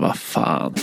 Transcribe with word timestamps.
Vad 0.00 0.16
fan. 0.16 0.74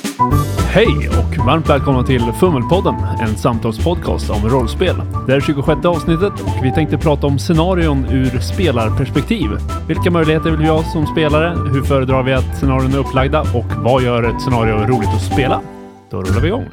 Hej 0.70 1.10
och 1.10 1.46
varmt 1.46 1.70
välkomna 1.70 2.04
till 2.04 2.32
Fummelpodden, 2.40 2.96
en 3.22 3.38
samtalspodcast 3.38 4.30
om 4.30 4.50
rollspel. 4.50 4.96
Det 5.28 5.34
är 5.34 5.40
26 5.40 5.86
avsnittet 5.86 6.34
och 6.34 6.66
vi 6.66 6.72
tänkte 6.74 6.98
prata 6.98 7.28
om 7.28 7.40
scenarion 7.40 8.06
ur 8.06 8.40
spelarperspektiv. 8.40 9.50
Vilka 9.88 10.12
möjligheter 10.12 10.52
vill 10.52 10.60
vi 10.60 10.68
ha 10.68 10.84
som 10.84 11.08
spelare? 11.08 11.50
Hur 11.74 11.82
föredrar 11.84 12.24
vi 12.24 12.34
att 12.34 12.58
scenarion 12.58 12.94
är 12.94 12.98
upplagda? 12.98 13.42
Och 13.42 13.84
vad 13.84 14.04
gör 14.04 14.24
ett 14.24 14.42
scenario 14.42 14.74
roligt 14.74 15.10
att 15.10 15.34
spela? 15.34 15.62
Då 16.10 16.22
rullar 16.22 16.42
vi 16.42 16.48
igång. 16.48 16.70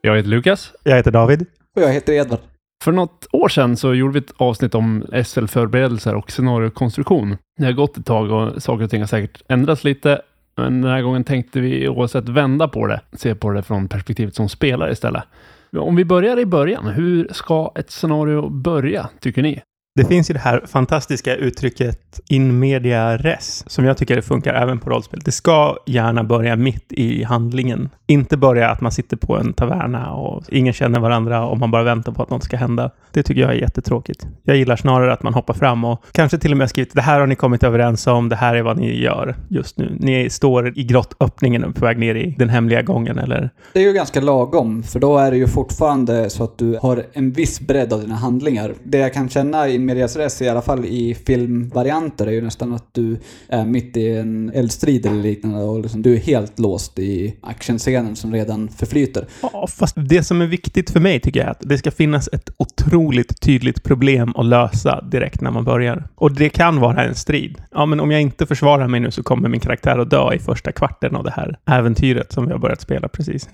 Jag 0.00 0.16
heter 0.16 0.28
Lukas. 0.28 0.72
Jag 0.84 0.96
heter 0.96 1.10
David. 1.10 1.46
Och 1.76 1.82
jag 1.82 1.92
heter 1.92 2.12
Edvard. 2.12 2.40
För 2.84 2.92
något 2.92 3.26
år 3.32 3.48
sedan 3.48 3.76
så 3.76 3.94
gjorde 3.94 4.12
vi 4.12 4.18
ett 4.18 4.32
avsnitt 4.36 4.74
om 4.74 5.04
SL-förberedelser 5.24 6.14
och 6.14 6.30
scenariokonstruktion. 6.30 7.36
Det 7.56 7.64
har 7.64 7.72
gått 7.72 7.96
ett 7.96 8.06
tag 8.06 8.30
och 8.30 8.62
saker 8.62 8.84
och 8.84 8.90
ting 8.90 9.00
har 9.00 9.06
säkert 9.06 9.42
ändrats 9.48 9.84
lite. 9.84 10.20
Men 10.60 10.80
den 10.80 10.90
här 10.90 11.02
gången 11.02 11.24
tänkte 11.24 11.60
vi 11.60 11.88
oavsett 11.88 12.28
vända 12.28 12.68
på 12.68 12.86
det, 12.86 13.00
se 13.12 13.34
på 13.34 13.50
det 13.50 13.62
från 13.62 13.88
perspektivet 13.88 14.34
som 14.34 14.48
spelare 14.48 14.92
istället. 14.92 15.22
Om 15.76 15.96
vi 15.96 16.04
börjar 16.04 16.38
i 16.38 16.46
början, 16.46 16.86
hur 16.86 17.28
ska 17.32 17.72
ett 17.74 17.90
scenario 17.90 18.48
börja, 18.48 19.08
tycker 19.20 19.42
ni? 19.42 19.62
Det 19.94 20.04
finns 20.04 20.30
ju 20.30 20.34
det 20.34 20.40
här 20.40 20.62
fantastiska 20.66 21.36
uttrycket 21.36 22.20
in 22.28 22.58
media 22.58 23.16
res, 23.16 23.64
som 23.66 23.84
jag 23.84 23.96
tycker 23.96 24.20
funkar 24.20 24.54
även 24.54 24.78
på 24.78 24.90
rollspel. 24.90 25.20
Det 25.24 25.32
ska 25.32 25.76
gärna 25.86 26.24
börja 26.24 26.56
mitt 26.56 26.92
i 26.92 27.24
handlingen. 27.24 27.90
Inte 28.06 28.36
börja 28.36 28.70
att 28.70 28.80
man 28.80 28.92
sitter 28.92 29.16
på 29.16 29.36
en 29.36 29.52
taverna 29.52 30.12
och 30.12 30.44
ingen 30.48 30.72
känner 30.72 31.00
varandra 31.00 31.46
och 31.46 31.58
man 31.58 31.70
bara 31.70 31.82
väntar 31.82 32.12
på 32.12 32.22
att 32.22 32.30
något 32.30 32.44
ska 32.44 32.56
hända. 32.56 32.90
Det 33.12 33.22
tycker 33.22 33.40
jag 33.40 33.50
är 33.50 33.54
jättetråkigt. 33.54 34.26
Jag 34.42 34.56
gillar 34.56 34.76
snarare 34.76 35.12
att 35.12 35.22
man 35.22 35.34
hoppar 35.34 35.54
fram 35.54 35.84
och 35.84 36.04
kanske 36.12 36.38
till 36.38 36.52
och 36.52 36.58
med 36.58 36.70
skrivit 36.70 36.94
det 36.94 37.02
här 37.02 37.20
har 37.20 37.26
ni 37.26 37.34
kommit 37.34 37.62
överens 37.62 38.06
om, 38.06 38.28
det 38.28 38.36
här 38.36 38.54
är 38.54 38.62
vad 38.62 38.76
ni 38.76 39.02
gör 39.02 39.36
just 39.48 39.78
nu. 39.78 39.96
Ni 40.00 40.30
står 40.30 40.78
i 40.78 40.84
grottöppningen 40.84 41.64
och 41.64 41.74
på 41.74 41.84
väg 41.84 41.98
ner 41.98 42.14
i 42.14 42.34
den 42.38 42.48
hemliga 42.48 42.82
gången 42.82 43.18
eller? 43.18 43.50
Det 43.72 43.80
är 43.80 43.84
ju 43.84 43.92
ganska 43.92 44.20
lagom, 44.20 44.82
för 44.82 45.00
då 45.00 45.18
är 45.18 45.30
det 45.30 45.36
ju 45.36 45.46
fortfarande 45.46 46.30
så 46.30 46.44
att 46.44 46.58
du 46.58 46.78
har 46.82 47.04
en 47.12 47.32
viss 47.32 47.60
bredd 47.60 47.92
av 47.92 48.00
dina 48.00 48.14
handlingar. 48.14 48.74
Det 48.82 48.98
jag 48.98 49.14
kan 49.14 49.28
känna 49.28 49.68
i 49.68 49.79
medias 49.84 50.16
res, 50.16 50.42
i 50.42 50.48
alla 50.48 50.62
fall 50.62 50.84
i 50.84 51.14
filmvarianter, 51.14 52.26
är 52.26 52.30
ju 52.30 52.40
nästan 52.40 52.72
att 52.72 52.94
du 52.94 53.18
är 53.48 53.64
mitt 53.64 53.96
i 53.96 54.16
en 54.16 54.50
eldstrid 54.54 55.06
eller 55.06 55.22
liknande 55.22 55.62
och 55.62 55.80
liksom, 55.80 56.02
du 56.02 56.14
är 56.14 56.18
helt 56.18 56.58
låst 56.58 56.98
i 56.98 57.36
actionscenen 57.40 58.16
som 58.16 58.32
redan 58.32 58.68
förflyter. 58.68 59.26
Ja, 59.42 59.66
fast 59.66 59.96
det 60.08 60.22
som 60.22 60.40
är 60.40 60.46
viktigt 60.46 60.90
för 60.90 61.00
mig 61.00 61.20
tycker 61.20 61.40
jag 61.40 61.46
är 61.46 61.50
att 61.50 61.60
det 61.60 61.78
ska 61.78 61.90
finnas 61.90 62.28
ett 62.32 62.50
otroligt 62.56 63.40
tydligt 63.40 63.82
problem 63.82 64.32
att 64.36 64.46
lösa 64.46 65.00
direkt 65.00 65.40
när 65.40 65.50
man 65.50 65.64
börjar. 65.64 66.04
Och 66.14 66.32
det 66.32 66.48
kan 66.48 66.80
vara 66.80 67.04
en 67.04 67.14
strid. 67.14 67.62
Ja, 67.70 67.86
men 67.86 68.00
om 68.00 68.10
jag 68.10 68.20
inte 68.20 68.46
försvarar 68.46 68.88
mig 68.88 69.00
nu 69.00 69.10
så 69.10 69.22
kommer 69.22 69.48
min 69.48 69.60
karaktär 69.60 69.98
att 69.98 70.10
dö 70.10 70.34
i 70.34 70.38
första 70.38 70.72
kvarten 70.72 71.16
av 71.16 71.24
det 71.24 71.30
här 71.30 71.58
äventyret 71.66 72.32
som 72.32 72.46
vi 72.46 72.52
har 72.52 72.58
börjat 72.58 72.80
spela 72.80 73.08
precis. 73.08 73.48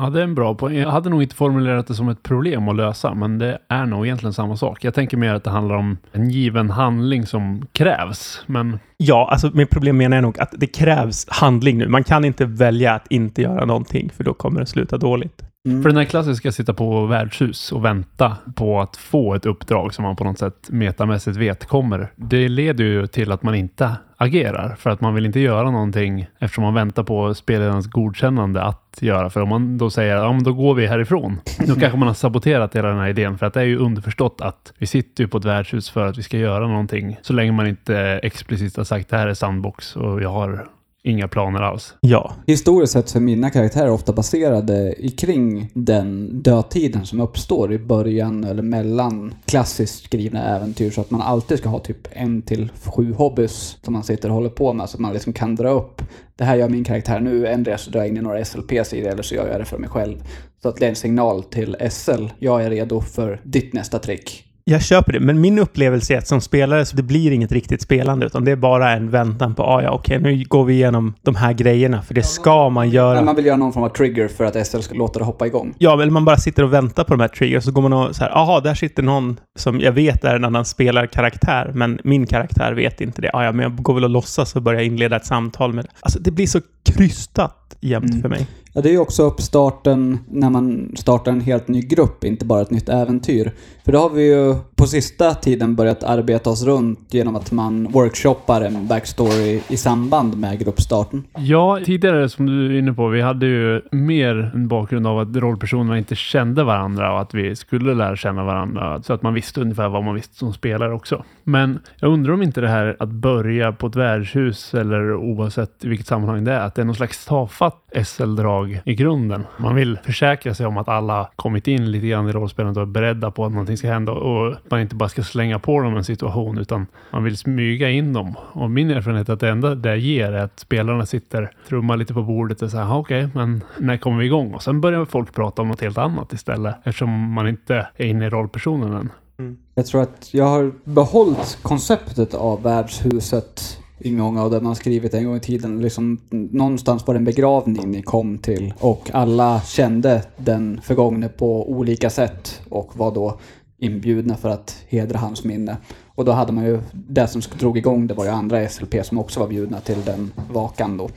Ja, 0.00 0.10
det 0.10 0.20
är 0.20 0.24
en 0.24 0.34
bra 0.34 0.54
poäng. 0.54 0.76
Jag 0.76 0.90
hade 0.90 1.10
nog 1.10 1.22
inte 1.22 1.34
formulerat 1.34 1.86
det 1.86 1.94
som 1.94 2.08
ett 2.08 2.22
problem 2.22 2.68
att 2.68 2.76
lösa, 2.76 3.14
men 3.14 3.38
det 3.38 3.58
är 3.68 3.86
nog 3.86 4.06
egentligen 4.06 4.32
samma 4.32 4.56
sak. 4.56 4.84
Jag 4.84 4.94
tänker 4.94 5.16
mer 5.16 5.34
att 5.34 5.44
det 5.44 5.50
handlar 5.50 5.74
om 5.74 5.98
en 6.12 6.30
given 6.30 6.70
handling 6.70 7.26
som 7.26 7.66
krävs, 7.72 8.42
men... 8.46 8.78
Ja, 8.96 9.28
alltså 9.32 9.50
med 9.54 9.70
problem 9.70 9.96
menar 9.96 10.16
jag 10.16 10.22
nog 10.22 10.40
att 10.40 10.54
det 10.56 10.66
krävs 10.66 11.26
handling 11.28 11.78
nu. 11.78 11.88
Man 11.88 12.04
kan 12.04 12.24
inte 12.24 12.44
välja 12.44 12.94
att 12.94 13.06
inte 13.10 13.42
göra 13.42 13.64
någonting, 13.64 14.10
för 14.16 14.24
då 14.24 14.34
kommer 14.34 14.60
det 14.60 14.66
sluta 14.66 14.98
dåligt. 14.98 15.47
Mm. 15.68 15.82
För 15.82 15.88
den 15.88 15.98
här 15.98 16.04
klassiska 16.04 16.52
sitta 16.52 16.74
på 16.74 17.06
värdshus 17.06 17.72
och 17.72 17.84
vänta 17.84 18.36
på 18.54 18.80
att 18.80 18.96
få 18.96 19.34
ett 19.34 19.46
uppdrag 19.46 19.94
som 19.94 20.02
man 20.02 20.16
på 20.16 20.24
något 20.24 20.38
sätt 20.38 20.68
metamässigt 20.70 21.36
vet 21.36 21.66
kommer. 21.66 22.12
Det 22.16 22.48
leder 22.48 22.84
ju 22.84 23.06
till 23.06 23.32
att 23.32 23.42
man 23.42 23.54
inte 23.54 23.96
agerar 24.16 24.74
för 24.78 24.90
att 24.90 25.00
man 25.00 25.14
vill 25.14 25.26
inte 25.26 25.40
göra 25.40 25.70
någonting 25.70 26.26
eftersom 26.38 26.64
man 26.64 26.74
väntar 26.74 27.02
på 27.02 27.34
spelarens 27.34 27.86
godkännande 27.86 28.62
att 28.62 28.98
göra. 29.00 29.30
För 29.30 29.40
om 29.40 29.48
man 29.48 29.78
då 29.78 29.90
säger 29.90 30.16
ja, 30.16 30.32
men 30.32 30.44
då 30.44 30.52
går 30.52 30.74
vi 30.74 30.86
härifrån, 30.86 31.40
då 31.66 31.74
kanske 31.80 31.98
man 31.98 32.08
har 32.08 32.14
saboterat 32.14 32.76
hela 32.76 32.88
den 32.88 32.98
här 32.98 33.08
idén 33.08 33.38
för 33.38 33.46
att 33.46 33.54
det 33.54 33.60
är 33.60 33.64
ju 33.64 33.78
underförstått 33.78 34.40
att 34.40 34.72
vi 34.78 34.86
sitter 34.86 35.24
ju 35.24 35.28
på 35.28 35.38
ett 35.38 35.44
värdshus 35.44 35.90
för 35.90 36.06
att 36.06 36.18
vi 36.18 36.22
ska 36.22 36.38
göra 36.38 36.68
någonting 36.68 37.18
så 37.22 37.32
länge 37.32 37.52
man 37.52 37.66
inte 37.66 38.20
explicit 38.22 38.76
har 38.76 38.84
sagt 38.84 39.08
det 39.08 39.16
här 39.16 39.26
är 39.26 39.34
sandbox 39.34 39.96
och 39.96 40.22
jag 40.22 40.30
har 40.30 40.66
inga 41.02 41.28
planer 41.28 41.60
alls. 41.60 41.94
Ja. 42.00 42.32
Historiskt 42.46 42.92
sett 42.92 43.08
så 43.08 43.18
är 43.18 43.22
mina 43.22 43.50
karaktärer 43.50 43.90
ofta 43.90 44.12
baserade 44.12 44.94
i 44.98 45.08
kring 45.08 45.70
den 45.74 46.42
dödtiden 46.42 47.06
som 47.06 47.20
uppstår 47.20 47.72
i 47.72 47.78
början 47.78 48.44
eller 48.44 48.62
mellan 48.62 49.34
klassiskt 49.44 50.04
skrivna 50.04 50.56
äventyr 50.56 50.90
så 50.90 51.00
att 51.00 51.10
man 51.10 51.22
alltid 51.22 51.58
ska 51.58 51.68
ha 51.68 51.78
typ 51.78 52.08
en 52.10 52.42
till 52.42 52.70
sju 52.84 53.12
hobbys 53.12 53.76
som 53.82 53.92
man 53.92 54.04
sitter 54.04 54.28
och 54.28 54.34
håller 54.34 54.50
på 54.50 54.72
med 54.72 54.90
så 54.90 54.96
att 54.96 55.00
man 55.00 55.12
liksom 55.12 55.32
kan 55.32 55.54
dra 55.54 55.70
upp 55.70 56.02
det 56.38 56.44
här 56.44 56.56
gör 56.56 56.68
min 56.68 56.84
karaktär 56.84 57.20
nu, 57.20 57.46
ändrar 57.46 57.76
så 57.76 57.90
drar 57.90 58.00
jag 58.00 58.08
in 58.08 58.16
i 58.16 58.20
några 58.20 58.44
SLPs 58.44 58.92
i 58.92 59.00
det 59.00 59.08
eller 59.08 59.22
så 59.22 59.34
gör 59.34 59.48
jag 59.48 59.60
det 59.60 59.64
för 59.64 59.78
mig 59.78 59.90
själv. 59.90 60.22
Så 60.62 60.68
att 60.68 60.76
det 60.76 60.84
är 60.84 60.88
en 60.90 60.96
signal 60.96 61.42
till 61.42 61.76
SL, 61.90 62.26
jag 62.38 62.64
är 62.64 62.70
redo 62.70 63.00
för 63.00 63.40
ditt 63.44 63.72
nästa 63.72 63.98
trick. 63.98 64.47
Jag 64.70 64.82
köper 64.82 65.12
det, 65.12 65.20
men 65.20 65.40
min 65.40 65.58
upplevelse 65.58 66.14
är 66.14 66.18
att 66.18 66.26
som 66.26 66.40
spelare 66.40 66.84
så 66.84 66.96
det 66.96 67.02
blir 67.02 67.30
inget 67.30 67.52
riktigt 67.52 67.82
spelande, 67.82 68.26
utan 68.26 68.44
det 68.44 68.50
är 68.50 68.56
bara 68.56 68.92
en 68.92 69.10
väntan 69.10 69.54
på, 69.54 69.62
ah, 69.62 69.82
ja 69.82 69.90
okej, 69.90 70.20
nu 70.20 70.44
går 70.48 70.64
vi 70.64 70.74
igenom 70.74 71.14
de 71.22 71.34
här 71.34 71.52
grejerna, 71.52 72.02
för 72.02 72.14
det 72.14 72.22
ska 72.22 72.68
man 72.68 72.90
göra. 72.90 73.14
Men 73.14 73.24
man 73.24 73.36
vill 73.36 73.46
göra 73.46 73.56
någon 73.56 73.72
form 73.72 73.82
av 73.84 73.88
trigger 73.88 74.28
för 74.28 74.44
att 74.44 74.66
SL 74.66 74.80
ska 74.80 74.94
låta 74.94 75.18
det 75.18 75.24
hoppa 75.24 75.46
igång. 75.46 75.74
Ja, 75.78 76.02
eller 76.02 76.12
man 76.12 76.24
bara 76.24 76.36
sitter 76.36 76.62
och 76.62 76.72
väntar 76.72 77.04
på 77.04 77.12
de 77.12 77.20
här 77.20 77.28
triggers, 77.28 77.64
så 77.64 77.70
går 77.70 77.82
man 77.82 77.92
och 77.92 78.16
så 78.16 78.24
här, 78.24 78.30
aha, 78.30 78.60
där 78.60 78.74
sitter 78.74 79.02
någon 79.02 79.40
som 79.58 79.80
jag 79.80 79.92
vet 79.92 80.24
är 80.24 80.36
en 80.36 80.44
annan 80.44 80.64
spelarkaraktär, 80.64 81.70
men 81.74 82.00
min 82.04 82.26
karaktär 82.26 82.72
vet 82.72 83.00
inte 83.00 83.22
det. 83.22 83.30
Ah, 83.32 83.44
ja, 83.44 83.52
men 83.52 83.62
jag 83.62 83.76
går 83.76 83.94
väl 83.94 84.04
och 84.04 84.10
låtsas 84.10 84.56
och 84.56 84.62
börjar 84.62 84.80
inleda 84.80 85.16
ett 85.16 85.26
samtal 85.26 85.72
med 85.72 85.84
det. 85.84 85.90
Alltså, 86.00 86.18
det 86.18 86.30
blir 86.30 86.46
så 86.46 86.60
krystat 86.84 87.76
jämt 87.80 88.10
mm. 88.10 88.22
för 88.22 88.28
mig. 88.28 88.46
Ja, 88.78 88.82
det 88.82 88.88
är 88.88 88.92
ju 88.92 88.98
också 88.98 89.22
uppstarten 89.22 90.18
när 90.30 90.50
man 90.50 90.92
startar 90.96 91.32
en 91.32 91.40
helt 91.40 91.68
ny 91.68 91.80
grupp, 91.80 92.24
inte 92.24 92.44
bara 92.44 92.62
ett 92.62 92.70
nytt 92.70 92.88
äventyr. 92.88 93.52
För 93.84 93.92
då 93.92 93.98
har 93.98 94.10
vi 94.10 94.34
ju 94.34 94.54
på 94.76 94.86
sista 94.86 95.34
tiden 95.34 95.74
börjat 95.74 96.02
arbeta 96.02 96.50
oss 96.50 96.64
runt 96.64 97.14
genom 97.14 97.36
att 97.36 97.52
man 97.52 97.84
workshoppar 97.90 98.60
en 98.60 98.86
backstory 98.86 99.60
i 99.68 99.76
samband 99.76 100.38
med 100.38 100.58
gruppstarten. 100.58 101.24
Ja, 101.36 101.80
tidigare 101.84 102.28
som 102.28 102.46
du 102.46 102.66
är 102.66 102.78
inne 102.78 102.92
på, 102.92 103.08
vi 103.08 103.20
hade 103.20 103.46
ju 103.46 103.82
mer 103.92 104.50
en 104.54 104.68
bakgrund 104.68 105.06
av 105.06 105.18
att 105.18 105.36
rollpersonerna 105.36 105.98
inte 105.98 106.14
kände 106.14 106.64
varandra 106.64 107.12
och 107.12 107.20
att 107.20 107.34
vi 107.34 107.56
skulle 107.56 107.94
lära 107.94 108.16
känna 108.16 108.44
varandra 108.44 109.02
så 109.02 109.12
att 109.12 109.22
man 109.22 109.34
visste 109.34 109.60
ungefär 109.60 109.88
vad 109.88 110.04
man 110.04 110.14
visste 110.14 110.34
som 110.34 110.52
spelare 110.52 110.92
också. 110.92 111.24
Men 111.44 111.78
jag 112.00 112.12
undrar 112.12 112.32
om 112.32 112.42
inte 112.42 112.60
det 112.60 112.68
här 112.68 112.96
att 112.98 113.08
börja 113.08 113.72
på 113.72 113.86
ett 113.86 113.96
värdshus 113.96 114.74
eller 114.74 115.14
oavsett 115.14 115.84
i 115.84 115.88
vilket 115.88 116.06
sammanhang 116.06 116.44
det 116.44 116.52
är, 116.52 116.60
att 116.60 116.74
det 116.74 116.82
är 116.82 116.86
någon 116.86 116.94
slags 116.94 117.26
tafatt 117.26 117.84
SL-drag 118.04 118.67
i 118.84 118.94
grunden. 118.94 119.46
Man 119.56 119.74
vill 119.74 119.98
försäkra 120.04 120.54
sig 120.54 120.66
om 120.66 120.76
att 120.76 120.88
alla 120.88 121.30
kommit 121.36 121.68
in 121.68 121.90
lite 121.90 122.06
grann 122.06 122.28
i 122.28 122.32
rollspelandet 122.32 122.76
och 122.76 122.82
är 122.82 122.86
beredda 122.86 123.30
på 123.30 123.44
att 123.44 123.52
någonting 123.52 123.76
ska 123.76 123.88
hända 123.88 124.12
och 124.12 124.54
man 124.70 124.80
inte 124.80 124.94
bara 124.94 125.08
ska 125.08 125.22
slänga 125.22 125.58
på 125.58 125.80
dem 125.80 125.96
en 125.96 126.04
situation 126.04 126.58
utan 126.58 126.86
man 127.10 127.24
vill 127.24 127.36
smyga 127.36 127.90
in 127.90 128.12
dem. 128.12 128.34
Och 128.52 128.70
min 128.70 128.90
erfarenhet 128.90 129.28
är 129.28 129.32
att 129.32 129.40
det 129.40 129.48
enda 129.48 129.74
det 129.74 129.96
ger 129.96 130.32
är 130.32 130.44
att 130.44 130.60
spelarna 130.60 131.06
sitter, 131.06 131.50
trummar 131.68 131.96
lite 131.96 132.14
på 132.14 132.22
bordet 132.22 132.62
och 132.62 132.70
säger 132.70 132.98
okej, 132.98 133.24
okay, 133.24 133.30
men 133.34 133.64
när 133.78 133.96
kommer 133.96 134.18
vi 134.18 134.26
igång? 134.26 134.54
Och 134.54 134.62
sen 134.62 134.80
börjar 134.80 135.04
folk 135.04 135.34
prata 135.34 135.62
om 135.62 135.68
något 135.68 135.80
helt 135.80 135.98
annat 135.98 136.32
istället 136.32 136.76
eftersom 136.84 137.32
man 137.32 137.48
inte 137.48 137.86
är 137.96 138.06
inne 138.06 138.26
i 138.26 138.30
rollpersonen 138.30 138.92
än. 138.92 139.10
Mm. 139.38 139.56
Jag 139.74 139.86
tror 139.86 140.02
att 140.02 140.34
jag 140.34 140.44
har 140.44 140.72
behållit 140.84 141.58
konceptet 141.62 142.34
av 142.34 142.62
värdshuset 142.62 143.78
Många 144.04 144.42
av 144.42 144.50
dem 144.50 144.66
har 144.66 144.74
skrivit 144.74 145.14
en 145.14 145.24
gång 145.24 145.36
i 145.36 145.40
tiden. 145.40 145.80
Liksom, 145.80 146.18
någonstans 146.30 147.06
var 147.06 147.14
det 147.14 147.18
en 147.18 147.24
begravning 147.24 147.90
ni 147.90 148.02
kom 148.02 148.38
till 148.38 148.74
och 148.78 149.10
alla 149.12 149.60
kände 149.60 150.22
den 150.36 150.80
förgångne 150.82 151.28
på 151.28 151.70
olika 151.70 152.10
sätt 152.10 152.60
och 152.68 152.96
var 152.96 153.14
då 153.14 153.38
inbjudna 153.78 154.36
för 154.36 154.48
att 154.48 154.84
hedra 154.88 155.18
hans 155.18 155.44
minne. 155.44 155.76
Och 156.06 156.24
då 156.24 156.32
hade 156.32 156.52
man 156.52 156.64
ju, 156.64 156.80
det 156.92 157.28
som 157.28 157.42
drog 157.58 157.78
igång 157.78 158.06
det 158.06 158.14
var 158.14 158.24
ju 158.24 158.30
andra 158.30 158.68
SLP 158.68 159.06
som 159.06 159.18
också 159.18 159.40
var 159.40 159.48
bjudna 159.48 159.80
till 159.80 160.04
den 160.04 160.32
vakan 160.52 160.96
då. 160.96 161.08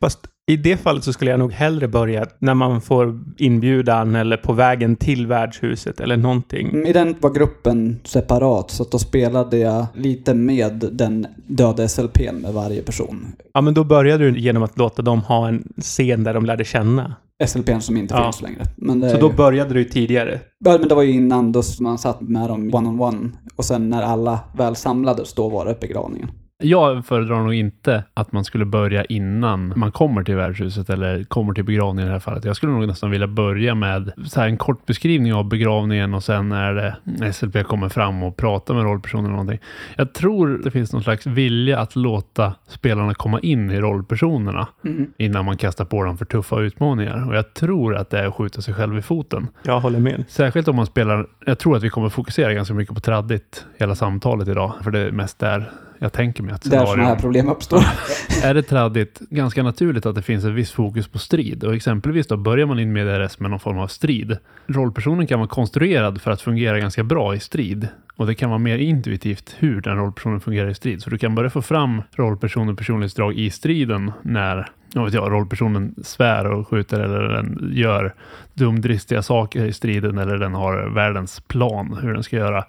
Fast 0.00 0.18
i 0.48 0.56
det 0.56 0.76
fallet 0.76 1.04
så 1.04 1.12
skulle 1.12 1.30
jag 1.30 1.40
nog 1.40 1.52
hellre 1.52 1.88
börja 1.88 2.26
när 2.38 2.54
man 2.54 2.80
får 2.80 3.20
inbjudan 3.36 4.14
eller 4.14 4.36
på 4.36 4.52
vägen 4.52 4.96
till 4.96 5.26
värdshuset 5.26 6.00
eller 6.00 6.16
någonting. 6.16 6.86
I 6.86 6.92
den 6.92 7.14
var 7.20 7.30
gruppen 7.30 8.00
separat 8.04 8.70
så 8.70 8.84
då 8.84 8.98
spelade 8.98 9.58
jag 9.58 9.86
lite 9.94 10.34
med 10.34 10.88
den 10.92 11.26
döda 11.46 11.88
SLPn 11.88 12.36
med 12.36 12.52
varje 12.52 12.82
person. 12.82 13.32
Ja, 13.54 13.60
men 13.60 13.74
då 13.74 13.84
började 13.84 14.30
du 14.30 14.38
genom 14.38 14.62
att 14.62 14.78
låta 14.78 15.02
dem 15.02 15.20
ha 15.20 15.48
en 15.48 15.72
scen 15.80 16.24
där 16.24 16.34
de 16.34 16.46
lärde 16.46 16.64
känna. 16.64 17.14
SLPn 17.46 17.80
som 17.80 17.96
inte 17.96 18.14
ja. 18.14 18.22
finns 18.22 18.42
längre. 18.42 19.10
så 19.10 19.18
då 19.20 19.32
började 19.32 19.74
du 19.74 19.84
tidigare? 19.84 20.40
Ja, 20.64 20.78
men 20.78 20.88
det 20.88 20.94
var 20.94 21.02
ju 21.02 21.12
innan 21.12 21.52
då 21.52 21.62
man 21.80 21.98
satt 21.98 22.20
med 22.20 22.48
dem 22.48 22.70
one-on-one. 22.74 23.16
-on 23.16 23.22
-one. 23.22 23.30
Och 23.56 23.64
sen 23.64 23.90
när 23.90 24.02
alla 24.02 24.40
väl 24.56 24.76
samlades, 24.76 25.34
då 25.34 25.48
var 25.48 25.66
det 25.66 25.80
begravningen. 25.80 26.28
Jag 26.62 27.06
föredrar 27.06 27.42
nog 27.42 27.54
inte 27.54 28.04
att 28.14 28.32
man 28.32 28.44
skulle 28.44 28.64
börja 28.64 29.04
innan 29.04 29.72
man 29.76 29.92
kommer 29.92 30.22
till 30.22 30.34
värdshuset 30.36 30.90
eller 30.90 31.24
kommer 31.24 31.52
till 31.54 31.64
begravningen 31.64 32.06
i 32.06 32.08
det 32.08 32.12
här 32.12 32.20
fallet. 32.20 32.44
Jag 32.44 32.56
skulle 32.56 32.72
nog 32.72 32.86
nästan 32.86 33.10
vilja 33.10 33.26
börja 33.26 33.74
med 33.74 34.12
så 34.26 34.40
en 34.40 34.56
kort 34.56 34.86
beskrivning 34.86 35.34
av 35.34 35.48
begravningen 35.48 36.14
och 36.14 36.22
sen 36.24 36.48
när 36.48 36.96
det 37.04 37.32
SLP 37.32 37.62
kommer 37.66 37.88
fram 37.88 38.22
och 38.22 38.36
pratar 38.36 38.74
med 38.74 38.82
rollpersonen 38.84 39.24
eller 39.24 39.32
någonting. 39.32 39.58
Jag 39.96 40.12
tror 40.14 40.60
det 40.64 40.70
finns 40.70 40.92
någon 40.92 41.02
slags 41.02 41.26
vilja 41.26 41.78
att 41.80 41.96
låta 41.96 42.54
spelarna 42.68 43.14
komma 43.14 43.40
in 43.40 43.70
i 43.70 43.80
rollpersonerna 43.80 44.68
Mm. 44.84 45.06
innan 45.18 45.44
man 45.44 45.56
kastar 45.56 45.84
på 45.84 46.02
dem 46.04 46.18
för 46.18 46.24
tuffa 46.24 46.60
utmaningar. 46.60 47.28
Och 47.28 47.36
jag 47.36 47.54
tror 47.54 47.96
att 47.96 48.10
det 48.10 48.18
är 48.18 48.26
att 48.26 48.34
skjuta 48.34 48.60
sig 48.60 48.74
själv 48.74 48.98
i 48.98 49.02
foten. 49.02 49.48
Jag 49.62 49.80
håller 49.80 49.98
med. 50.00 50.24
Särskilt 50.28 50.68
om 50.68 50.76
man 50.76 50.86
spelar, 50.86 51.26
jag 51.46 51.58
tror 51.58 51.76
att 51.76 51.82
vi 51.82 51.90
kommer 51.90 52.08
fokusera 52.08 52.52
ganska 52.54 52.74
mycket 52.74 52.94
på 52.94 53.00
traddigt 53.00 53.66
hela 53.78 53.94
samtalet 53.94 54.48
idag. 54.48 54.72
För 54.82 54.90
det 54.90 54.98
är 54.98 55.10
mest 55.10 55.38
där 55.38 55.70
jag 55.98 56.12
tänker 56.12 56.42
mig 56.42 56.54
att 56.54 56.70
Där 56.70 56.86
sådana 56.86 57.04
här 57.04 57.16
problem 57.16 57.48
uppstår. 57.48 57.82
Är 58.44 58.54
det 58.54 58.62
traddigt, 58.62 59.18
ganska 59.18 59.62
naturligt 59.62 60.06
att 60.06 60.14
det 60.14 60.22
finns 60.22 60.44
ett 60.44 60.52
visst 60.52 60.72
fokus 60.72 61.08
på 61.08 61.18
strid. 61.18 61.64
Och 61.64 61.74
exempelvis 61.74 62.26
då 62.26 62.36
börjar 62.36 62.66
man 62.66 62.78
in 62.78 62.92
med 62.92 63.26
RS 63.26 63.40
med 63.40 63.50
någon 63.50 63.60
form 63.60 63.78
av 63.78 63.88
strid. 63.88 64.38
Rollpersonen 64.66 65.26
kan 65.26 65.38
vara 65.38 65.48
konstruerad 65.48 66.20
för 66.20 66.30
att 66.30 66.40
fungera 66.40 66.80
ganska 66.80 67.04
bra 67.04 67.34
i 67.34 67.40
strid. 67.40 67.88
Och 68.16 68.26
det 68.26 68.34
kan 68.34 68.50
vara 68.50 68.58
mer 68.58 68.78
intuitivt 68.78 69.54
hur 69.58 69.80
den 69.80 69.96
rollpersonen 69.96 70.40
fungerar 70.40 70.68
i 70.68 70.74
strid. 70.74 71.02
Så 71.02 71.10
du 71.10 71.18
kan 71.18 71.34
börja 71.34 71.50
få 71.50 71.62
fram 71.62 72.02
rollpersonen 72.12 72.68
och 72.68 72.78
personlighetsdrag 72.78 73.34
i 73.34 73.50
striden 73.50 74.12
när 74.22 74.68
jag 74.92 75.04
vet 75.04 75.14
jag, 75.14 75.32
rollpersonen 75.32 75.94
svär 76.02 76.46
och 76.46 76.68
skjuter 76.68 77.00
eller 77.00 77.22
den 77.22 77.70
gör 77.72 78.14
dumdristiga 78.54 79.22
saker 79.22 79.64
i 79.64 79.72
striden 79.72 80.18
eller 80.18 80.38
den 80.38 80.54
har 80.54 80.88
världens 80.94 81.40
plan 81.40 81.98
hur 82.02 82.14
den 82.14 82.22
ska 82.22 82.36
göra. 82.36 82.64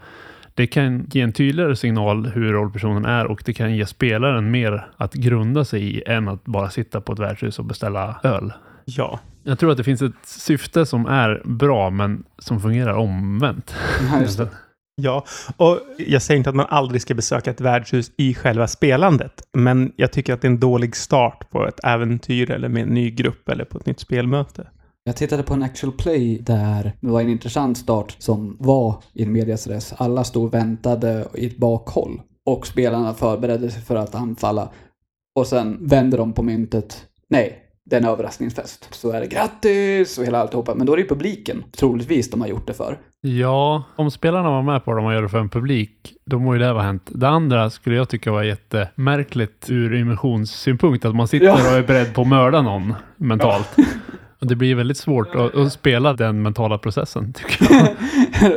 Det 0.57 0.67
kan 0.67 1.05
ge 1.11 1.21
en 1.21 1.31
tydligare 1.31 1.75
signal 1.75 2.25
hur 2.25 2.53
rollpersonen 2.53 3.05
är 3.05 3.25
och 3.25 3.41
det 3.45 3.53
kan 3.53 3.75
ge 3.75 3.85
spelaren 3.85 4.51
mer 4.51 4.87
att 4.97 5.13
grunda 5.13 5.65
sig 5.65 5.83
i 5.83 6.03
än 6.07 6.27
att 6.27 6.45
bara 6.45 6.69
sitta 6.69 7.01
på 7.01 7.13
ett 7.13 7.19
värdshus 7.19 7.59
och 7.59 7.65
beställa 7.65 8.19
öl. 8.23 8.53
Ja. 8.85 9.19
Jag 9.43 9.59
tror 9.59 9.71
att 9.71 9.77
det 9.77 9.83
finns 9.83 10.01
ett 10.01 10.25
syfte 10.25 10.85
som 10.85 11.05
är 11.05 11.41
bra 11.45 11.89
men 11.89 12.23
som 12.37 12.61
fungerar 12.61 12.93
omvänt. 12.93 13.75
Ja. 14.35 14.49
Ja, 15.01 15.25
och 15.57 15.79
jag 15.97 16.21
säger 16.21 16.37
inte 16.37 16.49
att 16.49 16.55
man 16.55 16.65
aldrig 16.69 17.01
ska 17.01 17.13
besöka 17.13 17.51
ett 17.51 17.61
värdshus 17.61 18.11
i 18.17 18.33
själva 18.33 18.67
spelandet, 18.67 19.41
men 19.53 19.91
jag 19.95 20.11
tycker 20.11 20.33
att 20.33 20.41
det 20.41 20.47
är 20.47 20.51
en 20.51 20.59
dålig 20.59 20.95
start 20.95 21.49
på 21.49 21.67
ett 21.67 21.79
äventyr 21.83 22.51
eller 22.51 22.69
med 22.69 22.83
en 22.83 22.89
ny 22.89 23.11
grupp 23.11 23.49
eller 23.49 23.65
på 23.65 23.77
ett 23.77 23.85
nytt 23.85 23.99
spelmöte. 23.99 24.67
Jag 25.07 25.15
tittade 25.15 25.43
på 25.43 25.53
en 25.53 25.63
actual 25.63 25.91
play 25.93 26.37
där 26.41 26.93
det 27.01 27.07
var 27.07 27.21
en 27.21 27.29
intressant 27.29 27.77
start 27.77 28.15
som 28.19 28.57
var 28.59 28.95
i 29.13 29.23
en 29.23 29.31
medias 29.31 29.67
res. 29.67 29.93
Alla 29.97 30.23
stod 30.23 30.43
och 30.45 30.53
väntade 30.53 31.27
i 31.35 31.45
ett 31.45 31.57
bakhåll 31.57 32.21
och 32.45 32.67
spelarna 32.67 33.13
förberedde 33.13 33.71
sig 33.71 33.81
för 33.81 33.95
att 33.95 34.15
anfalla. 34.15 34.69
Och 35.39 35.47
sen 35.47 35.77
vände 35.87 36.17
de 36.17 36.33
på 36.33 36.43
myntet. 36.43 37.05
Nej, 37.29 37.59
det 37.85 37.95
är 37.95 37.99
en 38.01 38.07
överraskningsfest. 38.07 38.87
Så 38.91 39.11
är 39.11 39.19
det 39.21 39.27
grattis 39.27 40.17
och 40.17 40.25
hela 40.25 40.39
alltihopa. 40.39 40.75
Men 40.75 40.87
då 40.87 40.93
är 40.93 40.97
det 40.97 41.03
ju 41.03 41.09
publiken, 41.09 41.63
troligtvis, 41.77 42.31
de 42.31 42.41
har 42.41 42.47
gjort 42.47 42.67
det 42.67 42.73
för. 42.73 42.97
Ja, 43.21 43.83
om 43.95 44.11
spelarna 44.11 44.49
var 44.49 44.61
med 44.63 44.85
på 44.85 44.93
det 44.93 45.01
och 45.01 45.13
gör 45.13 45.21
det 45.21 45.29
för 45.29 45.39
en 45.39 45.49
publik, 45.49 46.13
då 46.25 46.39
må 46.39 46.53
ju 46.53 46.59
det 46.59 46.65
här 46.65 46.73
vara 46.73 46.83
hänt. 46.83 47.09
Det 47.15 47.27
andra 47.27 47.69
skulle 47.69 47.95
jag 47.95 48.09
tycka 48.09 48.31
var 48.31 48.43
jättemärkligt 48.43 49.69
ur 49.69 49.95
immersionssynpunkt, 49.95 51.05
att 51.05 51.15
man 51.15 51.27
sitter 51.27 51.45
Ja. 51.45 51.53
och 51.53 51.77
är 51.77 51.83
beredd 51.83 52.13
på 52.13 52.21
att 52.21 52.27
mörda 52.27 52.61
någon 52.61 52.93
mentalt. 53.17 53.69
Och 54.39 54.47
det 54.47 54.55
blir 54.55 54.75
väldigt 54.75 54.97
svårt 54.97 55.35
att, 55.35 55.55
att 55.55 55.73
spela 55.73 56.13
den 56.13 56.41
mentala 56.41 56.77
processen, 56.77 57.33
tycker 57.33 57.67
jag. 57.75 57.87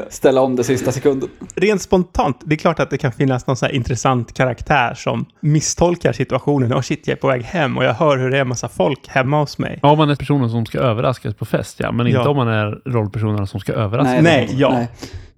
Ställa 0.12 0.40
om 0.40 0.56
det 0.56 0.64
sista 0.64 0.92
sekunden. 0.92 1.28
Rent 1.54 1.82
spontant, 1.82 2.36
det 2.44 2.54
är 2.54 2.56
klart 2.56 2.80
att 2.80 2.90
det 2.90 2.98
kan 2.98 3.12
finnas 3.12 3.46
någon 3.46 3.56
så 3.56 3.66
här 3.66 3.72
intressant 3.72 4.34
karaktär 4.34 4.94
som 4.94 5.24
misstolkar 5.40 6.12
situationen. 6.12 6.72
Åh 6.72 6.80
shit, 6.80 7.06
jag 7.06 7.16
är 7.16 7.20
på 7.20 7.26
väg 7.28 7.42
hem 7.42 7.76
och 7.78 7.84
jag 7.84 7.94
hör 7.94 8.18
hur 8.18 8.30
det 8.30 8.36
är 8.36 8.40
en 8.40 8.48
massa 8.48 8.68
folk 8.68 9.08
hemma 9.08 9.40
hos 9.40 9.58
mig. 9.58 9.78
Ja, 9.82 9.90
om 9.90 9.98
man 9.98 10.10
är 10.10 10.14
personen 10.14 10.50
som 10.50 10.66
ska 10.66 10.78
överraskas 10.78 11.34
på 11.34 11.44
fest, 11.44 11.76
ja. 11.80 11.92
Men 11.92 12.06
inte 12.06 12.18
Ja. 12.20 12.28
om 12.28 12.36
man 12.36 12.48
är 12.48 12.78
rollpersonerna 12.90 13.46
som 13.46 13.60
ska 13.60 13.72
överraskas. 13.72 14.22
Nej, 14.22 14.46
det- 14.50 14.56
ja. 14.56 14.86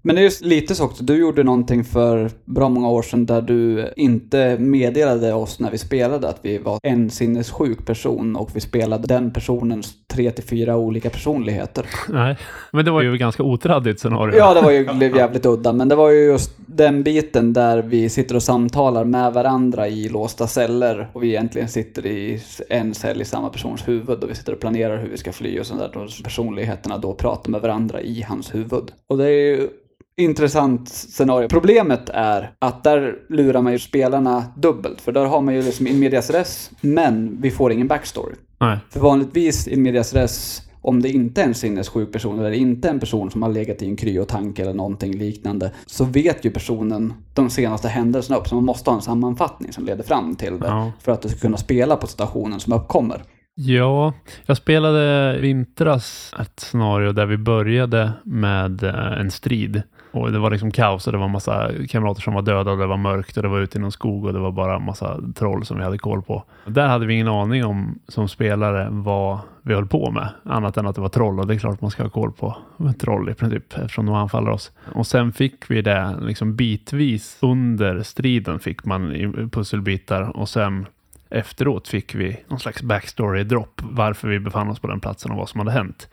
Men 0.03 0.17
det 0.17 0.23
är 0.23 0.45
lite 0.45 0.75
så 0.75 0.85
också, 0.85 1.05
du 1.05 1.17
gjorde 1.17 1.43
någonting 1.43 1.85
för 1.85 2.31
bra 2.45 2.69
många 2.69 2.89
år 2.89 3.03
sedan 3.03 3.27
där 3.27 3.43
du 3.43 3.93
inte 3.97 4.59
meddelade 4.59 5.33
oss 5.33 5.61
när 5.61 5.71
vi 5.71 5.79
spelade 5.79 6.29
att 6.29 6.39
vi 6.43 6.59
var 6.59 6.79
en 6.83 7.11
sinnessjuk 7.11 7.87
person 7.87 8.37
och 8.37 8.51
vi 8.55 8.61
spelade 8.61 9.07
den 9.07 9.33
personens 9.33 9.95
tre 10.09 10.31
till 10.31 10.45
fyra 10.45 10.77
olika 10.77 11.11
personligheter. 11.11 11.87
Nej. 12.09 12.37
Men 12.73 12.85
det 12.85 12.91
var 12.91 13.03
ju 13.03 13.17
ganska 13.17 13.43
otraddigt 13.43 14.01
scenario. 14.01 14.37
Ja, 14.37 14.55
det 14.55 14.61
var 14.61 14.71
ju 14.71 14.95
blev 14.95 15.17
jävligt 15.17 15.47
udda, 15.47 15.73
men 15.73 15.89
det 15.89 15.95
var 15.95 16.11
ju 16.11 16.25
just 16.25 16.51
den 16.67 17.03
biten 17.03 17.53
där 17.53 17.83
vi 17.83 18.09
sitter 18.09 18.35
och 18.35 18.43
samtalar 18.43 19.05
med 19.05 19.33
varandra 19.33 19.89
i 19.89 20.09
låsta 20.09 20.47
celler 20.47 21.11
och 21.13 21.23
vi 21.23 21.29
egentligen 21.29 21.69
sitter 21.69 22.07
i 22.07 22.41
en 22.69 22.95
cell 22.95 23.23
i 23.23 23.25
samma 23.25 23.49
persons 23.49 23.89
huvud 23.89 24.25
och 24.25 24.31
vi 24.31 24.35
sitter 24.35 24.53
och 24.53 24.61
planerar 24.61 24.97
hur 24.97 25.09
vi 25.09 25.17
ska 25.17 25.33
fly 25.33 25.61
och 25.61 25.67
sånt 25.67 25.81
där. 25.81 25.97
Och 25.97 26.11
personligheterna 26.25 26.99
då 26.99 27.15
pratar 27.15 27.51
med 27.51 27.61
varandra 27.61 28.01
i 28.01 28.25
hans 28.29 28.55
huvud. 28.55 28.93
Och 29.07 29.19
det 29.19 29.25
är 29.25 29.57
ju 29.57 29.69
intressant 30.17 30.89
scenario. 30.89 31.49
Problemet 31.49 32.09
är 32.09 32.53
att 32.59 32.85
där 32.85 33.15
lurar 33.29 33.63
man 33.63 33.73
ju 33.73 33.79
spelarna 33.79 34.45
dubbelt, 34.57 35.01
för 35.01 35.13
där 35.13 35.25
har 35.25 35.41
man 35.41 35.55
ju 35.55 35.63
liksom 35.63 35.87
in 35.87 35.99
medias 35.99 36.31
res, 36.31 36.71
men 36.81 37.41
vi 37.41 37.51
får 37.51 37.73
ingen 37.73 37.89
backstory. 37.89 38.35
Nej. 38.61 38.79
För 38.91 39.01
vanligtvis 39.01 39.69
in 39.69 39.83
medias 39.83 40.15
res, 40.15 40.63
om 40.81 41.03
det 41.03 41.09
inte 41.09 41.43
är 41.43 41.47
en 41.47 41.55
sinnessjuk 41.55 42.13
person 42.13 42.39
eller 42.39 42.51
inte 42.51 42.89
en 42.89 43.01
person 43.01 43.31
som 43.31 43.43
har 43.43 43.51
legat 43.51 43.83
i 43.83 43.87
en 43.87 43.97
kryotank 43.97 44.59
eller 44.59 44.75
någonting 44.75 45.19
liknande, 45.19 45.71
så 45.87 46.05
vet 46.05 46.45
ju 46.45 46.51
personen 46.51 47.15
de 47.35 47.51
senaste 47.51 47.89
händelserna 47.89 48.39
upp, 48.39 48.49
så 48.49 48.55
man 48.55 48.65
måste 48.65 48.91
ha 48.91 48.97
en 48.97 49.03
sammanfattning 49.03 49.73
som 49.73 49.85
leder 49.85 50.05
fram 50.05 50.35
till 50.35 50.59
det. 50.59 50.67
Ja. 50.67 50.93
För 51.01 51.13
att 51.13 51.23
du 51.23 51.29
ska 51.29 51.39
kunna 51.39 51.57
spela 51.57 51.97
på 51.97 52.07
situationen 52.07 52.61
som 52.61 52.73
uppkommer. 52.73 53.23
Ja, 53.55 54.13
jag 54.47 54.57
spelade 54.57 55.39
vintras 55.41 56.35
ett 56.41 56.61
scenario 56.61 57.13
där 57.13 57.27
vi 57.27 57.37
började 57.37 58.13
med 58.25 58.83
eh, 58.83 59.21
en 59.21 59.31
strid. 59.31 59.83
Och 60.13 60.33
det 60.33 60.39
var 60.39 60.51
liksom 60.51 60.71
kaos 60.71 61.07
och 61.07 61.13
det 61.13 61.19
var 61.19 61.29
massa 61.29 61.71
kamrater 61.89 62.23
som 62.23 62.35
var 62.35 62.43
döda 62.43 62.71
och 62.71 62.79
det 62.79 62.87
var 62.87 62.97
mörkt 62.97 63.37
och 63.37 63.43
det 63.43 63.49
var 63.49 63.61
ute 63.61 63.79
i 63.79 63.81
någon 63.81 63.93
skog 63.93 64.25
och 64.25 64.33
det 64.33 64.39
var 64.39 64.53
bara 64.53 64.79
massa 64.79 65.21
troll 65.35 65.65
som 65.65 65.79
vi 65.79 65.85
hade 65.85 65.99
koll 65.99 66.23
på. 66.23 66.45
Där 66.67 66.87
hade 66.87 67.07
vi 67.07 67.15
ingen 67.15 67.29
aning 67.29 67.65
om 67.65 67.99
som 68.09 68.29
spelare 68.29 68.89
vad 68.91 69.39
vi 69.63 69.75
höll 69.75 69.87
på 69.87 70.11
med. 70.11 70.29
Annat 70.45 70.77
än 70.77 70.87
att 70.87 70.95
det 70.95 71.01
var 71.01 71.09
troll 71.09 71.41
och 71.41 71.47
det 71.47 71.55
är 71.55 71.59
klart 71.59 71.81
man 71.81 71.91
ska 71.91 72.03
ha 72.03 72.11
koll 72.11 72.33
på 72.33 72.57
troll 72.99 73.31
i 73.31 73.35
princip 73.35 73.75
eftersom 73.75 74.07
de 74.07 74.15
anfaller 74.15 74.51
oss. 74.51 74.73
Och 74.95 75.07
sen 75.07 75.33
fick 75.33 75.71
vi 75.71 75.83
det 75.83 76.17
liksom 76.21 76.57
bitvis 76.57 77.39
under 77.41 78.03
striden 78.03 78.59
fick 78.59 78.85
man 78.85 79.15
i 79.15 79.49
pusselbitar 79.53 80.37
och 80.37 80.49
sen 80.49 80.87
efteråt 81.31 81.89
fick 81.89 82.15
vi 82.15 82.37
någon 82.49 82.61
slags 82.61 82.83
backstory-dropp 82.83 83.81
varför 83.83 84.29
vi 84.29 84.41
befann 84.41 84.69
oss 84.69 84.79
på 84.79 84.89
den 84.89 85.01
platsen 85.01 85.31
och 85.33 85.39
vad 85.39 85.49
som 85.49 85.59
hade 85.59 85.73
hänt. 85.73 86.09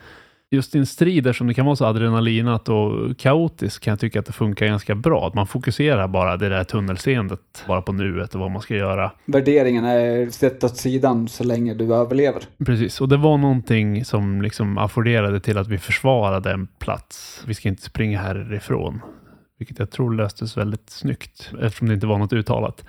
Just 0.51 0.75
i 0.75 0.77
en 0.77 0.85
strid, 0.85 1.27
eftersom 1.27 1.47
det 1.47 1.53
kan 1.53 1.65
vara 1.65 1.75
så 1.75 1.85
adrenalinat 1.85 2.69
och 2.69 3.17
kaotiskt, 3.17 3.83
kan 3.83 3.91
jag 3.91 3.99
tycka 3.99 4.19
att 4.19 4.25
det 4.25 4.33
funkar 4.33 4.65
ganska 4.65 4.95
bra. 4.95 5.27
Att 5.27 5.33
man 5.33 5.47
fokuserar 5.47 6.07
bara 6.07 6.37
det 6.37 6.49
där 6.49 6.63
tunnelseendet, 6.63 7.63
bara 7.67 7.81
på 7.81 7.91
nuet 7.91 8.35
och 8.35 8.41
vad 8.41 8.51
man 8.51 8.61
ska 8.61 8.75
göra. 8.75 9.11
Värderingen 9.25 9.85
är 9.85 10.29
sett 10.29 10.63
åt 10.63 10.77
sidan 10.77 11.27
så 11.27 11.43
länge 11.43 11.73
du 11.73 11.95
överlever. 11.95 12.41
Precis, 12.65 13.01
och 13.01 13.09
det 13.09 13.17
var 13.17 13.37
någonting 13.37 14.05
som 14.05 14.41
liksom 14.41 14.77
afforderade 14.77 15.39
till 15.39 15.57
att 15.57 15.67
vi 15.67 15.77
försvarade 15.77 16.51
en 16.51 16.67
plats. 16.67 17.43
Vi 17.47 17.53
ska 17.53 17.69
inte 17.69 17.83
springa 17.83 18.19
härifrån. 18.19 19.01
Vilket 19.57 19.79
jag 19.79 19.91
tror 19.91 20.13
löstes 20.13 20.57
väldigt 20.57 20.89
snyggt, 20.89 21.51
eftersom 21.61 21.87
det 21.87 21.93
inte 21.93 22.07
var 22.07 22.17
något 22.17 22.33
uttalat. 22.33 22.85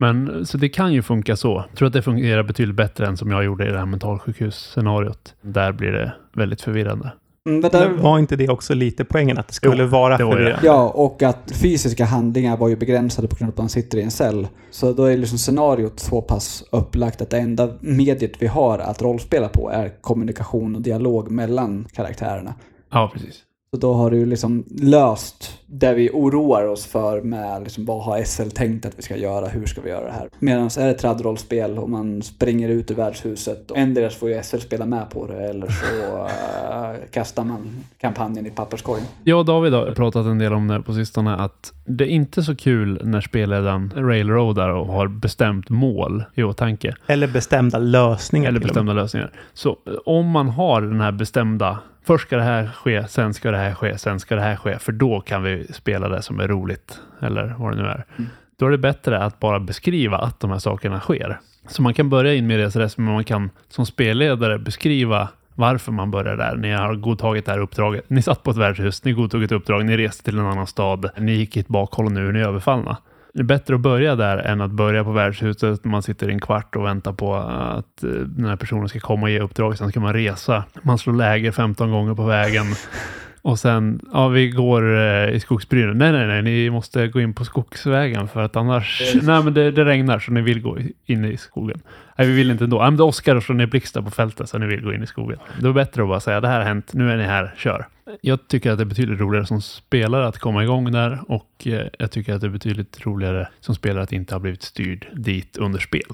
Men 0.00 0.46
så 0.46 0.58
det 0.58 0.68
kan 0.68 0.92
ju 0.92 1.02
funka 1.02 1.36
så. 1.36 1.64
Jag 1.68 1.78
tror 1.78 1.86
att 1.86 1.92
det 1.92 2.02
fungerar 2.02 2.42
betydligt 2.42 2.76
bättre 2.76 3.06
än 3.06 3.16
som 3.16 3.30
jag 3.30 3.44
gjorde 3.44 3.68
i 3.68 3.72
det 3.72 3.78
här 3.78 3.86
mentalsjukhus-scenariot. 3.86 5.34
Där 5.40 5.72
blir 5.72 5.92
det 5.92 6.12
väldigt 6.32 6.62
förvirrande. 6.62 7.12
Mm, 7.46 7.60
men 7.60 7.70
där, 7.70 7.88
Men 7.88 8.02
var 8.02 8.18
inte 8.18 8.36
det 8.36 8.48
också 8.48 8.74
lite 8.74 9.04
poängen? 9.04 9.38
Att 9.38 9.48
det 9.48 9.54
skulle 9.54 9.82
Jo, 9.82 9.88
vara 9.88 10.12
det 10.12 10.18
förvirrande? 10.18 10.66
Ja, 10.66 10.88
och 10.88 11.22
att 11.22 11.52
fysiska 11.52 12.04
handlingar 12.04 12.56
var 12.56 12.68
ju 12.68 12.76
begränsade 12.76 13.28
på 13.28 13.36
grund 13.36 13.48
av 13.48 13.52
att 13.52 13.58
man 13.58 13.68
sitter 13.68 13.98
i 13.98 14.02
en 14.02 14.10
cell. 14.10 14.48
Så 14.70 14.92
då 14.92 15.04
är 15.04 15.16
liksom 15.16 15.38
scenariot 15.38 16.00
så 16.00 16.22
pass 16.22 16.64
upplagt 16.72 17.22
att 17.22 17.30
det 17.30 17.38
enda 17.38 17.68
mediet 17.80 18.32
vi 18.38 18.46
har 18.46 18.78
att 18.78 19.02
rollspela 19.02 19.48
på 19.48 19.70
är 19.70 19.92
kommunikation 20.00 20.76
och 20.76 20.82
dialog 20.82 21.30
mellan 21.30 21.86
karaktärerna. 21.92 22.54
Ja, 22.90 23.10
precis. 23.14 23.42
Så 23.70 23.76
då 23.76 23.94
har 23.94 24.10
du 24.10 24.26
liksom 24.26 24.64
löst 24.80 25.50
det 25.70 25.94
vi 25.94 26.10
oroar 26.12 26.66
oss 26.66 26.86
för 26.86 27.20
med 27.20 27.62
liksom 27.62 27.84
vad 27.84 28.04
har 28.04 28.22
SL 28.22 28.50
tänkt 28.50 28.86
att 28.86 28.98
vi 28.98 29.02
ska 29.02 29.16
göra, 29.16 29.46
hur 29.46 29.66
ska 29.66 29.80
vi 29.80 29.90
göra 29.90 30.06
det 30.06 30.12
här? 30.12 30.28
Medan 30.38 30.66
är 30.66 30.86
det 30.86 30.94
traddrollspel 30.94 31.78
och 31.78 31.90
man 31.90 32.22
springer 32.22 32.68
ut 32.68 32.90
ur 32.90 32.94
värdshuset, 32.94 33.70
och 33.70 33.76
endera 33.76 34.10
får 34.10 34.30
ju 34.30 34.42
SL 34.42 34.58
spela 34.58 34.86
med 34.86 35.10
på 35.10 35.26
det 35.26 35.48
eller 35.48 35.66
så 35.66 36.16
äh, 36.18 37.10
kastar 37.10 37.44
man 37.44 37.84
kampanjen 38.00 38.46
i 38.46 38.50
papperskorgen. 38.50 39.04
Jag 39.24 39.38
och 39.38 39.44
David 39.44 39.72
har 39.72 39.92
pratat 39.94 40.26
en 40.26 40.38
del 40.38 40.52
om 40.52 40.68
det 40.68 40.82
på 40.82 40.92
sistone, 40.92 41.36
att 41.36 41.72
det 41.84 42.04
är 42.04 42.08
inte 42.08 42.42
så 42.42 42.56
kul 42.56 43.00
när 43.04 43.20
spelledaren 43.20 43.92
railroadar 43.96 44.68
och 44.68 44.86
har 44.86 45.08
bestämt 45.08 45.68
mål 45.68 46.24
i 46.34 46.42
åtanke. 46.42 46.94
Eller 47.06 47.26
bestämda 47.26 47.78
lösningar. 47.78 48.48
Eller 48.48 48.60
bestämda 48.60 48.92
lösningar. 48.92 49.32
Så 49.54 49.70
eh, 49.70 49.92
om 50.04 50.26
man 50.26 50.48
har 50.48 50.82
den 50.82 51.00
här 51.00 51.12
bestämda, 51.12 51.78
först 52.04 52.26
ska 52.26 52.36
det 52.36 52.42
här 52.42 52.66
ske, 52.66 53.08
sen 53.08 53.34
ska 53.34 53.50
det 53.50 53.58
här 53.58 53.74
ske, 53.74 53.98
sen 53.98 54.20
ska 54.20 54.34
det 54.34 54.40
här 54.40 54.56
ske, 54.56 54.78
för 54.78 54.92
då 54.92 55.20
kan 55.20 55.42
vi 55.42 55.57
spela 55.70 56.08
det 56.08 56.22
som 56.22 56.40
är 56.40 56.48
roligt, 56.48 57.00
eller 57.20 57.54
vad 57.58 57.76
det 57.76 57.82
nu 57.82 57.88
är. 57.88 58.04
Mm. 58.16 58.30
Då 58.58 58.66
är 58.66 58.70
det 58.70 58.78
bättre 58.78 59.18
att 59.24 59.40
bara 59.40 59.60
beskriva 59.60 60.18
att 60.18 60.40
de 60.40 60.50
här 60.50 60.58
sakerna 60.58 61.00
sker. 61.00 61.40
Så 61.68 61.82
man 61.82 61.94
kan 61.94 62.10
börja 62.10 62.34
in 62.34 62.46
med 62.46 62.56
resrest, 62.56 62.98
men 62.98 63.12
man 63.12 63.24
kan 63.24 63.50
som 63.68 63.86
spelledare 63.86 64.58
beskriva 64.58 65.28
varför 65.54 65.92
man 65.92 66.10
börjar 66.10 66.36
där. 66.36 66.56
Ni 66.56 66.72
har 66.72 66.94
godtagit 66.94 67.46
det 67.46 67.52
här 67.52 67.58
uppdraget. 67.58 68.10
Ni 68.10 68.22
satt 68.22 68.42
på 68.42 68.50
ett 68.50 68.56
värdshus, 68.56 69.04
ni 69.04 69.12
godtog 69.12 69.42
ett 69.42 69.52
uppdrag, 69.52 69.84
ni 69.84 69.96
reste 69.96 70.24
till 70.24 70.38
en 70.38 70.46
annan 70.46 70.66
stad, 70.66 71.10
ni 71.16 71.32
gick 71.32 71.56
i 71.56 71.60
ett 71.60 71.68
bakhåll 71.68 72.06
och 72.06 72.12
nu 72.12 72.28
är 72.28 72.32
ni 72.32 72.40
överfallna. 72.40 72.96
Det 73.34 73.40
är 73.40 73.44
bättre 73.44 73.74
att 73.74 73.80
börja 73.80 74.16
där 74.16 74.38
än 74.38 74.60
att 74.60 74.70
börja 74.70 75.04
på 75.04 75.12
värdshuset. 75.12 75.84
Man 75.84 76.02
sitter 76.02 76.28
i 76.28 76.32
en 76.32 76.40
kvart 76.40 76.76
och 76.76 76.84
väntar 76.84 77.12
på 77.12 77.34
att 77.36 78.04
eh, 78.04 78.10
den 78.10 78.44
här 78.44 78.56
personen 78.56 78.88
ska 78.88 79.00
komma 79.00 79.22
och 79.22 79.30
ge 79.30 79.40
uppdrag. 79.40 79.78
Sen 79.78 79.90
ska 79.90 80.00
man 80.00 80.12
resa. 80.12 80.64
Man 80.82 80.98
slår 80.98 81.14
läger 81.14 81.52
15 81.52 81.90
gånger 81.90 82.14
på 82.14 82.24
vägen. 82.24 82.66
Och 83.42 83.58
sen, 83.58 84.00
ja 84.12 84.28
vi 84.28 84.48
går 84.50 84.96
eh, 84.96 85.34
i 85.34 85.40
skogsbrynen. 85.40 85.98
Nej, 85.98 86.12
nej, 86.12 86.26
nej, 86.26 86.42
ni 86.42 86.70
måste 86.70 87.08
gå 87.08 87.20
in 87.20 87.34
på 87.34 87.44
skogsvägen 87.44 88.28
för 88.28 88.42
att 88.42 88.56
annars... 88.56 89.02
Nej, 89.22 89.42
men 89.42 89.54
det, 89.54 89.70
det 89.70 89.84
regnar 89.84 90.18
så 90.18 90.32
ni 90.32 90.40
vill 90.40 90.62
gå 90.62 90.78
in 91.06 91.24
i 91.24 91.36
skogen. 91.36 91.80
Nej, 92.18 92.26
vi 92.26 92.32
vill 92.32 92.50
inte 92.50 92.64
ändå. 92.64 92.78
Nej, 92.78 92.90
men 92.90 92.96
det 92.96 93.02
åskar 93.02 93.36
och 93.36 93.42
slår 93.42 93.56
ner 93.56 93.66
blixtar 93.66 94.02
på 94.02 94.10
fältet 94.10 94.48
så 94.48 94.58
ni 94.58 94.66
vill 94.66 94.84
gå 94.84 94.92
in 94.92 95.02
i 95.02 95.06
skogen. 95.06 95.38
Det 95.60 95.68
är 95.68 95.72
bättre 95.72 96.02
att 96.02 96.08
bara 96.08 96.20
säga 96.20 96.40
det 96.40 96.48
här 96.48 96.58
har 96.58 96.66
hänt, 96.66 96.92
nu 96.92 97.10
är 97.12 97.16
ni 97.16 97.24
här, 97.24 97.54
kör. 97.56 97.86
Jag 98.20 98.48
tycker 98.48 98.72
att 98.72 98.78
det 98.78 98.84
är 98.84 98.86
betydligt 98.86 99.20
roligare 99.20 99.46
som 99.46 99.62
spelare 99.62 100.26
att 100.26 100.38
komma 100.38 100.62
igång 100.62 100.92
där 100.92 101.18
och 101.28 101.66
eh, 101.66 101.86
jag 101.98 102.10
tycker 102.10 102.34
att 102.34 102.40
det 102.40 102.46
är 102.46 102.50
betydligt 102.50 103.06
roligare 103.06 103.48
som 103.60 103.74
spelare 103.74 104.02
att 104.02 104.12
inte 104.12 104.34
ha 104.34 104.40
blivit 104.40 104.62
styrd 104.62 105.06
dit 105.12 105.56
under 105.56 105.78
spel. 105.78 106.12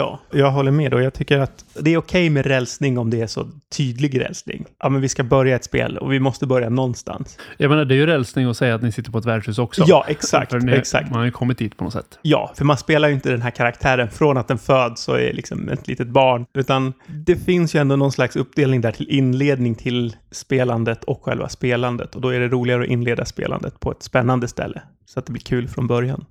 Ja, 0.00 0.20
jag 0.30 0.50
håller 0.50 0.70
med 0.70 0.94
och 0.94 1.02
jag 1.02 1.14
tycker 1.14 1.38
att 1.38 1.64
det 1.74 1.94
är 1.94 1.98
okej 1.98 2.30
med 2.30 2.46
rälsning 2.46 2.98
om 2.98 3.10
det 3.10 3.20
är 3.20 3.26
så 3.26 3.48
tydlig 3.76 4.20
rälsning. 4.20 4.64
Ja, 4.78 4.88
men 4.88 5.00
vi 5.00 5.08
ska 5.08 5.24
börja 5.24 5.56
ett 5.56 5.64
spel 5.64 5.98
och 5.98 6.12
vi 6.12 6.20
måste 6.20 6.46
börja 6.46 6.68
någonstans. 6.68 7.38
Jag 7.56 7.68
menar, 7.68 7.84
det 7.84 7.94
är 7.94 7.96
ju 7.96 8.06
rälsning 8.06 8.46
att 8.46 8.56
säga 8.56 8.74
att 8.74 8.82
ni 8.82 8.92
sitter 8.92 9.10
på 9.10 9.18
ett 9.18 9.24
värdshus 9.24 9.58
också. 9.58 9.84
Ja, 9.86 10.04
exakt. 10.08 10.52
Ni, 10.52 10.72
exakt. 10.72 11.10
Man 11.10 11.18
har 11.18 11.24
ju 11.24 11.30
kommit 11.30 11.58
dit 11.58 11.76
på 11.76 11.84
något 11.84 11.92
sätt. 11.92 12.18
Ja, 12.22 12.52
för 12.56 12.64
man 12.64 12.76
spelar 12.76 13.08
ju 13.08 13.14
inte 13.14 13.30
den 13.30 13.42
här 13.42 13.50
karaktären 13.50 14.10
från 14.10 14.36
att 14.36 14.48
den 14.48 14.58
föds 14.58 15.08
och 15.08 15.20
är 15.20 15.32
liksom 15.32 15.68
ett 15.68 15.88
litet 15.88 16.08
barn, 16.08 16.46
utan 16.54 16.92
det 17.06 17.36
finns 17.36 17.74
ju 17.74 17.80
ändå 17.80 17.96
någon 17.96 18.12
slags 18.12 18.36
uppdelning 18.36 18.80
där 18.80 18.92
till 18.92 19.08
inledning 19.08 19.74
till 19.74 20.16
spelandet 20.30 21.04
och 21.04 21.24
själva 21.24 21.48
spelandet. 21.48 22.14
Och 22.14 22.20
då 22.20 22.28
är 22.28 22.40
det 22.40 22.48
roligare 22.48 22.82
att 22.82 22.88
inleda 22.88 23.24
spelandet 23.24 23.80
på 23.80 23.90
ett 23.90 24.02
spännande 24.02 24.48
ställe, 24.48 24.82
så 25.06 25.18
att 25.18 25.26
det 25.26 25.32
blir 25.32 25.42
kul 25.42 25.68
från 25.68 25.86
början. 25.86 26.24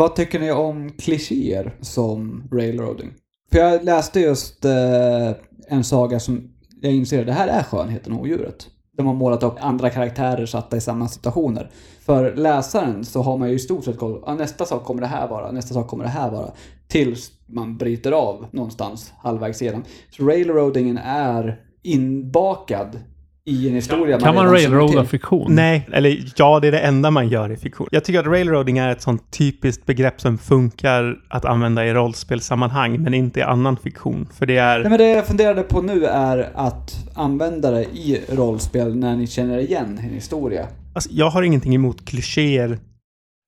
Vad 0.00 0.16
tycker 0.16 0.40
ni 0.40 0.52
om 0.52 0.90
klichéer 0.90 1.74
som 1.80 2.48
railroading? 2.52 3.10
För 3.52 3.58
jag 3.58 3.84
läste 3.84 4.20
just 4.20 4.64
eh, 4.64 5.30
en 5.68 5.84
saga 5.84 6.20
som 6.20 6.50
jag 6.80 6.92
inser, 6.92 7.24
det 7.24 7.32
här 7.32 7.48
är 7.48 7.62
skönheten 7.62 8.12
och 8.12 8.20
odjuret. 8.20 8.66
De 8.96 9.06
har 9.06 9.14
målat 9.14 9.42
upp 9.42 9.54
andra 9.60 9.90
karaktärer 9.90 10.46
satta 10.46 10.76
i 10.76 10.80
samma 10.80 11.08
situationer. 11.08 11.70
För 12.00 12.34
läsaren 12.34 13.04
så 13.04 13.22
har 13.22 13.38
man 13.38 13.48
ju 13.48 13.54
i 13.54 13.58
stort 13.58 13.84
sett 13.84 13.98
koll, 13.98 14.22
ja, 14.26 14.34
nästa 14.34 14.64
sak 14.64 14.84
kommer 14.84 15.00
det 15.00 15.06
här 15.06 15.28
vara, 15.28 15.52
nästa 15.52 15.74
sak 15.74 15.88
kommer 15.88 16.04
det 16.04 16.10
här 16.10 16.30
vara. 16.30 16.52
Tills 16.88 17.30
man 17.46 17.76
bryter 17.76 18.12
av 18.12 18.46
någonstans 18.50 19.12
halvvägs 19.18 19.62
igenom. 19.62 19.84
Så 20.10 20.24
railroadingen 20.24 20.98
är 20.98 21.60
inbakad 21.82 22.98
i 23.44 23.68
en 23.68 23.74
historia 23.74 24.18
Kan 24.18 24.34
man 24.34 24.44
känner 24.44 24.52
railroada 24.52 25.04
fiktion? 25.04 25.54
Nej, 25.54 25.88
eller 25.92 26.24
ja, 26.36 26.60
det 26.60 26.68
är 26.68 26.72
det 26.72 26.80
enda 26.80 27.10
man 27.10 27.28
gör 27.28 27.52
i 27.52 27.56
fiktion. 27.56 27.88
Jag 27.90 28.04
tycker 28.04 28.20
att 28.20 28.26
railroading 28.26 28.78
är 28.78 28.88
ett 28.88 29.02
sånt 29.02 29.30
typiskt 29.30 29.86
begrepp 29.86 30.20
som 30.20 30.38
funkar 30.38 31.16
att 31.28 31.44
använda 31.44 31.86
i 31.86 31.94
rollspelssammanhang, 31.94 33.02
men 33.02 33.14
inte 33.14 33.40
i 33.40 33.42
annan 33.42 33.76
fiktion. 33.76 34.28
För 34.38 34.46
det 34.46 34.56
är... 34.56 34.78
Nej, 34.78 34.90
men 34.90 34.98
det 34.98 35.08
jag 35.08 35.26
funderade 35.26 35.62
på 35.62 35.82
nu 35.82 36.04
är 36.04 36.50
att 36.54 36.92
använda 37.14 37.70
det 37.70 37.84
i 37.84 38.20
rollspel 38.28 38.96
när 38.96 39.16
ni 39.16 39.26
känner 39.26 39.58
igen 39.58 40.00
en 40.02 40.14
historia. 40.14 40.66
Alltså, 40.94 41.10
jag 41.12 41.30
har 41.30 41.42
ingenting 41.42 41.74
emot 41.74 42.04
klichéer. 42.04 42.78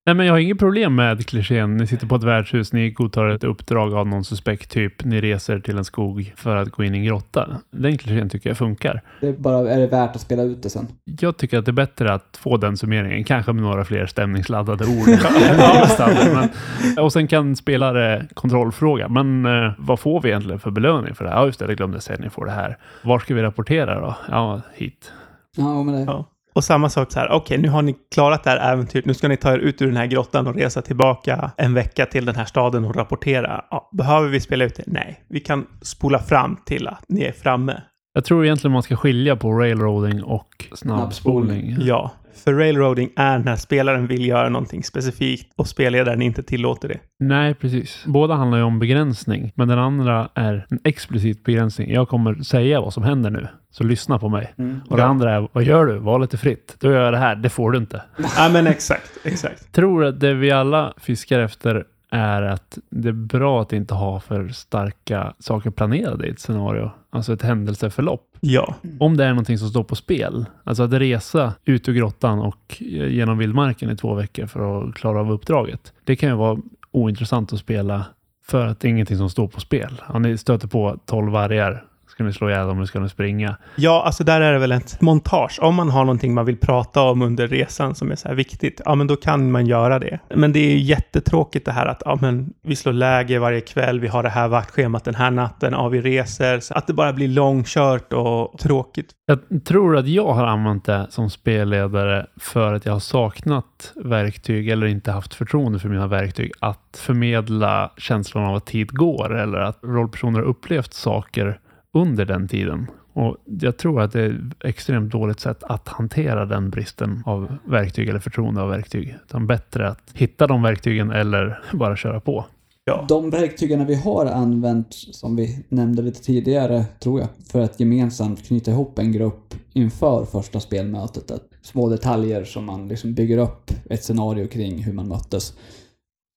Nej, 0.05 0.15
men 0.15 0.25
jag 0.25 0.33
har 0.33 0.39
inget 0.39 0.59
problem 0.59 0.95
med 0.95 1.25
klichén. 1.25 1.77
Ni 1.77 1.87
sitter 1.87 2.07
på 2.07 2.15
ett 2.15 2.23
värdshus, 2.23 2.73
ni 2.73 2.89
godtar 2.89 3.29
ett 3.29 3.43
uppdrag 3.43 3.93
av 3.93 4.07
någon 4.07 4.23
suspekt 4.23 4.71
typ. 4.71 5.03
Ni 5.03 5.21
reser 5.21 5.59
till 5.59 5.77
en 5.77 5.85
skog 5.85 6.33
för 6.35 6.55
att 6.55 6.69
gå 6.69 6.83
in 6.83 6.95
i 6.95 6.97
en 6.97 7.03
grotta. 7.03 7.47
Den 7.71 7.97
klichén 7.97 8.29
tycker 8.29 8.49
jag 8.49 8.57
funkar. 8.57 9.01
Det 9.21 9.27
är 9.27 9.33
bara, 9.33 9.71
är 9.71 9.79
det 9.79 9.87
värt 9.87 10.15
att 10.15 10.21
spela 10.21 10.43
ut 10.43 10.63
det 10.63 10.69
sen? 10.69 10.87
Jag 11.19 11.37
tycker 11.37 11.59
att 11.59 11.65
det 11.65 11.71
är 11.71 11.73
bättre 11.73 12.13
att 12.13 12.37
få 12.41 12.57
den 12.57 12.77
summeringen, 12.77 13.23
kanske 13.23 13.53
med 13.53 13.63
några 13.63 13.85
fler 13.85 14.05
stämningsladdade 14.05 14.85
ord. 14.85 15.07
men, 16.85 17.03
och 17.03 17.13
sen 17.13 17.27
kan 17.27 17.55
spelare 17.55 18.27
kontrollfråga, 18.33 19.07
men 19.07 19.45
eh, 19.45 19.71
vad 19.77 19.99
får 19.99 20.21
vi 20.21 20.29
egentligen 20.29 20.59
för 20.59 20.71
belöning 20.71 21.15
för 21.15 21.23
det 21.23 21.31
här? 21.31 21.37
Ja, 21.37 21.45
just 21.45 21.59
det, 21.59 21.67
det 21.67 21.75
glömde 21.75 21.95
jag 21.95 22.03
säga, 22.03 22.19
ni 22.21 22.29
får 22.29 22.45
det 22.45 22.51
här. 22.51 22.77
Var 23.01 23.19
ska 23.19 23.35
vi 23.35 23.41
rapportera 23.41 23.99
då? 23.99 24.15
Ja, 24.29 24.61
hit. 24.73 25.11
Ja, 25.57 25.83
men 25.83 25.95
det... 25.95 26.01
Ja. 26.01 26.25
Och 26.53 26.63
samma 26.63 26.89
sak 26.89 27.11
så 27.11 27.19
här, 27.19 27.31
okej, 27.31 27.57
nu 27.57 27.69
har 27.69 27.81
ni 27.81 27.95
klarat 28.15 28.43
det 28.43 28.49
här 28.49 28.73
äventyret, 28.73 29.05
nu 29.05 29.13
ska 29.13 29.27
ni 29.27 29.37
ta 29.37 29.53
er 29.53 29.57
ut 29.57 29.81
ur 29.81 29.87
den 29.87 29.97
här 29.97 30.05
grottan 30.05 30.47
och 30.47 30.55
resa 30.55 30.81
tillbaka 30.81 31.51
en 31.57 31.73
vecka 31.73 32.05
till 32.05 32.25
den 32.25 32.35
här 32.35 32.45
staden 32.45 32.85
och 32.85 32.95
rapportera. 32.95 33.65
Ja, 33.69 33.89
behöver 33.93 34.29
vi 34.29 34.39
spela 34.39 34.65
ut 34.65 34.75
det? 34.75 34.83
Nej, 34.87 35.23
vi 35.29 35.39
kan 35.39 35.67
spola 35.81 36.19
fram 36.19 36.57
till 36.65 36.87
att 36.87 37.03
ni 37.07 37.21
är 37.21 37.31
framme. 37.31 37.81
Jag 38.13 38.25
tror 38.25 38.45
egentligen 38.45 38.71
man 38.71 38.83
ska 38.83 38.95
skilja 38.95 39.35
på 39.35 39.51
railroading 39.51 40.23
och 40.23 40.65
snabbspolning. 40.73 41.77
Ja, 41.79 42.11
för 42.35 42.53
railroading 42.53 43.09
är 43.15 43.39
när 43.39 43.55
spelaren 43.55 44.07
vill 44.07 44.25
göra 44.27 44.49
någonting 44.49 44.83
specifikt 44.83 45.51
och 45.55 45.67
spelledaren 45.67 46.21
inte 46.21 46.43
tillåter 46.43 46.87
det. 46.87 46.99
Nej, 47.19 47.53
precis. 47.53 48.03
Båda 48.05 48.33
handlar 48.33 48.57
ju 48.57 48.63
om 48.63 48.79
begränsning, 48.79 49.51
men 49.55 49.67
den 49.67 49.79
andra 49.79 50.29
är 50.33 50.65
en 50.69 50.79
explicit 50.83 51.43
begränsning. 51.43 51.91
Jag 51.91 52.09
kommer 52.09 52.43
säga 52.43 52.81
vad 52.81 52.93
som 52.93 53.03
händer 53.03 53.29
nu, 53.29 53.47
så 53.71 53.83
lyssna 53.83 54.19
på 54.19 54.29
mig. 54.29 54.53
Mm. 54.57 54.81
Och 54.89 54.97
det 54.97 55.05
andra 55.05 55.33
är, 55.35 55.47
vad 55.51 55.63
gör 55.63 55.85
du? 55.85 55.97
Valet 55.97 56.33
är 56.33 56.37
fritt. 56.37 56.75
Då 56.79 56.91
gör 56.91 57.03
jag 57.03 57.13
det 57.13 57.17
här. 57.17 57.35
Det 57.35 57.49
får 57.49 57.71
du 57.71 57.77
inte. 57.77 58.01
Ja, 58.37 58.49
men 58.53 58.67
exakt, 58.67 59.11
exakt. 59.23 59.71
tror 59.71 60.05
att 60.05 60.19
det 60.19 60.33
vi 60.33 60.51
alla 60.51 60.93
fiskar 60.97 61.39
efter 61.39 61.83
är 62.13 62.41
att 62.41 62.77
det 62.89 63.09
är 63.09 63.13
bra 63.13 63.61
att 63.61 63.73
inte 63.73 63.93
ha 63.93 64.19
för 64.19 64.47
starka 64.47 65.33
saker 65.39 65.69
planerade 65.69 66.27
i 66.27 66.29
ett 66.29 66.39
scenario. 66.39 66.91
Alltså 67.09 67.33
ett 67.33 67.41
händelseförlopp. 67.41 68.37
Ja, 68.39 68.75
Om 68.99 69.17
det 69.17 69.25
är 69.25 69.29
någonting 69.29 69.57
som 69.57 69.69
står 69.69 69.83
på 69.83 69.95
spel. 69.95 70.45
Alltså 70.63 70.83
att 70.83 70.93
resa 70.93 71.53
ut 71.65 71.89
ur 71.89 71.93
grottan 71.93 72.39
och 72.39 72.77
genom 72.79 73.37
vildmarken 73.37 73.89
i 73.89 73.97
två 73.97 74.13
veckor 74.13 74.45
för 74.45 74.83
att 74.83 74.95
klara 74.95 75.19
av 75.19 75.31
uppdraget. 75.31 75.93
Det 76.03 76.15
kan 76.15 76.29
ju 76.29 76.35
vara 76.35 76.59
ointressant 76.91 77.53
att 77.53 77.59
spela 77.59 78.05
för 78.45 78.67
att 78.67 78.79
det 78.79 78.87
är 78.87 78.89
ingenting 78.89 79.17
som 79.17 79.29
står 79.29 79.47
på 79.47 79.59
spel. 79.59 80.01
Om 80.07 80.21
ni 80.21 80.37
stöter 80.37 80.67
på 80.67 80.97
12 81.05 81.31
vargar, 81.31 81.85
ska 82.13 82.23
ni 82.23 82.33
slå 82.33 82.49
ihjäl 82.49 82.67
dem 82.67 82.77
eller 82.77 82.85
ska 82.85 82.99
ni 82.99 83.09
springa? 83.09 83.55
Ja, 83.75 84.03
alltså 84.05 84.23
där 84.23 84.41
är 84.41 84.53
det 84.53 84.59
väl 84.59 84.71
ett 84.71 85.01
montage. 85.01 85.59
Om 85.61 85.75
man 85.75 85.89
har 85.89 86.05
någonting 86.05 86.33
man 86.33 86.45
vill 86.45 86.57
prata 86.57 87.01
om 87.01 87.21
under 87.21 87.47
resan 87.47 87.95
som 87.95 88.11
är 88.11 88.15
så 88.15 88.27
här 88.27 88.35
viktigt, 88.35 88.81
ja 88.85 88.95
men 88.95 89.07
då 89.07 89.15
kan 89.15 89.51
man 89.51 89.65
göra 89.65 89.99
det. 89.99 90.19
Men 90.35 90.53
det 90.53 90.59
är 90.59 90.71
ju 90.71 90.77
jättetråkigt 90.77 91.65
det 91.65 91.71
här 91.71 91.85
att, 91.85 92.01
ja 92.05 92.17
men 92.21 92.53
vi 92.61 92.75
slår 92.75 92.93
läger 92.93 93.39
varje 93.39 93.61
kväll, 93.61 93.99
vi 93.99 94.07
har 94.07 94.23
det 94.23 94.29
här 94.29 94.47
vaktschemat 94.47 95.03
den 95.03 95.15
här 95.15 95.31
natten, 95.31 95.73
ja 95.73 95.87
vi 95.87 96.01
reser. 96.01 96.59
Så 96.59 96.73
att 96.73 96.87
det 96.87 96.93
bara 96.93 97.13
blir 97.13 97.27
långkört 97.27 98.13
och 98.13 98.59
tråkigt. 98.59 99.11
Jag 99.25 99.65
tror 99.65 99.97
att 99.97 100.07
jag 100.07 100.33
har 100.33 100.47
använt 100.47 100.85
det 100.85 101.07
som 101.09 101.29
spelledare 101.29 102.25
för 102.39 102.73
att 102.73 102.85
jag 102.85 102.93
har 102.93 102.99
saknat 102.99 103.93
verktyg 103.95 104.69
eller 104.69 104.87
inte 104.87 105.11
haft 105.11 105.33
förtroende 105.33 105.79
för 105.79 105.89
mina 105.89 106.07
verktyg 106.07 106.51
att 106.59 106.99
förmedla 107.01 107.91
känslan 107.97 108.43
av 108.43 108.55
att 108.55 108.65
tid 108.65 108.91
går 108.91 109.37
eller 109.37 109.57
att 109.57 109.79
rollpersoner 109.83 110.41
upplevt 110.41 110.93
saker 110.93 111.59
under 111.93 112.25
den 112.25 112.47
tiden. 112.47 112.87
Och 113.13 113.37
jag 113.45 113.77
tror 113.77 114.01
att 114.01 114.11
det 114.11 114.21
är 114.21 114.29
ett 114.29 114.65
extremt 114.65 115.11
dåligt 115.11 115.39
sätt 115.39 115.63
att 115.63 115.87
hantera 115.87 116.45
den 116.45 116.69
bristen 116.69 117.23
av 117.25 117.57
verktyg 117.65 118.09
eller 118.09 118.19
förtroende 118.19 118.61
av 118.61 118.69
verktyg. 118.69 119.15
Utan 119.25 119.47
bättre 119.47 119.87
att 119.87 120.11
hitta 120.13 120.47
de 120.47 120.61
verktygen 120.61 121.11
eller 121.11 121.59
bara 121.73 121.95
köra 121.95 122.19
på. 122.19 122.45
Ja, 122.85 123.05
De 123.09 123.29
verktygen 123.29 123.85
vi 123.85 123.95
har 123.95 124.25
använt, 124.25 124.93
som 124.93 125.35
vi 125.35 125.65
nämnde 125.69 126.01
lite 126.01 126.23
tidigare, 126.23 126.85
tror 126.99 127.19
jag, 127.19 127.29
för 127.51 127.61
att 127.61 127.79
gemensamt 127.79 128.47
knyta 128.47 128.71
ihop 128.71 128.99
en 128.99 129.11
grupp 129.11 129.53
inför 129.73 130.25
första 130.25 130.59
spelmötet. 130.59 131.31
Att 131.31 131.43
små 131.61 131.89
detaljer 131.89 132.43
som 132.43 132.65
man 132.65 132.87
liksom 132.87 133.13
bygger 133.13 133.37
upp 133.37 133.71
ett 133.89 134.03
scenario 134.03 134.47
kring 134.47 134.83
hur 134.83 134.93
man 134.93 135.07
möttes. 135.07 135.53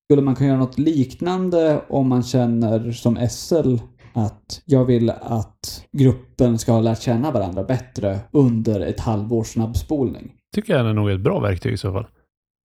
Skulle 0.06 0.22
man 0.22 0.34
kunna 0.34 0.48
göra 0.48 0.58
något 0.58 0.78
liknande 0.78 1.80
om 1.88 2.08
man 2.08 2.22
känner 2.22 2.92
som 2.92 3.28
SL 3.30 3.76
att 4.16 4.62
jag 4.64 4.84
vill 4.84 5.10
att 5.10 5.84
gruppen 5.92 6.58
ska 6.58 6.72
ha 6.72 6.80
lärt 6.80 7.00
känna 7.00 7.30
varandra 7.30 7.62
bättre 7.62 8.18
under 8.30 8.80
ett 8.80 9.00
halvårs 9.00 9.46
snabbspolning? 9.46 10.32
Tycker 10.54 10.76
jag 10.76 10.86
är 10.86 10.92
nog 10.92 11.10
ett 11.10 11.20
bra 11.20 11.40
verktyg 11.40 11.72
i 11.72 11.76
så 11.76 11.92
fall. 11.92 12.06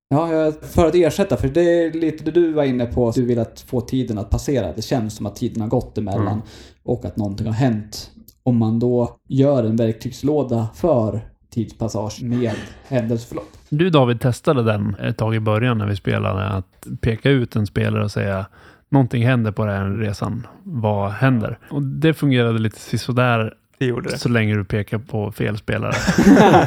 Ja, 0.09 0.51
för 0.61 0.87
att 0.87 0.95
ersätta, 0.95 1.37
för 1.37 1.47
det 1.47 1.61
är 1.61 1.91
lite 1.93 2.23
det 2.23 2.31
du 2.31 2.53
var 2.53 2.63
inne 2.63 2.85
på, 2.85 3.11
du 3.11 3.25
vill 3.25 3.39
att 3.39 3.59
få 3.59 3.81
tiden 3.81 4.17
att 4.17 4.29
passera. 4.29 4.73
Det 4.75 4.81
känns 4.81 5.15
som 5.15 5.25
att 5.25 5.35
tiden 5.35 5.61
har 5.61 5.69
gått 5.69 5.97
emellan 5.97 6.27
Mm. 6.27 6.41
och 6.83 7.05
att 7.05 7.17
någonting 7.17 7.47
har 7.47 7.53
hänt. 7.53 8.11
Om 8.43 8.57
man 8.57 8.79
då 8.79 9.19
gör 9.27 9.63
en 9.63 9.75
verktygslåda 9.75 10.67
för 10.75 11.21
tidspassage 11.49 12.23
med 12.23 12.51
händelseförlopp. 12.87 13.47
Du 13.69 13.89
David 13.89 14.21
testade 14.21 14.63
den 14.63 14.95
ett 14.95 15.17
tag 15.17 15.35
i 15.35 15.39
början 15.39 15.77
när 15.77 15.87
vi 15.87 15.95
spelade. 15.95 16.43
Att 16.43 16.87
peka 17.01 17.29
ut 17.29 17.55
en 17.55 17.67
spelare 17.67 18.03
och 18.03 18.11
säga 18.11 18.45
någonting 18.91 19.25
händer 19.25 19.51
på 19.51 19.65
den 19.65 19.75
här 19.75 19.97
resan. 19.97 20.47
Vad 20.63 21.11
händer? 21.11 21.57
Och 21.69 21.83
det 21.83 22.13
fungerade 22.13 22.59
lite 22.59 22.79
sisådär 22.79 23.53
det 23.81 23.87
gjorde 23.87 24.09
det. 24.09 24.17
så 24.17 24.29
länge 24.29 24.55
du 24.55 24.63
pekar 24.63 24.97
på 24.97 25.31
fel 25.31 25.57
spelare. 25.57 25.93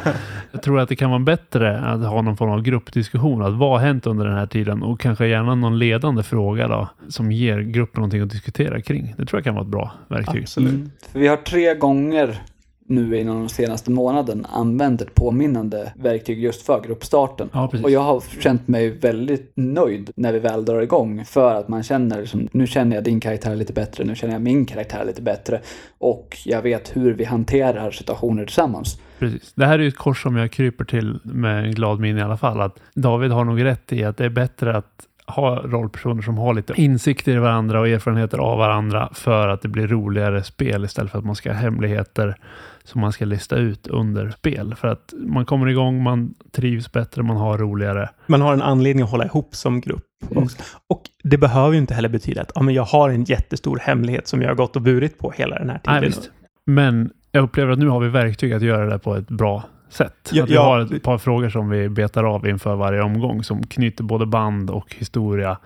Jag 0.53 0.63
tror 0.63 0.81
att 0.81 0.89
det 0.89 0.97
kan 0.97 1.11
vara 1.11 1.21
bättre 1.21 1.81
att 1.81 2.01
ha 2.01 2.23
någon 2.23 2.37
form 2.37 2.51
av 2.51 2.63
gruppdiskussion. 2.63 3.43
Att 3.43 3.55
vad 3.55 3.71
har 3.71 3.79
hänt 3.79 4.07
under 4.07 4.27
den 4.27 4.35
här 4.35 4.47
tiden? 4.47 4.83
Och 4.83 5.01
kanske 5.01 5.27
gärna 5.27 5.55
någon 5.55 5.79
ledande 5.79 6.23
fråga 6.23 6.69
då, 6.69 6.89
som 7.09 7.33
ger 7.33 7.61
gruppen 7.61 8.01
någonting 8.01 8.21
att 8.21 8.31
diskutera 8.31 8.81
kring. 8.81 9.15
Det 9.19 9.27
tror 9.27 9.39
jag 9.39 9.45
kan 9.45 9.55
vara 9.55 9.65
ett 9.65 9.71
bra 9.71 9.93
verktyg. 10.09 10.43
Absolut. 10.43 10.73
Mm. 10.73 10.91
För 11.13 11.19
vi 11.19 11.27
har 11.27 11.37
tre 11.37 11.75
gånger 11.75 12.43
nu 12.87 13.19
inom 13.19 13.41
den 13.41 13.49
senaste 13.49 13.91
månaden 13.91 14.47
använt 14.53 15.01
ett 15.01 15.15
påminnande 15.15 15.93
verktyg 15.97 16.43
just 16.43 16.67
för 16.67 16.83
gruppstarten. 16.87 17.49
Ja. 17.53 17.71
Och 17.83 17.91
jag 17.91 18.01
har 18.01 18.23
känt 18.41 18.69
mig 18.69 18.91
väldigt 18.91 19.53
nöjd 19.55 20.11
när 20.17 20.33
vi 20.33 20.39
väl 20.39 20.65
drar 20.65 20.81
igång 20.81 21.25
för 21.25 21.55
att 21.55 21.69
man 21.69 21.83
känner 21.83 22.21
liksom, 22.21 22.49
nu 22.53 22.67
känner 22.67 22.97
jag 22.97 23.05
din 23.05 23.21
karaktär 23.21 23.57
lite 23.57 23.73
bättre, 23.73 24.05
nu 24.05 24.15
känner 24.15 24.35
jag 24.35 24.43
min 24.43 24.67
karaktär 24.67 25.05
lite 25.05 25.23
bättre 25.23 25.61
och 25.99 26.37
jag 26.45 26.63
vet 26.63 26.97
hur 26.97 27.15
vi 27.15 27.25
hanterar 27.25 27.91
situationer 27.91 28.45
tillsammans. 28.45 29.01
Precis. 29.19 29.53
Det 29.55 29.67
här 29.67 29.79
är 29.79 29.83
ju 29.83 29.89
ett 29.89 29.97
kors 29.97 30.23
som 30.23 30.37
jag 30.37 30.51
kryper 30.51 30.85
till 30.85 31.19
med 31.25 31.65
en 31.65 31.73
glad 31.73 32.01
min 32.01 32.19
i 32.19 32.23
alla 32.23 32.37
fall. 32.37 32.61
Att 32.61 32.81
David 32.95 33.31
har 33.31 33.45
nog 33.45 33.65
rätt 33.65 33.93
i 33.93 34.05
att 34.05 34.17
det 34.17 34.25
är 34.25 34.31
bättre 34.31 34.77
att 34.77 35.07
ha 35.27 35.57
rollpersoner 35.57 36.23
som 36.23 36.39
har 36.39 36.55
lite 36.55 36.73
insikter 36.77 37.33
i 37.33 37.39
varandra 37.39 37.81
och 37.81 37.89
erfarenheter 37.89 38.39
av 38.39 38.59
varandra 38.59 39.09
för 39.13 39.49
att 39.49 39.63
det 39.63 39.69
blir 39.69 39.87
roligare 39.87 40.43
spel 40.43 40.85
istället 40.85 41.13
för 41.13 41.19
att 41.19 41.25
man 41.25 41.35
ska 41.35 41.53
ha 41.53 41.59
hemligheter 41.59 42.37
som 42.85 43.01
man 43.01 43.13
ska 43.13 43.25
lista 43.25 43.57
ut 43.57 43.87
under 43.87 44.31
spel. 44.31 44.75
För 44.75 44.89
att 44.89 45.15
man 45.19 45.47
kommer 45.47 45.69
igång, 45.69 46.03
man 46.03 46.35
trivs 46.53 46.93
bättre, 46.93 47.23
man 47.23 47.37
har 47.37 47.59
roligare. 47.59 48.11
Man 48.27 48.41
har 48.41 48.53
en 48.53 48.63
anledning 48.63 49.05
att 49.05 49.11
hålla 49.11 49.25
ihop 49.25 49.55
som 49.55 49.81
grupp. 49.81 50.07
Mm. 50.31 50.49
Och 50.89 51.03
det 51.23 51.39
behöver 51.39 51.73
ju 51.73 51.79
inte 51.79 51.95
heller 51.95 52.09
betyda 52.09 52.43
att 52.43 52.53
ja, 52.55 52.63
men 52.63 52.75
jag 52.75 52.83
har 52.83 53.11
en 53.11 53.25
jättestor 53.25 53.79
hemlighet 53.83 54.29
som 54.29 54.43
jag 54.43 54.49
har 54.49 54.55
gått 54.55 54.77
och 54.77 54.83
burit 54.83 55.19
på 55.19 55.31
hela 55.31 55.59
den 55.59 55.71
här 55.71 55.79
tiden. 55.79 56.01
Nej, 56.01 56.09
visst. 56.09 56.31
Men 56.67 57.11
jag 57.33 57.45
upplever 57.45 57.73
att 57.73 57.79
nu 57.79 57.89
har 57.89 58.01
vi 58.01 58.09
verktyg 58.09 58.53
att 58.53 58.63
göra 58.63 58.87
det 58.87 58.99
på 58.99 59.17
ett 59.17 59.29
bra 59.29 59.65
sätt. 59.89 60.31
Ja, 60.33 60.43
att 60.43 60.51
vi 60.51 60.55
ja. 60.55 60.65
har 60.65 60.95
ett 60.95 61.03
par 61.03 61.19
frågor 61.19 61.49
som 61.49 61.69
vi 61.69 61.89
betar 61.89 62.25
av 62.25 62.49
inför 62.49 62.77
varje 62.77 63.03
omgång 63.03 63.45
som 63.45 63.67
knyter 63.67 64.05
både 64.05 64.27
band 64.27 64.71
och 64.71 64.95
historia. 64.95 65.59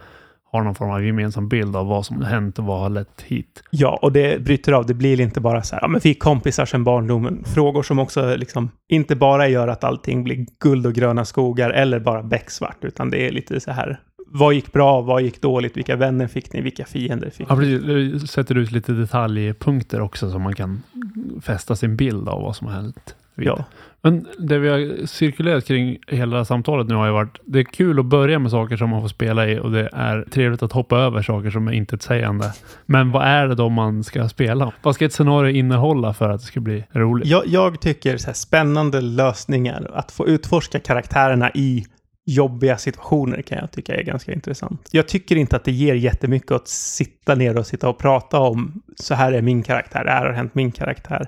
Har 0.50 0.62
någon 0.62 0.74
form 0.74 0.90
av 0.90 1.04
gemensam 1.04 1.48
bild 1.48 1.76
av 1.76 1.86
vad 1.86 2.06
som 2.06 2.16
har 2.16 2.24
hänt 2.28 2.58
och 2.58 2.64
vad 2.64 2.80
har 2.80 2.88
lett 2.90 3.22
hit. 3.26 3.62
Ja, 3.70 3.98
och 4.02 4.12
det 4.12 4.42
bryter 4.44 4.72
av. 4.72 4.86
Det 4.86 4.94
blir 4.94 5.20
inte 5.20 5.40
bara 5.40 5.62
så 5.62 5.74
här, 5.74 5.82
ja 5.82 5.88
men 5.88 6.00
vi 6.04 6.10
är 6.10 6.14
kompisar 6.14 6.66
sedan 6.66 6.84
barndomen. 6.84 7.44
Frågor 7.44 7.82
som 7.82 7.98
också 7.98 8.36
liksom 8.36 8.70
inte 8.88 9.16
bara 9.16 9.48
gör 9.48 9.68
att 9.68 9.84
allting 9.84 10.24
blir 10.24 10.46
guld 10.60 10.86
och 10.86 10.92
gröna 10.92 11.24
skogar 11.24 11.70
eller 11.70 12.00
bara 12.00 12.22
becksvart, 12.22 12.76
utan 12.84 13.10
det 13.10 13.26
är 13.26 13.30
lite 13.32 13.60
så 13.60 13.70
här, 13.70 14.00
vad 14.30 14.54
gick 14.54 14.72
bra, 14.72 15.00
vad 15.00 15.22
gick 15.22 15.40
dåligt, 15.42 15.76
vilka 15.76 15.96
vänner 15.96 16.26
fick 16.26 16.52
ni, 16.52 16.60
vilka 16.60 16.84
fiender 16.84 17.30
fick 17.30 17.46
Ja, 17.50 17.54
ni? 17.54 17.60
precis. 17.78 18.22
Det 18.22 18.28
sätter 18.28 18.54
ut 18.54 18.70
lite 18.72 18.92
detaljpunkter 18.92 20.00
också 20.00 20.30
så 20.30 20.38
man 20.38 20.54
kan 20.54 20.82
fästa 21.42 21.76
sin 21.76 21.96
bild 21.96 22.28
av 22.28 22.42
vad 22.42 22.56
som 22.56 22.66
har 22.66 22.74
hänt. 22.74 23.14
Ja. 23.44 23.64
Men 24.02 24.26
det 24.38 24.58
vi 24.58 24.68
har 24.68 25.06
cirkulerat 25.06 25.66
kring 25.66 25.98
hela 26.06 26.44
samtalet 26.44 26.88
nu 26.88 26.94
har 26.94 27.06
ju 27.06 27.12
varit, 27.12 27.40
det 27.44 27.58
är 27.58 27.64
kul 27.64 27.98
att 27.98 28.06
börja 28.06 28.38
med 28.38 28.50
saker 28.50 28.76
som 28.76 28.90
man 28.90 29.00
får 29.00 29.08
spela 29.08 29.48
i 29.48 29.58
och 29.58 29.70
det 29.70 29.88
är 29.92 30.22
trevligt 30.22 30.62
att 30.62 30.72
hoppa 30.72 30.98
över 30.98 31.22
saker 31.22 31.50
som 31.50 31.68
är 31.68 31.72
intetsägande. 31.72 32.52
Men 32.86 33.10
vad 33.10 33.26
är 33.26 33.48
det 33.48 33.54
då 33.54 33.68
man 33.68 34.04
ska 34.04 34.28
spela? 34.28 34.72
Vad 34.82 34.94
ska 34.94 35.04
ett 35.04 35.12
scenario 35.12 35.56
innehålla 35.56 36.14
för 36.14 36.30
att 36.30 36.40
det 36.40 36.46
ska 36.46 36.60
bli 36.60 36.84
roligt? 36.92 37.26
Jag, 37.26 37.46
jag 37.46 37.80
tycker 37.80 38.16
så 38.16 38.26
här 38.26 38.34
spännande 38.34 39.00
lösningar, 39.00 39.90
att 39.94 40.12
få 40.12 40.26
utforska 40.28 40.80
karaktärerna 40.80 41.50
i 41.54 41.84
jobbiga 42.28 42.76
situationer 42.76 43.42
kan 43.42 43.58
jag 43.58 43.70
tycka 43.70 43.94
är 43.94 44.02
ganska 44.02 44.32
intressant. 44.32 44.88
Jag 44.90 45.08
tycker 45.08 45.36
inte 45.36 45.56
att 45.56 45.64
det 45.64 45.72
ger 45.72 45.94
jättemycket 45.94 46.52
att 46.52 46.68
sitta 46.68 47.34
ner 47.34 47.58
och 47.58 47.66
sitta 47.66 47.88
och 47.88 47.98
prata 47.98 48.38
om 48.38 48.82
så 48.96 49.14
här 49.14 49.32
är 49.32 49.42
min 49.42 49.62
karaktär, 49.62 50.04
det 50.04 50.10
här 50.10 50.26
har 50.26 50.32
hänt 50.32 50.54
min 50.54 50.72
karaktär. 50.72 51.26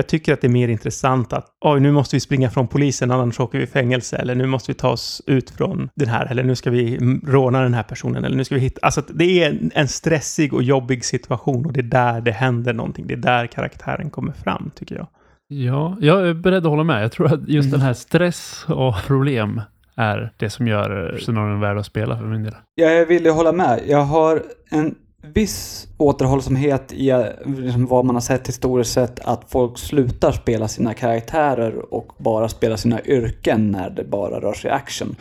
Jag 0.00 0.06
tycker 0.06 0.32
att 0.32 0.40
det 0.40 0.46
är 0.46 0.48
mer 0.48 0.68
intressant 0.68 1.32
att 1.32 1.46
oj, 1.60 1.80
nu 1.80 1.92
måste 1.92 2.16
vi 2.16 2.20
springa 2.20 2.50
från 2.50 2.68
polisen 2.68 3.10
annars 3.10 3.40
åker 3.40 3.58
vi 3.58 3.64
i 3.64 3.66
fängelse 3.66 4.16
eller 4.16 4.34
nu 4.34 4.46
måste 4.46 4.70
vi 4.70 4.74
ta 4.74 4.88
oss 4.88 5.22
ut 5.26 5.50
från 5.50 5.88
den 5.94 6.08
här 6.08 6.26
eller 6.30 6.42
nu 6.42 6.56
ska 6.56 6.70
vi 6.70 6.96
mm, 6.96 7.24
råna 7.26 7.62
den 7.62 7.74
här 7.74 7.82
personen 7.82 8.24
eller 8.24 8.36
nu 8.36 8.44
ska 8.44 8.54
vi 8.54 8.60
hitta... 8.60 8.80
Alltså 8.82 9.02
det 9.14 9.42
är 9.44 9.58
en, 9.74 9.88
stressig 9.88 10.54
och 10.54 10.62
jobbig 10.62 11.04
situation 11.04 11.66
och 11.66 11.72
det 11.72 11.80
är 11.80 11.82
där 11.82 12.20
det 12.20 12.30
händer 12.30 12.72
någonting. 12.72 13.06
Det 13.06 13.14
är 13.14 13.18
där 13.18 13.46
karaktären 13.46 14.10
kommer 14.10 14.32
fram 14.32 14.70
tycker 14.74 14.94
jag. 14.94 15.06
Ja, 15.48 15.96
jag 16.00 16.28
är 16.28 16.34
beredd 16.34 16.66
att 16.66 16.70
hålla 16.70 16.84
med. 16.84 17.04
Jag 17.04 17.12
tror 17.12 17.34
att 17.34 17.48
just 17.48 17.70
den 17.70 17.80
här 17.80 17.94
stress 17.94 18.64
och 18.68 18.94
problem 19.06 19.62
är 19.96 20.32
det 20.36 20.50
som 20.50 20.68
gör 20.68 21.18
scenarion 21.20 21.60
värda 21.60 21.80
att 21.80 21.86
spela 21.86 22.18
för 22.18 22.24
min 22.24 22.42
del. 22.42 22.54
Jag 22.74 23.06
vill 23.06 23.24
ju 23.24 23.30
hålla 23.30 23.52
med. 23.52 23.80
Jag 23.86 24.02
har 24.02 24.42
en 24.70 24.94
viss 25.22 25.88
återhållsamhet 25.96 26.92
i 26.92 27.10
eh, 27.10 27.24
liksom 27.46 27.86
vad 27.86 28.04
man 28.04 28.16
har 28.16 28.20
sett 28.20 28.48
historiskt 28.48 28.92
sett 28.92 29.20
att 29.20 29.50
folk 29.50 29.78
slutar 29.78 30.32
spela 30.32 30.68
sina 30.68 30.94
karaktärer 30.94 31.94
och 31.94 32.12
bara 32.18 32.48
spela 32.48 32.76
sina 32.76 33.00
yrken 33.04 33.70
när 33.70 33.90
det 33.90 34.04
bara 34.04 34.40
rör 34.40 34.52
sig 34.52 34.70
action. 34.70 35.16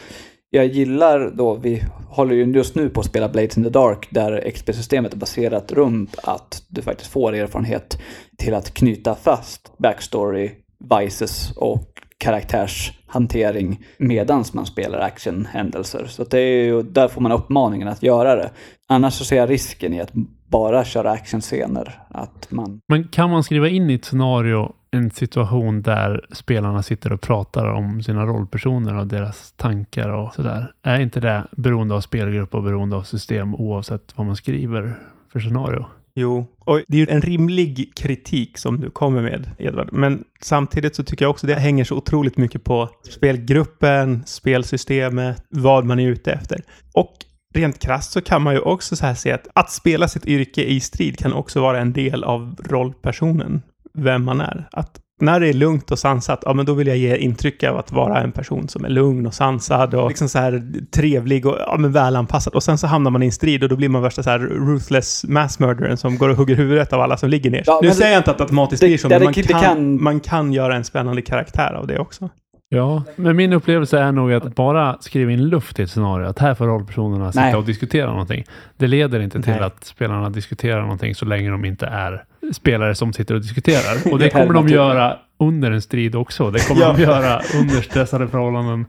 Jag 0.50 0.66
gillar 0.66 1.32
då, 1.36 1.56
vi 1.56 1.84
håller 2.10 2.36
ju 2.36 2.46
just 2.46 2.76
nu 2.76 2.90
på 2.90 3.00
att 3.00 3.06
spela 3.06 3.30
Blades 3.30 3.58
in 3.58 3.64
the 3.64 3.70
Dark 3.70 4.08
där 4.10 4.52
XP-systemet 4.52 5.14
är 5.14 5.18
baserat 5.18 5.72
runt 5.72 6.16
att 6.24 6.64
du 6.68 6.82
faktiskt 6.82 7.12
får 7.12 7.36
erfarenhet 7.36 7.98
till 8.38 8.54
att 8.54 8.74
knyta 8.74 9.16
fast 9.16 9.72
backstory, 9.78 10.52
vices 11.00 11.52
och 11.56 11.89
karaktärshantering 12.20 13.86
medans 13.98 14.54
man 14.54 14.66
spelar 14.66 15.00
actionhändelser. 15.00 16.06
Så 16.06 16.24
det 16.24 16.40
är 16.40 16.64
ju, 16.66 16.84
där 16.84 17.08
får 17.08 17.22
man 17.22 17.32
uppmaningen 17.32 17.88
att 17.88 18.04
göra 18.04 18.36
det. 18.36 18.50
Annars 18.88 19.14
så 19.14 19.26
ser 19.26 19.38
jag 19.38 19.50
risken 19.50 19.94
i 19.94 20.02
att 20.02 20.12
bara 20.48 20.86
köra 20.86 21.12
actionscener. 21.12 22.00
Att 22.10 22.52
man... 22.52 22.82
Men 22.88 23.08
kan 23.08 23.30
man 23.30 23.44
skriva 23.44 23.68
in 23.70 23.90
i 23.90 23.94
ett 23.94 24.06
scenario 24.06 24.74
en 24.92 25.12
situation 25.12 25.82
där 25.82 26.26
spelarna 26.32 26.84
sitter 26.84 27.14
och 27.14 27.22
pratar 27.22 27.66
om 27.66 28.04
sina 28.04 28.26
rollpersoner 28.26 28.96
och 28.96 29.08
deras 29.08 29.52
tankar 29.52 30.10
och 30.10 30.34
sådär? 30.34 30.72
Är 30.84 31.00
inte 31.00 31.20
det 31.20 31.48
beroende 31.52 31.96
av 31.96 32.02
spelgrupp 32.02 32.56
och 32.56 32.64
beroende 32.64 32.96
av 32.96 33.04
system 33.04 33.56
oavsett 33.56 34.14
vad 34.16 34.28
man 34.28 34.36
skriver 34.36 35.00
för 35.32 35.40
scenario? 35.40 35.86
Jo, 36.16 36.48
och 36.60 36.82
det 36.88 36.98
är 36.98 37.02
ju 37.02 37.08
en 37.10 37.22
rimlig 37.22 37.92
kritik 37.96 38.58
som 38.58 38.80
du 38.82 38.90
kommer 38.90 39.22
med, 39.22 39.52
Edvard. 39.58 39.90
Men 39.92 40.24
samtidigt 40.42 40.96
så 40.96 41.04
tycker 41.04 41.26
jag 41.26 41.30
också 41.30 41.48
det 41.48 41.56
hänger 41.56 41.84
så 41.84 41.96
otroligt 41.96 42.38
mycket 42.38 42.64
på 42.64 42.90
spelgruppen, 43.04 44.24
spelsystemet, 44.26 45.44
vad 45.50 45.86
man 45.86 46.00
är 46.00 46.08
ute 46.08 46.32
efter. 46.32 46.62
Och 46.94 47.14
rent 47.56 47.80
krasst 47.80 48.12
så 48.12 48.22
kan 48.22 48.42
man 48.42 48.54
ju 48.54 48.60
också 48.60 48.96
så 48.96 49.06
här 49.06 49.14
se 49.14 49.32
att 49.32 49.48
att 49.54 49.72
spela 49.72 50.08
sitt 50.08 50.26
yrke 50.26 50.64
i 50.64 50.80
strid 50.80 51.18
kan 51.18 51.34
också 51.34 51.62
vara 51.62 51.80
en 51.80 51.94
del 51.94 52.24
av 52.24 52.56
rollpersonen, 52.70 53.62
vem 53.94 54.26
man 54.26 54.42
är. 54.42 54.70
Att 54.72 55.00
när 55.22 55.40
det 55.40 55.48
är 55.50 55.54
lugnt 55.54 55.92
och 55.92 56.00
sansat, 56.00 56.44
ja 56.46 56.54
men 56.54 56.66
då 56.66 56.74
vill 56.74 56.88
jag 56.88 56.98
ge 56.98 57.16
intryck 57.18 57.64
av 57.64 57.78
att 57.78 57.92
vara 57.92 58.22
en 58.22 58.32
person 58.32 58.68
som 58.68 58.86
är 58.86 58.90
lugn 58.90 59.26
och 59.28 59.34
sansad 59.34 59.94
och 59.94 60.08
liksom 60.10 60.30
så 60.30 60.40
här 60.40 60.64
trevlig 60.92 61.46
och 61.46 61.56
ja, 61.60 61.76
men 61.80 61.92
välanpassad. 61.92 62.54
Och 62.54 62.64
sen 62.64 62.78
så 62.78 62.88
hamnar 62.88 63.12
man 63.12 63.24
i 63.24 63.26
en 63.26 63.32
strid 63.32 63.64
och 63.64 63.70
då 63.70 63.76
blir 63.76 63.90
man 63.90 64.02
värsta 64.02 64.24
så 64.24 64.30
här 64.30 64.40
ruthless 64.40 65.26
mass 65.28 65.60
murderern 65.60 65.98
som 65.98 66.18
går 66.18 66.30
och 66.30 66.36
hugger 66.38 66.56
huvudet 66.56 66.94
av 66.94 67.02
alla 67.02 67.18
som 67.18 67.30
ligger 67.30 67.52
ner. 67.52 67.64
Ja, 67.66 67.80
nu 67.84 67.92
säger 67.92 68.12
jag 68.12 68.20
inte 68.20 68.32
att 68.32 68.38
det 68.38 68.44
automatiskt 68.44 68.82
det- 68.82 68.88
blir 68.88 68.98
så, 68.98 69.08
men 69.10 69.24
man 69.24 69.34
kan- 69.64 70.04
man 70.04 70.20
kan 70.20 70.54
göra 70.54 70.76
en 70.76 70.84
spännande 70.84 71.22
karaktär 71.22 71.74
av 71.74 71.88
det 71.88 72.00
också. 72.00 72.30
Ja, 72.72 73.04
men 73.16 73.36
min 73.36 73.54
upplevelse 73.54 74.00
är 74.00 74.12
nog 74.12 74.34
att 74.34 74.56
bara 74.56 74.98
skriva 75.00 75.32
in 75.32 75.48
luft 75.50 75.80
i 75.80 75.84
ett 75.84 75.92
scenario, 75.92 76.28
att 76.28 76.40
här 76.40 76.56
får 76.56 76.68
rollpersonerna 76.68 77.32
sitta 77.32 77.42
Nej. 77.46 77.56
och 77.56 77.64
diskutera 77.66 78.12
någonting. 78.12 78.44
Det 78.78 78.88
leder 78.88 79.20
inte 79.20 79.42
till 79.42 79.52
Nej. 79.54 79.62
att 79.62 79.84
spelarna 79.84 80.30
diskuterar 80.30 80.82
någonting 80.82 81.16
så 81.16 81.26
länge 81.26 81.50
de 81.50 81.66
inte 81.66 81.86
är 81.86 82.24
spelare 82.54 82.96
som 82.96 83.14
sitter 83.14 83.36
och 83.36 83.42
diskuterar. 83.42 84.12
Och 84.14 84.20
det 84.20 84.26
Det 84.26 84.30
kommer 84.32 84.54
de 84.54 84.68
göra 84.68 85.18
under 85.40 85.72
en 85.72 85.82
strid 85.82 86.16
också. 86.16 86.52
Det 86.52 86.68
kommer 86.68 86.82
Ja. 86.82 86.94
de 86.94 87.02
göra 87.04 87.42
under 87.62 87.82
stressade 87.82 88.28
förhållanden 88.28 88.86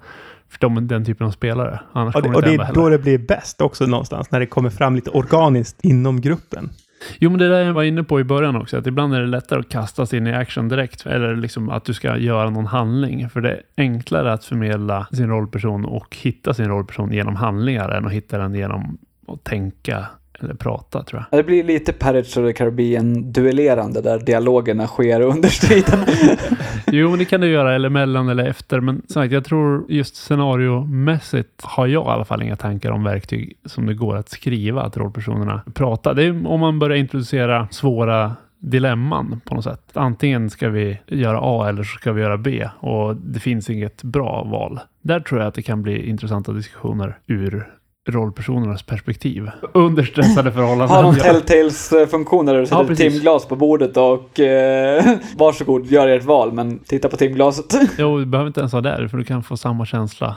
för 0.48 0.58
de, 0.60 0.88
den 0.88 1.04
typen 1.04 1.26
av 1.26 1.30
spelare. 1.30 1.80
Annars 1.92 2.14
Och 2.14 2.22
det, 2.22 2.28
kommer 2.28 2.36
och 2.36 2.42
det 2.42 2.56
det 2.56 2.62
är 2.64 2.72
då 2.72 2.88
det 2.88 2.98
blir 2.98 3.18
bäst 3.18 3.60
också 3.60 3.86
någonstans, 3.86 4.30
när 4.30 4.40
det 4.40 4.46
kommer 4.46 4.70
fram 4.70 4.94
lite 4.94 5.10
organiskt 5.10 5.76
inom 5.84 6.20
gruppen. 6.20 6.70
Jo, 7.18 7.30
men 7.30 7.38
det 7.38 7.48
där 7.48 7.60
jag 7.60 7.72
var 7.72 7.82
inne 7.82 8.02
på 8.02 8.20
i 8.20 8.24
början 8.24 8.56
också, 8.56 8.76
att 8.76 8.86
ibland 8.86 9.14
är 9.14 9.20
det 9.20 9.26
lättare 9.26 9.60
att 9.60 9.68
kasta 9.68 10.06
sig 10.06 10.18
in 10.18 10.26
i 10.26 10.32
action 10.32 10.68
direkt, 10.68 11.06
eller 11.06 11.36
liksom 11.36 11.70
att 11.70 11.84
du 11.84 11.94
ska 11.94 12.16
göra 12.16 12.50
någon 12.50 12.66
handling. 12.66 13.28
För 13.28 13.40
det 13.40 13.50
är 13.50 13.62
enklare 13.76 14.32
att 14.32 14.44
förmedla 14.44 15.06
sin 15.12 15.28
rollperson 15.28 15.84
och 15.84 16.16
hitta 16.16 16.54
sin 16.54 16.68
rollperson 16.68 17.12
genom 17.12 17.36
handlingar 17.36 17.88
än 17.88 18.06
att 18.06 18.12
hitta 18.12 18.38
den 18.38 18.54
genom 18.54 18.98
att 19.28 19.44
tänka 19.44 20.06
eller 20.42 20.54
prata, 20.54 21.02
tror 21.02 21.20
jag. 21.20 21.38
Ja, 21.38 21.42
Det 21.42 21.46
blir 21.46 21.64
lite 21.64 21.92
Pirates 21.92 22.36
of 22.36 22.46
the 22.46 22.52
Caribbean-duellerande 22.52 24.00
där 24.00 24.18
dialogerna 24.18 24.86
sker 24.86 25.20
under 25.20 25.48
striden. 25.48 25.98
Jo, 26.92 27.10
men 27.10 27.18
det 27.18 27.24
kan 27.24 27.40
du 27.40 27.50
göra 27.50 27.74
eller 27.74 27.88
mellan 27.88 28.28
eller 28.28 28.44
efter. 28.44 28.80
Men 28.80 29.02
som 29.08 29.22
sagt, 29.22 29.32
jag 29.32 29.44
tror 29.44 29.84
just 29.88 30.16
scenariomässigt 30.16 31.62
har 31.62 31.86
jag 31.86 32.04
i 32.04 32.08
alla 32.08 32.24
fall 32.24 32.42
inga 32.42 32.56
tankar 32.56 32.90
om 32.90 33.04
verktyg 33.04 33.56
som 33.64 33.86
det 33.86 33.94
går 33.94 34.16
att 34.16 34.28
skriva, 34.28 34.82
att 34.82 34.96
rollpersonerna 34.96 35.62
pratar. 35.74 36.14
Det 36.14 36.24
är 36.24 36.46
om 36.46 36.60
man 36.60 36.78
börjar 36.78 36.96
introducera 36.96 37.68
svåra 37.70 38.36
dilemman 38.58 39.40
på 39.44 39.54
något 39.54 39.64
sätt. 39.64 39.82
Antingen 39.92 40.50
ska 40.50 40.68
vi 40.68 40.98
göra 41.06 41.38
A 41.42 41.68
eller 41.68 41.82
så 41.82 41.98
ska 41.98 42.12
vi 42.12 42.22
göra 42.22 42.36
B 42.38 42.68
och 42.78 43.16
det 43.16 43.40
finns 43.40 43.70
inget 43.70 44.02
bra 44.02 44.44
val. 44.44 44.80
Där 45.02 45.20
tror 45.20 45.40
jag 45.40 45.48
att 45.48 45.54
det 45.54 45.62
kan 45.62 45.82
bli 45.82 46.08
intressanta 46.08 46.52
diskussioner 46.52 47.18
ur 47.26 47.68
rollpersonernas 48.08 48.82
perspektiv. 48.82 49.50
Under 49.74 50.02
stressade 50.02 50.52
förhållanden. 50.52 50.88
Har 50.88 51.02
någon 51.02 51.14
Ja. 51.16 51.22
Telltales-funktion 51.22 52.46
där 52.46 52.54
du 52.54 52.60
Ja, 52.60 52.66
sätter 52.66 52.84
precis. 52.84 53.12
timglas 53.12 53.46
på 53.48 53.56
bordet 53.56 53.96
och 53.96 54.40
eh, 54.40 55.04
varsågod, 55.38 55.86
gör 55.86 56.08
ert 56.08 56.24
val, 56.24 56.52
men 56.52 56.78
titta 56.78 57.08
på 57.08 57.16
timglaset. 57.16 57.66
Jo, 57.98 58.18
du 58.18 58.24
behöver 58.26 58.48
inte 58.48 58.60
ens 58.60 58.72
vara 58.72 58.82
där, 58.82 59.08
för 59.08 59.18
du 59.18 59.24
kan 59.24 59.42
få 59.42 59.56
samma 59.56 59.86
känsla 59.86 60.36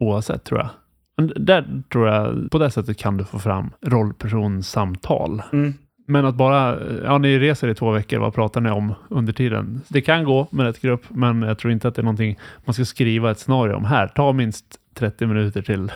oavsett, 0.00 0.44
tror 0.44 0.60
jag. 0.60 0.68
Men 1.16 1.32
där 1.46 1.82
tror 1.92 2.08
jag, 2.08 2.50
på 2.50 2.58
det 2.58 2.70
sättet 2.70 2.98
kan 2.98 3.16
du 3.16 3.24
få 3.24 3.38
fram 3.38 3.70
rollpersonssamtal. 3.86 5.42
Mm. 5.52 5.74
Men 6.06 6.26
att 6.26 6.34
bara, 6.34 6.78
ja 7.04 7.18
ni 7.18 7.38
reser 7.38 7.68
i 7.68 7.74
två 7.74 7.90
veckor, 7.90 8.18
vad 8.18 8.34
pratar 8.34 8.60
ni 8.60 8.70
om 8.70 8.94
under 9.10 9.32
tiden? 9.32 9.80
Det 9.88 10.00
kan 10.00 10.24
gå 10.24 10.46
med 10.50 10.66
rätt 10.66 10.80
grupp, 10.80 11.02
men 11.08 11.42
jag 11.42 11.58
tror 11.58 11.72
inte 11.72 11.88
att 11.88 11.94
det 11.94 12.00
är 12.00 12.04
någonting 12.04 12.38
man 12.64 12.74
ska 12.74 12.84
skriva 12.84 13.30
ett 13.30 13.38
scenario 13.38 13.74
om. 13.74 13.84
Här, 13.84 14.06
ta 14.08 14.32
minst 14.32 14.64
30 15.02 15.26
minuter 15.26 15.62
till 15.62 15.92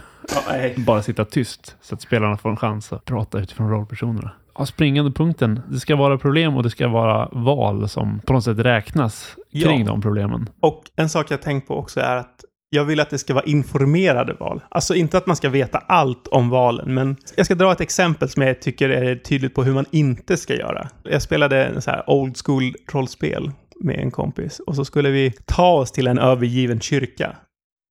nej. 0.51 0.75
bara 0.77 1.03
sitta 1.03 1.25
tyst 1.25 1.77
så 1.81 1.95
att 1.95 2.01
spelarna 2.01 2.37
får 2.37 2.51
en 2.51 2.57
chans 2.57 2.93
att 2.93 3.05
prata 3.05 3.39
utifrån 3.39 3.71
rollpersonerna. 3.71 4.31
Ja, 4.59 4.67
springande 4.67 5.11
punkten, 5.11 5.61
det 5.69 5.81
ska 5.81 5.97
vara 5.97 6.19
problem 6.19 6.57
och 6.57 6.63
det 6.63 6.71
ska 6.71 6.89
vara 6.89 7.29
val 7.33 7.89
som 7.89 8.21
på 8.27 8.33
något 8.33 8.45
sätt 8.45 8.59
räknas 8.59 9.37
kring 9.53 9.81
Ja. 9.81 9.87
de 9.87 10.01
problemen. 10.03 10.49
Och 10.61 10.83
en 10.97 11.09
sak 11.09 11.31
jag 11.31 11.43
tänkt 11.43 11.69
på 11.69 11.77
också 11.77 12.01
är 12.01 12.17
att 12.17 12.45
jag 12.71 12.85
vill 12.85 13.01
att 13.01 13.11
det 13.11 13.19
ska 13.19 13.35
vara 13.35 13.45
informerade 13.45 14.35
val. 14.35 14.63
Alltså 14.69 14.95
inte 14.95 15.19
att 15.19 15.27
man 15.27 15.37
ska 15.37 15.49
veta 15.49 15.79
allt 15.79 16.27
om 16.27 16.49
valen, 16.51 16.95
men 16.95 17.17
jag 17.37 17.47
ska 17.47 17.55
dra 17.55 17.73
ett 17.73 17.81
exempel 17.81 18.29
som 18.29 18.43
jag 18.43 18.63
tycker 18.63 18.89
är 18.91 19.17
tydligt 19.17 19.55
på 19.55 19.65
hur 19.65 19.73
man 19.75 19.85
inte 19.91 20.37
ska 20.37 20.55
göra. 20.55 20.89
Jag 21.03 21.23
spelade 21.23 21.65
en 21.65 21.83
så 21.83 21.91
här 21.91 22.11
old 22.11 22.37
school 22.45 22.75
rollspel 22.93 23.51
med 23.81 23.99
en 23.99 24.11
kompis 24.11 24.61
och 24.67 24.77
så 24.77 24.85
skulle 24.85 25.11
vi 25.11 25.33
ta 25.45 25.73
oss 25.73 25.93
till 25.93 26.07
en 26.07 26.19
övergiven 26.19 26.81
kyrka. 26.81 27.37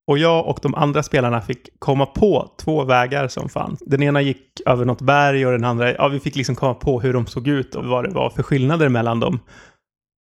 Och 0.07 0.17
jag 0.17 0.47
och 0.47 0.59
de 0.61 0.75
andra 0.75 1.03
spelarna 1.03 1.41
fick 1.41 1.79
komma 1.79 2.05
på 2.05 2.51
två 2.57 2.83
vägar 2.83 3.27
som 3.27 3.49
fanns. 3.49 3.79
Den 3.79 4.03
ena 4.03 4.21
gick 4.21 4.61
över 4.65 4.85
något 4.85 5.01
berg 5.01 5.45
och 5.45 5.51
den 5.51 5.63
andra, 5.63 5.93
ja 5.93 6.07
vi 6.07 6.19
fick 6.19 6.35
liksom 6.35 6.55
komma 6.55 6.73
på 6.73 7.01
hur 7.01 7.13
de 7.13 7.27
såg 7.27 7.47
ut 7.47 7.75
och 7.75 7.85
vad 7.85 8.03
det 8.03 8.09
var 8.09 8.29
för 8.29 8.43
skillnader 8.43 8.89
mellan 8.89 9.19
dem. 9.19 9.39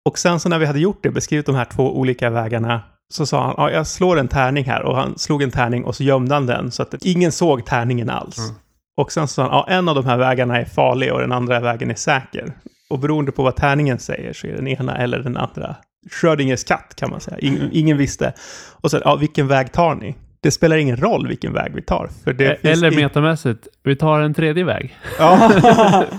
Och 0.10 0.18
sen 0.20 0.40
så 0.40 0.50
när 0.50 0.60
vi 0.60 0.66
hade 0.66 0.80
gjort 0.80 1.04
det, 1.04 1.10
beskrivit 1.10 1.46
de 1.46 1.56
här 1.56 1.66
två 1.66 1.98
olika 1.98 2.30
vägarna, 2.30 2.82
så 3.14 3.26
sa 3.26 3.44
han, 3.44 3.54
ja, 3.58 3.72
jag 3.72 3.88
slår 3.88 4.20
en 4.20 4.28
tärning 4.28 4.66
här. 4.66 4.82
Och 4.82 4.96
han 4.96 5.18
slog 5.18 5.42
en 5.42 5.52
tärning 5.52 5.84
och 5.84 5.96
så 5.96 6.04
gömde 6.04 6.34
han 6.34 6.46
den 6.46 6.72
så 6.72 6.84
att 6.84 6.94
ingen 7.02 7.32
såg 7.32 7.66
tärningen 7.66 8.10
alls. 8.10 8.38
Mm. 8.38 8.52
Och 8.98 9.12
sen 9.12 9.28
så 9.28 9.34
sa 9.34 9.42
han, 9.42 9.52
ja, 9.52 9.66
en 9.68 9.90
av 9.90 9.96
de 9.96 10.06
här 10.06 10.18
vägarna 10.18 10.58
är 10.58 10.66
farlig 10.66 11.14
och 11.14 11.20
den 11.20 11.32
andra 11.32 11.60
vägen 11.60 11.92
är 11.92 11.96
säker. 11.96 12.54
Och 12.90 13.00
beroende 13.00 13.32
på 13.32 13.44
vad 13.44 13.56
tärningen 13.56 14.00
säger 14.00 14.34
så 14.34 14.48
är 14.48 14.56
den 14.56 14.68
ena 14.68 14.98
eller 14.98 15.20
den 15.20 15.38
andra 15.38 15.76
Schrödingers 16.10 16.64
katt 16.64 16.94
kan 16.96 17.10
man 17.10 17.22
säga. 17.22 17.38
Ingen, 17.40 17.70
ingen 17.72 17.98
visste. 17.98 18.34
Och 18.82 18.92
så, 18.92 19.02
ja, 19.06 19.16
vilken 19.16 19.48
väg 19.48 19.72
tar 19.72 19.96
ni? 19.96 20.16
Det 20.42 20.52
spelar 20.52 20.78
ingen 20.78 20.98
roll 20.98 21.28
vilken 21.28 21.54
väg 21.54 21.72
vi 21.76 21.82
tar. 21.82 22.10
Finns 22.26 22.60
Eller 22.78 22.92
metamässigt, 22.92 23.68
vi 23.84 23.96
tar 23.96 24.20
en 24.20 24.34
tredje 24.34 24.64
väg. 24.64 24.98
Ja. 25.20 25.52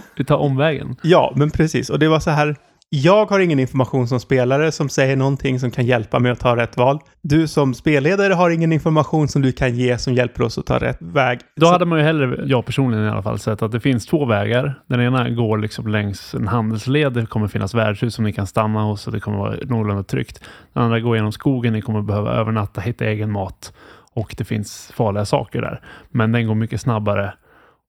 Vi 0.16 0.24
tar 0.24 0.36
omvägen. 0.36 0.96
Ja, 1.02 1.32
men 1.36 1.50
precis. 1.50 1.90
Och 1.90 1.98
det 1.98 2.08
var 2.08 2.20
så 2.20 2.30
här. 2.30 2.56
Jag 2.94 3.26
har 3.26 3.40
ingen 3.40 3.58
information 3.58 4.08
som 4.08 4.20
spelare 4.20 4.72
som 4.72 4.88
säger 4.88 5.16
någonting 5.16 5.60
som 5.60 5.70
kan 5.70 5.86
hjälpa 5.86 6.18
mig 6.18 6.32
att 6.32 6.40
ta 6.40 6.56
rätt 6.56 6.76
val. 6.76 6.98
Du 7.22 7.48
som 7.48 7.74
spelledare 7.74 8.34
har 8.34 8.50
ingen 8.50 8.72
information 8.72 9.28
som 9.28 9.42
du 9.42 9.52
kan 9.52 9.74
ge 9.74 9.98
som 9.98 10.14
hjälper 10.14 10.42
oss 10.42 10.58
att 10.58 10.66
ta 10.66 10.78
rätt 10.78 10.96
väg. 11.00 11.40
Då 11.56 11.66
hade 11.66 11.84
man 11.84 11.98
ju 11.98 12.04
hellre, 12.04 12.44
jag 12.46 12.66
personligen 12.66 13.06
i 13.06 13.08
alla 13.08 13.22
fall, 13.22 13.38
sett 13.38 13.62
att 13.62 13.72
det 13.72 13.80
finns 13.80 14.06
två 14.06 14.24
vägar. 14.24 14.80
Den 14.86 15.00
ena 15.00 15.30
går 15.30 15.58
liksom 15.58 15.86
längs 15.86 16.34
en 16.34 16.48
handelsled. 16.48 17.12
Det 17.12 17.26
kommer 17.26 17.48
finnas 17.48 17.74
värdshus 17.74 18.14
som 18.14 18.24
ni 18.24 18.32
kan 18.32 18.46
stanna 18.46 18.82
hos 18.82 19.06
och 19.06 19.12
det 19.12 19.20
kommer 19.20 19.38
vara 19.38 19.56
någorlunda 19.62 20.02
tryggt. 20.02 20.40
Den 20.72 20.82
andra 20.82 21.00
går 21.00 21.16
genom 21.16 21.32
skogen. 21.32 21.72
Ni 21.72 21.80
kommer 21.80 22.02
behöva 22.02 22.32
övernatta, 22.32 22.80
hitta 22.80 23.04
egen 23.04 23.32
mat 23.32 23.72
och 24.14 24.34
det 24.38 24.44
finns 24.44 24.92
farliga 24.94 25.24
saker 25.24 25.60
där. 25.60 25.80
Men 26.10 26.32
den 26.32 26.46
går 26.46 26.54
mycket 26.54 26.80
snabbare 26.80 27.32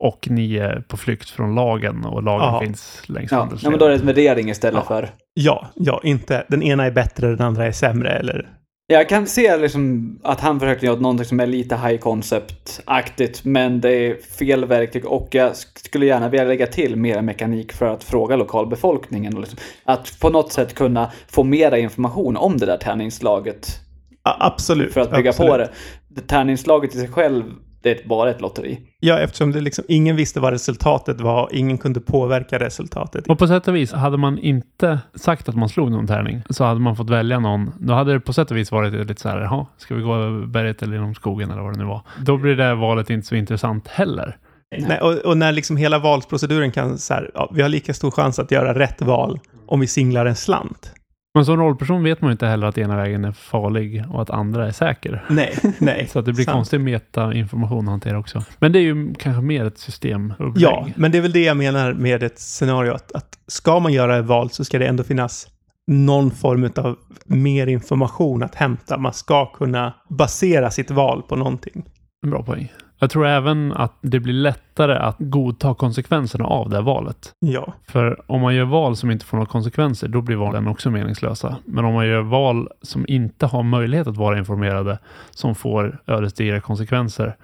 och 0.04 0.28
ni 0.30 0.56
är 0.58 0.84
på 0.88 0.98
flykt 0.98 1.30
från 1.30 1.56
lagen 1.56 2.06
och 2.06 2.24
lagen 2.24 2.48
Ja. 2.54 2.60
finns 2.60 3.02
längs 3.10 3.32
Ja, 3.32 3.50
ja, 3.62 3.70
men 3.70 3.80
då 3.80 3.86
är 3.86 3.90
det 3.90 3.96
en 3.96 4.06
värdering 4.06 4.50
istället 4.50 4.84
Ja. 4.90 4.96
för... 4.96 5.10
Ja, 5.34 5.68
ja, 5.76 6.02
inte. 6.04 6.46
Den 6.50 6.64
ena 6.64 6.86
är 6.86 6.92
bättre, 6.92 7.28
den 7.28 7.42
andra 7.42 7.66
är 7.66 7.72
sämre 7.72 8.10
eller... 8.12 8.50
Jag 8.88 9.10
kan 9.10 9.28
se 9.28 9.58
liksom 9.58 10.16
att 10.24 10.40
han 10.40 10.60
försöker 10.60 10.88
göra 10.88 11.00
någonting 11.00 11.26
som 11.26 11.40
är 11.40 11.48
lite 11.48 11.76
high 11.76 11.98
concept-aktigt, 12.00 13.42
men 13.44 13.82
det 13.82 13.92
är 13.92 14.16
fel 14.38 14.66
verktyg 14.66 15.06
och 15.06 15.28
jag 15.32 15.52
sk- 15.52 15.86
skulle 15.86 16.06
gärna 16.06 16.30
vilja 16.30 16.44
lägga 16.46 16.68
till 16.68 16.96
mera 16.96 17.22
mekanik 17.22 17.74
för 17.74 17.86
att 17.86 18.04
fråga 18.04 18.36
lokalbefolkningen. 18.36 19.34
Och 19.34 19.40
liksom, 19.40 19.60
att 19.86 20.20
på 20.20 20.30
något 20.30 20.52
sätt 20.52 20.74
kunna 20.74 21.12
få 21.28 21.44
mera 21.44 21.78
information 21.78 22.38
om 22.38 22.58
det 22.58 22.66
där 22.66 22.78
tärningslaget 22.78 23.80
Ja, 24.24 24.38
absolut. 24.40 24.94
för 24.94 25.02
att 25.02 25.12
bygga 25.12 25.30
absolut. 25.30 25.52
på 25.52 25.58
det. 25.58 25.70
det. 26.08 26.22
Tärningslaget 26.28 26.96
i 26.96 26.98
sig 27.00 27.08
själv, 27.10 27.44
det 27.84 28.04
är 28.04 28.08
bara 28.08 28.30
ett 28.30 28.42
lotteri. 28.42 28.80
Ja, 29.00 29.20
eftersom 29.20 29.52
det 29.52 29.62
liksom, 29.62 29.86
ingen 29.88 30.16
visste 30.16 30.40
vad 30.40 30.54
resultatet 30.54 31.22
var, 31.22 31.50
ingen 31.52 31.78
kunde 31.78 32.00
påverka 32.00 32.60
resultatet. 32.60 33.28
Och 33.28 33.40
på 33.40 33.48
sätt 33.48 33.68
och 33.68 33.76
vis, 33.76 33.92
hade 33.92 34.18
man 34.18 34.40
inte 34.40 35.00
sagt 35.16 35.50
att 35.50 35.56
man 35.56 35.70
slog 35.70 35.92
någon 35.92 36.08
tärning 36.08 36.42
så 36.50 36.64
hade 36.64 36.80
man 36.80 36.96
fått 36.96 37.10
välja 37.10 37.40
någon. 37.40 37.72
Då 37.80 37.94
hade 37.94 38.14
det 38.14 38.20
på 38.20 38.34
sätt 38.34 38.52
och 38.52 38.58
vis 38.58 38.72
varit 38.72 39.08
lite 39.08 39.22
så 39.22 39.30
här, 39.30 39.42
jaha, 39.42 39.66
ska 39.78 39.96
vi 39.96 40.02
gå 40.02 40.16
över 40.16 40.46
berget 40.46 40.82
eller 40.82 40.94
genom 40.94 41.16
skogen 41.16 41.52
eller 41.52 41.62
vad 41.62 41.74
det 41.74 41.80
nu 41.80 41.86
var. 41.86 42.02
Då 42.26 42.38
blir 42.38 42.56
det 42.56 42.76
valet 42.76 43.10
inte 43.10 43.28
så 43.28 43.36
intressant 43.36 43.88
heller. 43.88 44.38
Nej, 44.78 45.00
och, 45.02 45.14
och 45.14 45.38
när 45.38 45.52
liksom 45.52 45.78
hela 45.78 46.00
valsproceduren 46.00 46.72
kan 46.72 46.98
så 46.98 47.14
här, 47.14 47.32
ja, 47.34 47.52
vi 47.54 47.62
har 47.62 47.70
lika 47.70 47.94
stor 47.94 48.12
chans 48.12 48.40
att 48.40 48.52
göra 48.52 48.80
rätt 48.80 49.02
val 49.02 49.40
om 49.68 49.80
vi 49.80 49.88
singlar 49.88 50.26
en 50.26 50.36
slant. 50.36 50.92
Men 51.34 51.46
som 51.46 51.58
rollperson 51.58 52.04
vet 52.04 52.22
man 52.22 52.30
ju 52.30 52.32
inte 52.32 52.48
heller 52.48 52.68
att 52.68 52.78
ena 52.78 52.96
vägen 52.96 53.26
är 53.26 53.32
farlig 53.32 54.04
och 54.10 54.22
att 54.22 54.30
andra 54.30 54.68
är 54.68 54.72
säker. 54.72 55.26
Nej, 55.30 55.58
nej. 55.80 56.08
Så 56.12 56.20
att 56.20 56.26
det 56.26 56.34
blir 56.34 56.46
Sant. 56.46 56.56
konstig 56.56 56.80
meta-information 56.80 57.88
att 57.88 57.92
hantera 57.92 58.20
också. 58.20 58.44
Men 58.60 58.72
det 58.72 58.80
är 58.80 58.84
ju 58.84 59.14
kanske 59.14 59.42
mer 59.42 59.66
ett 59.66 59.78
systemupplägg. 59.78 60.64
Ja, 60.64 60.88
men 60.96 61.12
det 61.12 61.18
är 61.18 61.22
väl 61.22 61.32
det 61.32 61.44
jag 61.44 61.58
menar 61.58 61.94
med 61.94 62.24
ett 62.24 62.40
scenario. 62.40 62.92
Att, 62.92 63.12
att 63.12 63.40
ska 63.48 63.80
man 63.80 63.94
göra 63.94 64.18
ett 64.18 64.26
val 64.26 64.50
så 64.50 64.66
ska 64.66 64.80
det 64.80 64.86
ändå 64.86 65.04
finnas 65.04 65.48
någon 65.88 66.32
form 66.32 66.70
av 66.76 66.98
mer 67.26 67.68
information 67.68 68.44
att 68.44 68.56
hämta. 68.56 68.98
Man 68.98 69.14
ska 69.14 69.46
kunna 69.46 69.94
basera 70.10 70.72
sitt 70.72 70.92
val 70.92 71.22
på 71.22 71.36
någonting. 71.36 71.84
En 72.24 72.30
bra 72.30 72.44
poäng. 72.44 72.72
Jag 73.04 73.10
tror 73.10 73.28
även 73.28 73.72
att 73.72 73.94
det 74.02 74.20
blir 74.20 74.34
lättare 74.34 74.98
att 74.98 75.16
godta 75.20 75.76
konsekvenserna 75.76 76.46
av 76.46 76.70
det 76.70 76.76
här 76.76 76.84
valet. 76.84 77.34
Ja, 77.40 77.74
För 77.88 78.32
om 78.32 78.42
man 78.42 78.56
gör 78.56 78.66
val 78.66 78.96
som 78.96 79.12
inte 79.12 79.26
får 79.26 79.38
några 79.38 79.50
konsekvenser, 79.50 80.08
då 80.08 80.22
blir 80.22 80.36
valen 80.36 80.68
också 80.68 80.90
meningslösa. 80.90 81.58
Men 81.66 81.86
om 81.86 81.94
man 81.94 82.08
gör 82.08 82.22
val 82.22 82.70
som 82.82 83.06
inte 83.08 83.46
har 83.46 83.64
möjlighet 83.64 84.08
att 84.08 84.18
vara 84.18 84.38
informerade, 84.38 85.00
som 85.32 85.56
får 85.56 86.02
ödesdigra 86.08 86.62
konsekvenser, 86.62 87.36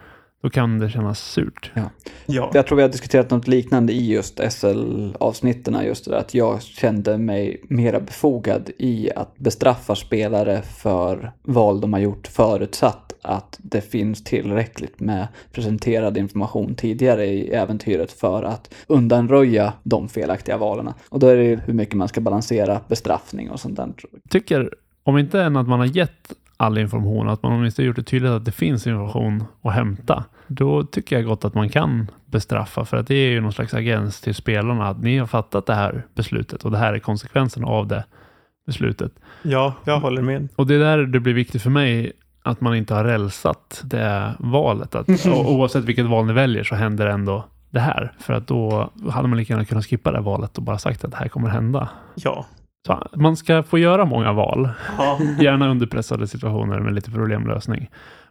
då 0.42 0.50
kan 0.50 0.80
det 0.80 0.90
kännas 0.90 1.20
surt. 1.20 1.72
ja. 2.26 2.50
Jag 2.54 2.68
tror 2.68 2.76
vi 2.76 2.82
har 2.82 2.90
diskuterat 2.90 3.30
något 3.30 3.48
liknande 3.48 3.94
i 3.94 4.12
just 4.12 4.40
SL-avsnitten, 4.50 5.86
just 5.86 6.06
det 6.06 6.12
där 6.12 6.18
att 6.18 6.34
jag 6.34 6.62
kände 6.62 7.18
mig 7.18 7.62
mera 7.70 8.00
befogad 8.00 8.70
i 8.78 9.10
att 9.16 9.38
bestraffa 9.38 9.96
spelare 9.96 10.62
för 10.62 11.32
val 11.44 11.82
de 11.82 11.94
har 11.94 12.00
gjort 12.00 12.28
förutsatt 12.28 13.09
att 13.22 13.60
det 13.64 13.82
finns 13.82 14.24
tillräckligt 14.24 15.00
med 15.00 15.28
presenterad 15.52 16.18
information 16.18 16.76
tidigare 16.76 17.26
i 17.26 17.50
äventyret 17.50 18.12
för 18.12 18.44
att 18.44 18.74
undanröja 18.88 19.74
de 19.84 20.10
felaktiga 20.10 20.58
valen. 20.58 20.94
Och 21.10 21.20
då 21.20 21.28
är 21.28 21.36
det 21.36 21.44
ju 21.44 21.56
hur 21.56 21.74
mycket 21.74 21.96
man 21.96 22.08
ska 22.08 22.22
balansera 22.22 22.82
bestraffning 22.88 23.50
och 23.50 23.60
sånt 23.60 23.78
där. 23.78 23.94
tycker, 24.30 24.74
om 25.04 25.18
inte 25.18 25.42
än 25.42 25.56
att 25.56 25.68
man 25.68 25.80
har 25.80 25.86
gett 25.86 26.34
all 26.58 26.78
information, 26.78 27.30
att 27.30 27.44
man 27.44 27.54
åtminstone 27.54 27.86
gjort 27.86 27.96
det 27.96 28.04
tydligt 28.04 28.32
att 28.32 28.46
det 28.46 28.52
finns 28.52 28.88
information 28.88 29.44
att 29.62 29.74
hämta, 29.74 30.26
då 30.48 30.84
tycker 30.84 31.16
jag 31.16 31.26
gott 31.26 31.46
att 31.46 31.54
man 31.54 31.70
kan 31.70 32.12
bestraffa, 32.26 32.86
för 32.86 32.98
att 32.98 33.08
det 33.08 33.16
är 33.16 33.30
ju 33.30 33.42
någon 33.42 33.54
slags 33.54 33.74
agens 33.74 34.22
till 34.22 34.36
spelarna 34.36 34.88
att 34.88 35.02
ni 35.02 35.18
har 35.18 35.28
fattat 35.28 35.66
det 35.66 35.74
här 35.74 36.06
beslutet 36.16 36.66
och 36.66 36.72
det 36.72 36.78
här 36.78 36.94
är 36.94 37.00
konsekvensen 37.00 37.64
av 37.64 37.88
det 37.88 38.04
beslutet. 38.66 39.12
ja, 39.42 39.74
jag 39.86 40.00
håller 40.00 40.22
med. 40.22 40.48
Och 40.56 40.68
det 40.68 40.76
är 40.76 40.80
där 40.80 40.98
det 40.98 41.20
blir 41.20 41.34
viktigt 41.34 41.62
för 41.62 41.70
mig 41.70 42.12
att 42.50 42.62
man 42.62 42.76
inte 42.76 42.94
har 42.94 43.04
rälsat 43.04 43.82
det 43.84 44.34
valet. 44.40 44.96
Att, 44.96 45.10
o- 45.10 45.46
oavsett 45.48 45.84
vilket 45.86 46.06
val 46.06 46.26
ni 46.26 46.34
väljer 46.34 46.64
så 46.64 46.76
händer 46.76 47.08
ändå 47.08 47.44
det 47.70 47.80
här. 47.80 48.12
För 48.20 48.34
att 48.34 48.48
då 48.48 48.90
hade 49.10 49.28
man 49.28 49.38
lika 49.38 49.54
gärna 49.54 49.66
kunnat 49.66 49.86
skippa 49.86 50.12
det 50.12 50.20
valet 50.22 50.58
och 50.58 50.64
bara 50.64 50.78
sagt 50.78 51.04
att 51.04 51.12
det 51.12 51.18
här 51.18 51.28
kommer 51.28 51.50
hända. 51.50 51.90
Ja. 52.16 52.46
Så 52.88 53.04
man 53.16 53.38
ska 53.38 53.64
få 53.64 53.78
göra 53.78 54.06
många 54.06 54.34
val, 54.34 54.70
ja. 54.98 55.18
gärna 55.42 55.70
under 55.70 55.88
pressade 55.88 56.28
situationer 56.28 56.80
med 56.80 56.94
lite 56.94 57.12
problemlösning. 57.12 57.90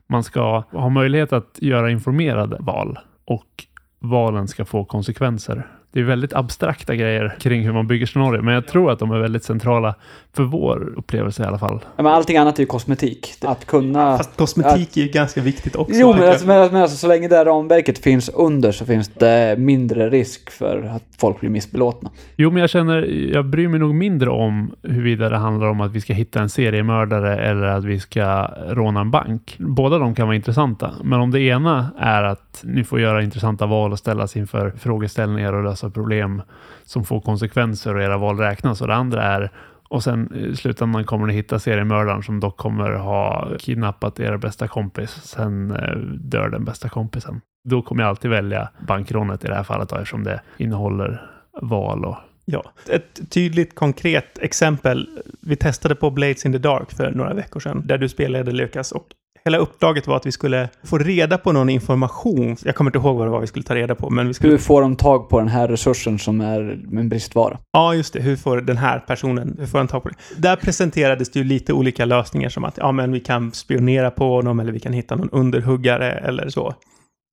Man 0.08 0.24
ska 0.24 0.60
ha 0.72 0.88
möjlighet 0.88 1.32
att 1.32 1.58
göra 1.60 1.90
informerade 1.90 2.56
val 2.60 2.98
och 3.26 3.64
valen 4.00 4.48
ska 4.48 4.64
få 4.64 4.84
konsekvenser. 4.84 5.66
Det 5.92 6.00
är 6.00 6.04
väldigt 6.04 6.32
abstrakta 6.32 6.94
grejer 6.94 7.36
kring 7.40 7.62
hur 7.62 7.72
man 7.72 7.86
bygger 7.86 8.06
scenarier, 8.06 8.42
men 8.42 8.54
jag 8.54 8.66
tror 8.66 8.90
att 8.90 8.98
de 8.98 9.10
är 9.10 9.18
väldigt 9.18 9.44
centrala 9.44 9.94
för 10.32 10.42
vår 10.42 10.94
upplevelse 10.96 11.42
i 11.42 11.46
alla 11.46 11.58
fall. 11.58 11.80
Ja, 11.96 12.02
men 12.02 12.12
allting 12.12 12.36
annat 12.36 12.58
är 12.58 12.62
ju 12.62 12.66
kosmetik. 12.66 13.34
Att 13.40 13.66
kunna... 13.66 14.16
Fast 14.16 14.36
kosmetik 14.36 14.96
är 14.96 15.00
ju 15.00 15.08
ganska 15.08 15.40
viktigt 15.40 15.76
också. 15.76 15.94
Jo, 15.94 16.14
men, 16.18 16.28
alltså, 16.28 16.46
men, 16.46 16.72
men 16.72 16.82
alltså, 16.82 16.96
så 16.96 17.08
länge 17.08 17.28
det 17.28 17.36
här 17.36 17.44
ramverket 17.44 17.98
finns 17.98 18.28
under 18.28 18.72
så 18.72 18.84
finns 18.84 19.08
det 19.08 19.58
mindre 19.58 20.10
risk 20.10 20.50
för 20.50 20.82
att 20.94 21.02
folk 21.18 21.40
blir 21.40 21.50
missbelåtna. 21.50 22.10
Jo, 22.36 22.50
men 22.50 22.60
jag 22.60 22.70
känner, 22.70 23.02
jag 23.32 23.46
bryr 23.46 23.68
mig 23.68 23.80
nog 23.80 23.94
mindre 23.94 24.30
om 24.30 24.74
huruvida 24.82 25.28
det 25.28 25.36
handlar 25.36 25.66
om 25.66 25.80
att 25.80 25.92
vi 25.92 26.00
ska 26.00 26.12
hitta 26.12 26.40
en 26.40 26.48
seriemördare 26.48 27.36
eller 27.36 27.66
att 27.66 27.84
vi 27.84 28.00
ska 28.00 28.50
råna 28.68 29.00
en 29.00 29.10
bank. 29.10 29.56
Båda 29.58 29.98
de 29.98 30.14
kan 30.14 30.26
vara 30.26 30.36
intressanta, 30.36 30.94
men 31.02 31.20
om 31.20 31.30
det 31.30 31.40
ena 31.40 31.90
är 31.98 32.22
att 32.22 32.60
ni 32.62 32.84
får 32.84 33.00
göra 33.00 33.22
intressanta 33.22 33.66
val 33.66 33.92
och 33.92 33.98
ställas 33.98 34.36
inför 34.36 34.70
frågeställningar 34.78 35.52
och 35.52 35.64
lösa 35.64 35.87
problem 35.90 36.42
som 36.84 37.04
får 37.04 37.20
konsekvenser 37.20 37.94
och 37.94 38.02
era 38.02 38.18
val 38.18 38.38
räknas 38.38 38.80
och 38.80 38.88
det 38.88 38.94
andra 38.94 39.22
är 39.22 39.50
och 39.88 40.04
sen 40.04 40.32
eh, 40.34 40.42
i 40.42 40.56
slutändan 40.56 41.04
kommer 41.04 41.26
ni 41.26 41.32
hitta 41.32 41.58
seriemördaren 41.58 42.22
som 42.22 42.40
dock 42.40 42.56
kommer 42.56 42.90
ha 42.90 43.48
kidnappat 43.58 44.20
er 44.20 44.36
bästa 44.36 44.68
kompis. 44.68 45.10
Sen 45.10 45.70
eh, 45.70 45.96
dör 46.20 46.48
den 46.48 46.64
bästa 46.64 46.88
kompisen. 46.88 47.40
Då 47.68 47.82
kommer 47.82 48.02
jag 48.02 48.08
alltid 48.08 48.30
välja 48.30 48.68
bankrånet 48.86 49.44
i 49.44 49.48
det 49.48 49.54
här 49.54 49.62
fallet 49.62 49.88
då, 49.88 49.96
eftersom 49.96 50.24
det 50.24 50.40
innehåller 50.56 51.30
val 51.62 52.04
och 52.04 52.16
Ja, 52.50 52.72
ett 52.88 53.30
tydligt 53.30 53.74
konkret 53.74 54.38
exempel. 54.38 55.08
Vi 55.40 55.56
testade 55.56 55.94
på 55.94 56.10
Blades 56.10 56.46
in 56.46 56.52
the 56.52 56.58
Dark 56.58 56.92
för 56.92 57.10
några 57.10 57.34
veckor 57.34 57.60
sedan, 57.60 57.82
där 57.86 57.98
du 57.98 58.08
spelade 58.08 58.52
Lukas. 58.52 58.92
Och 58.92 59.06
hela 59.48 59.58
uppdraget 59.58 60.06
var 60.06 60.16
att 60.16 60.26
vi 60.26 60.32
skulle 60.32 60.68
få 60.84 60.98
reda 60.98 61.38
på 61.38 61.52
någon 61.52 61.68
information. 61.68 62.56
Jag 62.64 62.74
kommer 62.74 62.90
inte 62.90 62.98
ihåg 62.98 63.16
vad 63.16 63.26
det 63.26 63.30
var 63.30 63.40
vi 63.40 63.46
skulle 63.46 63.64
ta 63.64 63.74
reda 63.74 63.94
på, 63.94 64.10
men 64.10 64.28
vi 64.28 64.34
skulle... 64.34 64.50
Hur 64.50 64.58
får 64.58 64.82
de 64.82 64.96
tag 64.96 65.28
på 65.28 65.38
den 65.38 65.48
här 65.48 65.68
resursen 65.68 66.18
som 66.18 66.40
är 66.40 66.78
en 66.98 67.08
bristvara? 67.08 67.58
Ja, 67.72 67.94
just 67.94 68.12
det. 68.12 68.20
Hur 68.20 68.36
får 68.36 68.60
den 68.60 68.76
här 68.76 68.98
personen, 68.98 69.56
hur 69.58 69.66
får 69.66 69.78
han 69.78 69.88
tag 69.88 70.02
på 70.02 70.08
det? 70.08 70.14
Där 70.36 70.56
presenterades 70.56 71.30
det 71.30 71.38
ju 71.38 71.44
lite 71.44 71.72
olika 71.72 72.04
lösningar 72.04 72.48
som 72.48 72.64
att 72.64 72.76
ja, 72.76 72.92
men 72.92 73.12
vi 73.12 73.20
kan 73.20 73.52
spionera 73.52 74.10
på 74.10 74.34
honom 74.34 74.60
eller 74.60 74.72
vi 74.72 74.80
kan 74.80 74.92
hitta 74.92 75.16
någon 75.16 75.30
underhuggare 75.30 76.12
eller 76.12 76.48
så. 76.48 76.74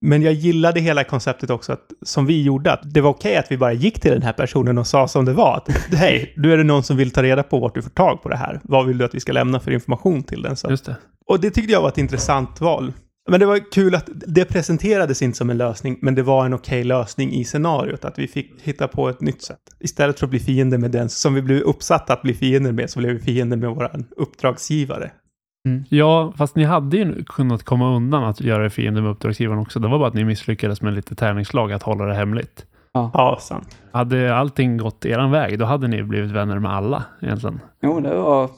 Men 0.05 0.21
jag 0.21 0.33
gillade 0.33 0.79
hela 0.79 1.03
konceptet 1.03 1.49
också, 1.49 1.73
att, 1.73 1.91
som 2.01 2.25
vi 2.25 2.43
gjorde, 2.43 2.71
att 2.71 2.93
det 2.93 3.01
var 3.01 3.09
okej 3.09 3.37
att 3.37 3.51
vi 3.51 3.57
bara 3.57 3.73
gick 3.73 3.99
till 3.99 4.11
den 4.11 4.21
här 4.21 4.33
personen 4.33 4.77
och 4.77 4.87
sa 4.87 5.07
som 5.07 5.25
det 5.25 5.33
var. 5.33 5.57
Att, 5.57 5.93
Hej, 5.93 6.33
nu 6.37 6.53
är 6.53 6.57
det 6.57 6.63
någon 6.63 6.83
som 6.83 6.97
vill 6.97 7.11
ta 7.11 7.23
reda 7.23 7.43
på 7.43 7.59
vart 7.59 7.75
du 7.75 7.81
får 7.81 7.89
tag 7.89 8.23
på 8.23 8.29
det 8.29 8.35
här. 8.35 8.59
Vad 8.63 8.85
vill 8.85 8.97
du 8.97 9.05
att 9.05 9.15
vi 9.15 9.19
ska 9.19 9.31
lämna 9.31 9.59
för 9.59 9.71
information 9.71 10.23
till 10.23 10.41
den? 10.41 10.55
Så. 10.55 10.67
Och 11.29 11.39
det 11.39 11.49
tyckte 11.49 11.73
jag 11.73 11.81
var 11.81 11.89
ett 11.89 11.97
intressant 11.97 12.61
val. 12.61 12.93
Men 13.29 13.39
det 13.39 13.45
var 13.45 13.71
kul 13.71 13.95
att 13.95 14.09
det 14.27 14.45
presenterades 14.45 15.21
inte 15.21 15.37
som 15.37 15.49
en 15.49 15.57
lösning, 15.57 15.97
men 16.01 16.15
det 16.15 16.23
var 16.23 16.45
en 16.45 16.53
okej 16.53 16.83
lösning 16.83 17.31
i 17.31 17.43
scenariot. 17.43 18.05
Att 18.05 18.19
vi 18.19 18.27
fick 18.27 18.61
hitta 18.61 18.87
på 18.87 19.09
ett 19.09 19.21
nytt 19.21 19.41
sätt. 19.41 19.59
Istället 19.79 20.19
för 20.19 20.25
att 20.25 20.29
bli 20.29 20.39
fiender 20.39 20.77
med 20.77 20.91
den 20.91 21.09
som 21.09 21.33
vi 21.33 21.41
blev 21.41 21.61
uppsatta 21.61 22.13
att 22.13 22.21
bli 22.21 22.33
fiender 22.33 22.71
med, 22.71 22.89
så 22.89 22.99
blev 22.99 23.13
vi 23.13 23.19
fiender 23.19 23.57
med 23.57 23.69
vår 23.69 23.91
uppdragsgivare. 24.17 25.11
Ja, 25.89 26.33
fast 26.37 26.55
ni 26.55 26.63
hade 26.63 26.97
ju 26.97 27.23
kunnat 27.23 27.63
komma 27.63 27.95
undan 27.95 28.23
att 28.23 28.41
göra 28.41 28.65
er 28.65 28.69
fiende 28.69 29.01
med 29.01 29.11
uppdragsgivaren 29.11 29.59
också. 29.59 29.79
Det 29.79 29.87
var 29.87 29.99
bara 29.99 30.07
att 30.07 30.13
ni 30.13 30.23
misslyckades 30.23 30.81
med 30.81 30.93
lite 30.93 31.15
tärningslag 31.15 31.71
att 31.71 31.83
hålla 31.83 32.05
det 32.05 32.13
hemligt. 32.13 32.65
Ja, 32.93 33.37
sant. 33.41 33.77
Hade 33.91 34.35
allting 34.35 34.77
gått 34.77 35.05
eran 35.05 35.31
väg, 35.31 35.59
då 35.59 35.65
hade 35.65 35.87
ni 35.87 36.03
blivit 36.03 36.31
vänner 36.31 36.59
med 36.59 36.71
alla 36.71 37.03
egentligen. 37.21 37.59
Jo, 37.81 37.99
det 37.99 38.15
var 38.15 38.49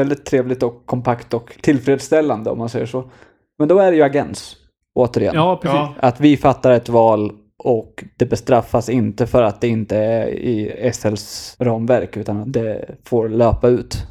väldigt 0.00 0.24
trevligt 0.24 0.62
och 0.62 0.86
kompakt 0.86 1.34
och 1.34 1.56
tillfredsställande 1.60 2.50
om 2.50 2.58
man 2.58 2.68
säger 2.68 2.86
så. 2.86 3.10
Men 3.58 3.68
då 3.68 3.78
är 3.78 3.90
det 3.90 3.96
ju 3.96 4.02
agens, 4.02 4.56
återigen. 4.94 5.34
Ja, 5.34 5.56
precis. 5.62 5.76
Ja, 5.76 5.94
Att 6.00 6.20
vi 6.20 6.36
fattar 6.36 6.70
ett 6.70 6.88
val 6.88 7.32
och 7.58 8.04
det 8.16 8.26
bestraffas 8.26 8.88
inte 8.88 9.26
för 9.26 9.42
att 9.42 9.60
det 9.60 9.68
inte 9.68 9.96
är 9.96 10.28
i 10.28 10.90
SLs 10.94 11.56
ramverk 11.58 12.16
utan 12.16 12.40
att 12.40 12.52
det 12.52 12.84
får 13.04 13.28
löpa 13.28 13.68
ut. 13.68 14.06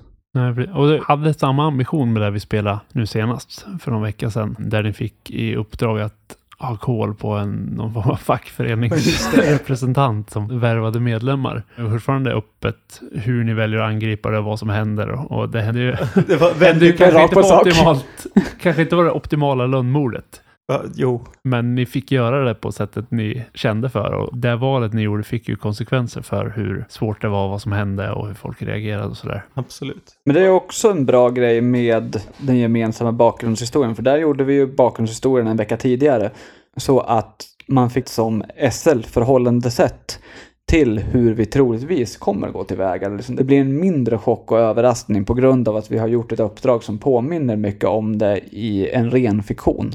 Och 0.76 0.88
du 0.88 1.02
hade 1.04 1.34
samma 1.34 1.68
ambition 1.68 2.14
med 2.14 2.22
det 2.22 2.32
vi 2.32 2.40
spelade 2.40 2.80
nu 2.92 3.06
senast 3.06 3.66
för 3.80 3.92
någon 3.92 4.02
vecka 4.02 4.30
sedan, 4.30 4.56
där 4.60 4.84
ni 4.84 4.94
fick 4.94 5.32
i 5.32 5.56
uppdrag 5.56 6.02
att 6.02 6.38
ha 6.60 6.78
koll 6.78 7.16
på 7.16 7.32
en, 7.32 7.52
någon 7.52 7.94
form 7.94 8.10
av 8.10 8.16
fackföreningsrepresentant 8.16 10.30
som 10.30 10.60
värvade 10.60 11.00
medlemmar. 11.00 11.64
Det 11.76 11.82
är 11.82 11.90
fortfarande 11.90 12.34
öppet 12.34 13.02
hur 13.12 13.44
ni 13.44 13.54
väljer 13.54 13.80
att 13.80 13.90
angripa 13.90 14.30
det 14.30 14.38
och 14.38 14.44
vad 14.44 14.60
som 14.60 14.70
händer. 14.70 15.34
Och 15.34 15.50
det 15.50 15.62
händer 15.62 15.82
ju, 15.82 15.92
det 16.28 16.36
var 16.36 16.54
väldigt... 16.54 16.98
kan 16.98 17.12
kanske 17.12 17.24
inte 17.24 17.36
på 17.36 17.42
optimalt, 17.42 18.26
kanske 18.62 18.82
inte 18.82 18.96
var 18.96 19.04
det 19.04 19.12
optimala 19.12 19.68
lönnmordet. 19.68 20.42
Ja, 20.72 20.82
Jo, 20.96 21.22
Men 21.44 21.76
ni 21.76 21.86
fick 21.86 22.12
göra 22.12 22.44
det 22.44 22.56
på 22.56 22.72
sättet 22.72 23.12
ni 23.12 23.46
kände 23.54 23.90
för 23.90 24.14
och 24.14 24.38
det 24.38 24.56
valet 24.56 24.94
ni 24.94 25.02
gjorde 25.02 25.24
fick 25.24 25.50
ju 25.50 25.56
konsekvenser 25.56 26.22
för 26.22 26.54
hur 26.56 26.86
svårt 26.90 27.22
det 27.22 27.28
var, 27.28 27.50
vad 27.50 27.62
som 27.62 27.72
hände 27.72 28.12
och 28.12 28.28
hur 28.28 28.34
folk 28.34 28.62
reagerade 28.62 29.08
och 29.08 29.18
sådär. 29.18 29.46
absolut. 29.54 30.04
Men 30.26 30.36
det 30.36 30.42
är 30.42 30.50
också 30.50 30.92
en 30.92 31.06
bra 31.06 31.30
grej 31.30 31.62
med 31.62 32.22
den 32.38 32.58
gemensamma 32.58 33.12
bakgrundshistorien. 33.12 33.96
För 33.96 34.04
där 34.04 34.18
gjorde 34.18 34.44
vi 34.44 34.54
ju 34.54 34.68
bakgrundshistorien 34.68 35.48
en 35.48 35.58
vecka 35.58 35.78
tidigare. 35.78 36.32
Så 36.78 37.00
att 37.00 37.46
man 37.68 37.90
fick 37.90 38.08
som 38.08 38.44
SL 38.72 39.02
förhållandesätt 39.02 40.20
till 40.66 41.00
hur 41.00 41.34
vi 41.34 41.46
troligtvis 41.46 42.18
kommer 42.18 42.50
gå 42.50 42.64
tillväga. 42.64 43.10
Liksom, 43.10 43.36
Det 43.36 43.44
blir 43.44 43.60
en 43.60 43.80
mindre 43.80 44.18
chock 44.18 44.52
och 44.52 44.60
överraskning 44.60 45.26
på 45.26 45.34
grund 45.34 45.68
av 45.68 45.76
att 45.76 45.92
vi 45.92 45.98
har 45.98 46.08
gjort 46.08 46.32
ett 46.32 46.40
uppdrag 46.40 46.84
som 46.84 46.98
påminner 46.98 47.56
mycket 47.56 47.90
om 47.90 48.18
det 48.18 48.40
i 48.52 48.90
en 48.90 49.12
ren 49.12 49.44
fiktion. 49.44 49.94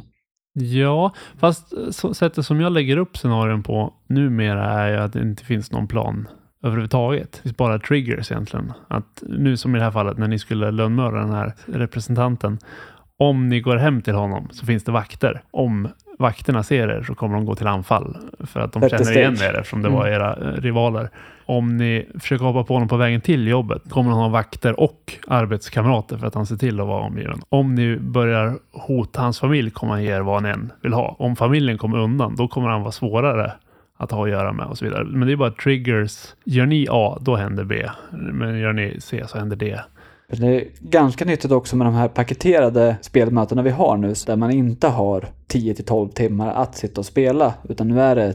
Ja, 0.54 1.14
fast 1.38 1.72
eh, 1.72 1.90
så, 1.90 2.14
sättet 2.14 2.46
som 2.46 2.60
jag 2.60 2.72
lägger 2.72 2.96
upp 2.96 3.16
scenarion 3.16 3.62
på 3.62 3.94
numera 4.06 4.72
är 4.72 4.92
ju 4.92 4.96
att 4.96 5.12
det 5.12 5.22
inte 5.22 5.44
finns 5.44 5.72
någon 5.72 5.88
plan 5.88 6.28
överhuvudtaget. 6.62 7.32
Det 7.32 7.42
finns 7.42 7.56
bara 7.56 7.78
triggers 7.78 8.32
egentligen. 8.32 8.72
Att 8.88 9.22
nu 9.22 9.56
som 9.56 9.76
i 9.76 9.78
det 9.78 9.84
här 9.84 9.90
fallet 9.90 10.18
när 10.18 10.28
ni 10.28 10.38
skulle 10.38 10.70
lönnmörda 10.70 11.18
den 11.18 11.32
här 11.32 11.54
representanten. 11.66 12.58
Om 13.18 13.48
ni 13.48 13.60
går 13.60 13.76
hem 13.76 14.02
till 14.02 14.14
honom 14.14 14.48
så 14.52 14.66
finns 14.66 14.84
det 14.84 14.92
vakter. 14.92 15.42
Om 15.50 15.88
vakterna 16.18 16.62
ser 16.62 16.88
er 16.88 17.02
så 17.02 17.14
kommer 17.14 17.34
de 17.34 17.46
gå 17.46 17.54
till 17.54 17.66
anfall. 17.66 18.16
För 18.40 18.60
att 18.60 18.72
de 18.72 18.82
the 18.82 18.88
känner 18.88 19.16
igen 19.16 19.36
er 19.42 19.54
eftersom 19.54 19.82
det 19.82 19.88
var 19.88 20.06
era 20.06 20.36
eh, 20.36 20.60
rivaler. 20.60 21.10
Om 21.46 21.76
ni 21.76 22.06
försöker 22.20 22.44
hoppa 22.44 22.64
på 22.64 22.74
honom 22.74 22.88
på 22.88 22.96
vägen 22.96 23.20
till 23.20 23.48
jobbet 23.48 23.82
kommer 23.90 24.10
han 24.10 24.20
ha 24.20 24.28
vakter 24.28 24.80
och 24.80 25.12
arbetskamrater 25.28 26.18
för 26.18 26.26
att 26.26 26.34
han 26.34 26.46
ser 26.46 26.56
till 26.56 26.80
att 26.80 26.86
vara 26.86 27.02
omgiven. 27.02 27.42
Om 27.48 27.74
ni 27.74 27.96
börjar 27.96 28.58
hota 28.72 29.20
hans 29.20 29.40
familj 29.40 29.70
kommer 29.70 29.92
han 29.92 30.02
ge 30.02 30.10
er 30.10 30.20
vad 30.20 30.42
ni 30.42 30.48
än 30.48 30.72
vill 30.82 30.92
ha. 30.92 31.16
Om 31.18 31.36
familjen 31.36 31.78
kommer 31.78 31.98
undan 31.98 32.36
då 32.36 32.48
kommer 32.48 32.68
han 32.68 32.80
vara 32.82 32.92
svårare 32.92 33.52
att 33.96 34.10
ha 34.10 34.24
att 34.24 34.30
göra 34.30 34.52
med 34.52 34.66
och 34.66 34.78
så 34.78 34.84
vidare. 34.84 35.04
Men 35.04 35.26
det 35.26 35.32
är 35.34 35.36
bara 35.36 35.50
triggers. 35.50 36.34
Gör 36.44 36.66
ni 36.66 36.86
A, 36.90 37.18
då 37.20 37.36
händer 37.36 37.64
B. 37.64 37.88
Men 38.10 38.58
gör 38.58 38.72
ni 38.72 38.96
C 39.00 39.24
så 39.26 39.38
händer 39.38 39.56
D. 39.56 39.80
Det 40.28 40.46
är 40.46 40.68
ganska 40.80 41.24
nyttigt 41.24 41.52
också 41.52 41.76
med 41.76 41.86
de 41.86 41.94
här 41.94 42.08
paketerade 42.08 42.96
spelmötena 43.00 43.62
vi 43.62 43.70
har 43.70 43.96
nu, 43.96 44.14
där 44.26 44.36
man 44.36 44.50
inte 44.50 44.88
har 44.88 45.28
10-12 45.48 46.12
timmar 46.12 46.52
att 46.52 46.76
sitta 46.76 47.00
och 47.00 47.06
spela, 47.06 47.54
utan 47.68 47.88
nu 47.88 48.00
är 48.00 48.16
det 48.16 48.34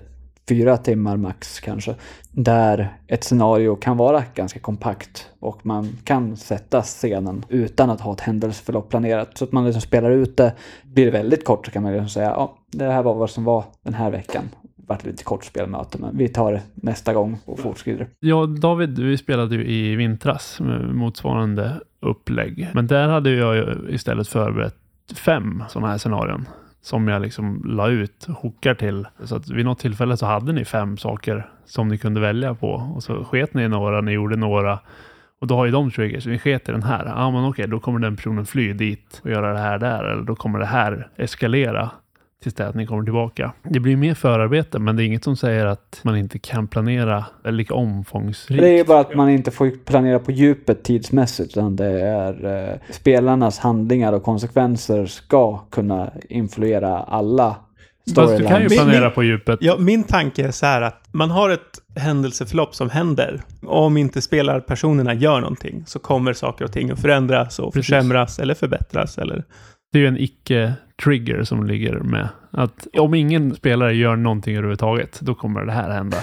fyra 0.49 0.77
timmar 0.77 1.17
max 1.17 1.59
kanske, 1.59 1.95
där 2.31 2.97
ett 3.07 3.23
scenario 3.23 3.75
kan 3.75 3.97
vara 3.97 4.23
ganska 4.35 4.59
kompakt 4.59 5.29
och 5.39 5.65
man 5.65 5.97
kan 6.03 6.37
sätta 6.37 6.81
scenen 6.81 7.45
utan 7.49 7.89
att 7.89 8.01
ha 8.01 8.13
ett 8.13 8.21
händelseförlopp 8.21 8.89
planerat. 8.89 9.37
Så 9.37 9.43
att 9.43 9.51
man 9.51 9.65
liksom 9.65 9.81
spelar 9.81 10.11
ut 10.11 10.37
det. 10.37 10.53
Blir 10.83 11.05
det 11.05 11.11
väldigt 11.11 11.45
kort 11.45 11.65
så 11.65 11.71
kan 11.71 11.83
man 11.83 11.91
liksom 11.91 12.09
säga, 12.09 12.29
ja, 12.29 12.57
det 12.71 12.85
här 12.85 13.03
var 13.03 13.13
vad 13.13 13.29
som 13.29 13.43
var 13.43 13.63
den 13.83 13.93
här 13.93 14.11
veckan. 14.11 14.49
Det 14.89 14.93
vart 14.93 15.05
lite 15.05 15.23
kort 15.23 15.45
spelmöte, 15.45 15.97
men 16.01 16.17
vi 16.17 16.27
tar 16.27 16.51
det 16.51 16.61
nästa 16.75 17.13
gång 17.13 17.37
och 17.45 17.59
fortskrider. 17.59 18.07
Ja, 18.19 18.45
David, 18.45 18.99
vi 18.99 19.17
spelade 19.17 19.55
ju 19.55 19.65
i 19.65 19.95
vintras 19.95 20.59
med 20.59 20.95
motsvarande 20.95 21.81
upplägg. 21.99 22.69
Men 22.73 22.87
där 22.87 23.07
hade 23.07 23.29
jag 23.29 23.77
istället 23.89 24.27
förberett 24.27 24.75
fem 25.15 25.63
sådana 25.69 25.87
här 25.87 25.97
scenarion 25.97 26.47
som 26.81 27.07
jag 27.07 27.21
liksom 27.21 27.63
la 27.65 27.89
ut 27.89 28.27
hookar 28.27 28.73
till. 28.73 29.07
Så 29.23 29.35
att 29.35 29.49
vid 29.49 29.65
något 29.65 29.79
tillfälle 29.79 30.17
så 30.17 30.25
hade 30.25 30.53
ni 30.53 30.65
fem 30.65 30.97
saker 30.97 31.49
som 31.65 31.87
ni 31.87 31.97
kunde 31.97 32.21
välja 32.21 32.55
på 32.55 32.71
och 32.95 33.03
så 33.03 33.23
sket 33.23 33.53
ni 33.53 33.63
i 33.63 33.67
några, 33.67 34.01
ni 34.01 34.11
gjorde 34.11 34.35
några 34.35 34.79
och 35.41 35.47
då 35.47 35.55
har 35.55 35.65
ju 35.65 35.71
de 35.71 35.91
triggers. 35.91 36.25
Vi 36.25 36.39
sket 36.39 36.69
i 36.69 36.71
den 36.71 36.83
här. 36.83 37.05
Ja, 37.05 37.31
men 37.31 37.45
okej, 37.45 37.67
då 37.67 37.79
kommer 37.79 37.99
den 37.99 38.15
personen 38.15 38.45
fly 38.45 38.73
dit 38.73 39.21
och 39.23 39.29
göra 39.29 39.53
det 39.53 39.59
här 39.59 39.77
där 39.79 40.03
eller 40.03 40.23
då 40.23 40.35
kommer 40.35 40.59
det 40.59 40.65
här 40.65 41.09
eskalera 41.15 41.89
tills 42.43 42.55
det 42.55 42.67
att 42.67 42.75
ni 42.75 42.85
kommer 42.85 43.03
tillbaka. 43.03 43.51
Det 43.63 43.79
blir 43.79 43.95
mer 43.95 44.13
förarbete, 44.13 44.79
men 44.79 44.95
det 44.95 45.03
är 45.03 45.05
inget 45.05 45.23
som 45.23 45.35
säger 45.37 45.65
att 45.65 45.99
man 46.03 46.17
inte 46.17 46.39
kan 46.39 46.67
planera 46.67 47.25
lika 47.45 47.73
omfångsrikt. 47.73 48.61
Det 48.61 48.69
är 48.69 48.77
ju 48.77 48.83
bara 48.83 48.99
att 48.99 49.15
man 49.15 49.29
inte 49.29 49.51
får 49.51 49.85
planera 49.85 50.19
på 50.19 50.31
djupet 50.31 50.83
tidsmässigt 50.83 51.57
utan 51.57 51.75
det 51.75 52.01
är 52.01 52.69
eh, 52.71 52.79
spelarnas 52.91 53.59
handlingar 53.59 54.13
och 54.13 54.23
konsekvenser 54.23 55.05
ska 55.05 55.57
kunna 55.57 56.11
influera 56.29 56.97
alla 56.99 57.55
Fast 58.15 58.37
du 58.37 58.45
kan 58.45 58.61
ju 58.61 58.69
planera 58.69 59.05
Min- 59.05 59.11
på 59.11 59.23
djupet. 59.23 59.59
Ja, 59.61 59.77
min 59.77 60.03
tanke 60.03 60.47
är 60.47 60.51
så 60.51 60.65
här 60.65 60.81
att 60.81 61.03
man 61.11 61.31
har 61.31 61.49
ett 61.49 61.79
händelseförlopp 61.95 62.75
som 62.75 62.89
händer. 62.89 63.41
Om 63.65 63.97
inte 63.97 64.21
spelarpersonerna 64.21 65.13
gör 65.13 65.41
någonting 65.41 65.83
så 65.87 65.99
kommer 65.99 66.33
saker 66.33 66.65
och 66.65 66.71
ting 66.71 66.91
att 66.91 67.01
förändras 67.01 67.59
och 67.59 67.73
Precis. 67.73 67.85
försämras 67.89 68.39
eller 68.39 68.53
förbättras. 68.53 69.17
Eller... 69.17 69.43
Det 69.91 69.99
är 69.99 70.01
ju 70.01 70.07
en 70.07 70.17
icke-trigger 70.17 71.43
som 71.43 71.67
ligger 71.67 71.99
med. 71.99 72.29
Att 72.51 72.87
om 72.97 73.13
ingen 73.13 73.55
spelare 73.55 73.95
gör 73.95 74.15
någonting 74.15 74.55
överhuvudtaget, 74.55 75.19
då 75.21 75.35
kommer 75.35 75.65
det 75.65 75.71
här 75.71 75.89
hända. 75.89 76.17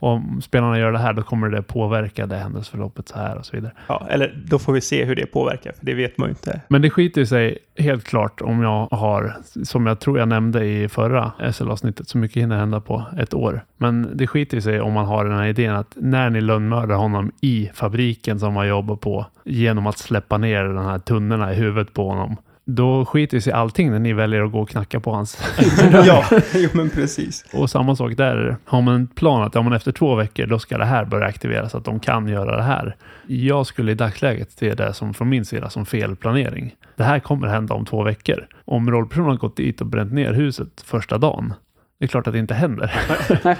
om 0.00 0.40
spelarna 0.42 0.78
gör 0.78 0.92
det 0.92 0.98
här, 0.98 1.12
då 1.12 1.22
kommer 1.22 1.48
det 1.48 1.62
påverka 1.62 2.26
det 2.26 2.36
händelseförloppet 2.36 3.08
så 3.08 3.18
här 3.18 3.38
och 3.38 3.46
så 3.46 3.56
vidare. 3.56 3.72
Ja, 3.86 4.06
eller 4.10 4.44
då 4.46 4.58
får 4.58 4.72
vi 4.72 4.80
se 4.80 5.04
hur 5.04 5.16
det 5.16 5.26
påverkar, 5.26 5.72
för 5.72 5.86
det 5.86 5.94
vet 5.94 6.18
man 6.18 6.28
ju 6.28 6.30
inte. 6.30 6.60
Men 6.68 6.82
det 6.82 6.90
skiter 6.90 7.24
sig 7.24 7.58
helt 7.78 8.04
klart 8.04 8.40
om 8.40 8.62
jag 8.62 8.86
har, 8.90 9.36
som 9.64 9.86
jag 9.86 10.00
tror 10.00 10.18
jag 10.18 10.28
nämnde 10.28 10.64
i 10.64 10.88
förra 10.88 11.32
SL-avsnittet, 11.52 12.08
så 12.08 12.18
mycket 12.18 12.42
hinner 12.42 12.58
hända 12.58 12.80
på 12.80 13.04
ett 13.18 13.34
år. 13.34 13.60
Men 13.76 14.10
det 14.14 14.26
skiter 14.26 14.60
sig 14.60 14.80
om 14.80 14.92
man 14.92 15.06
har 15.06 15.24
den 15.24 15.38
här 15.38 15.46
idén 15.46 15.74
att 15.74 15.96
när 15.96 16.30
ni 16.30 16.40
lönnmördar 16.40 16.96
honom 16.96 17.32
i 17.40 17.70
fabriken 17.74 18.40
som 18.40 18.56
han 18.56 18.68
jobbar 18.68 18.96
på 18.96 19.26
genom 19.44 19.86
att 19.86 19.98
släppa 19.98 20.38
ner 20.38 20.64
de 20.64 20.84
här 20.84 20.98
tunnorna 20.98 21.52
i 21.52 21.56
huvudet 21.56 21.92
på 21.92 22.08
honom. 22.08 22.36
Då 22.74 23.04
skiter 23.04 23.40
sig 23.40 23.52
allting 23.52 23.90
när 23.90 23.98
ni 23.98 24.12
väljer 24.12 24.42
att 24.42 24.52
gå 24.52 24.60
och 24.60 24.68
knacka 24.68 25.00
på 25.00 25.12
hans 25.12 25.38
ja, 26.06 26.24
jo 26.54 26.68
men 26.72 26.90
precis. 26.90 27.44
Och 27.52 27.70
samma 27.70 27.96
sak 27.96 28.16
där. 28.16 28.56
Har 28.64 28.82
man 28.82 28.94
en 28.94 29.06
plan 29.06 29.42
att 29.42 29.54
ja, 29.54 29.62
men 29.62 29.72
efter 29.72 29.92
två 29.92 30.14
veckor 30.14 30.46
då 30.46 30.58
ska 30.58 30.78
det 30.78 30.84
här 30.84 31.04
börja 31.04 31.26
aktiveras, 31.26 31.74
att 31.74 31.84
de 31.84 32.00
kan 32.00 32.28
göra 32.28 32.56
det 32.56 32.62
här. 32.62 32.96
Jag 33.26 33.66
skulle 33.66 33.92
i 33.92 33.94
dagsläget 33.94 34.52
se 34.52 34.74
det 34.74 34.94
som 34.94 35.14
från 35.14 35.28
min 35.28 35.44
sida 35.44 35.70
som 35.70 35.86
felplanering. 35.86 36.74
Det 36.96 37.04
här 37.04 37.18
kommer 37.18 37.46
hända 37.48 37.74
om 37.74 37.84
två 37.84 38.02
veckor. 38.02 38.46
Om 38.64 38.90
rollpersonen 38.90 39.30
har 39.30 39.36
gått 39.36 39.56
dit 39.56 39.80
och 39.80 39.86
bränt 39.86 40.12
ner 40.12 40.32
huset 40.32 40.80
första 40.84 41.18
dagen, 41.18 41.54
det 42.00 42.06
är 42.06 42.08
klart 42.08 42.26
att 42.26 42.32
det 42.32 42.38
inte 42.38 42.54
händer. 42.54 42.92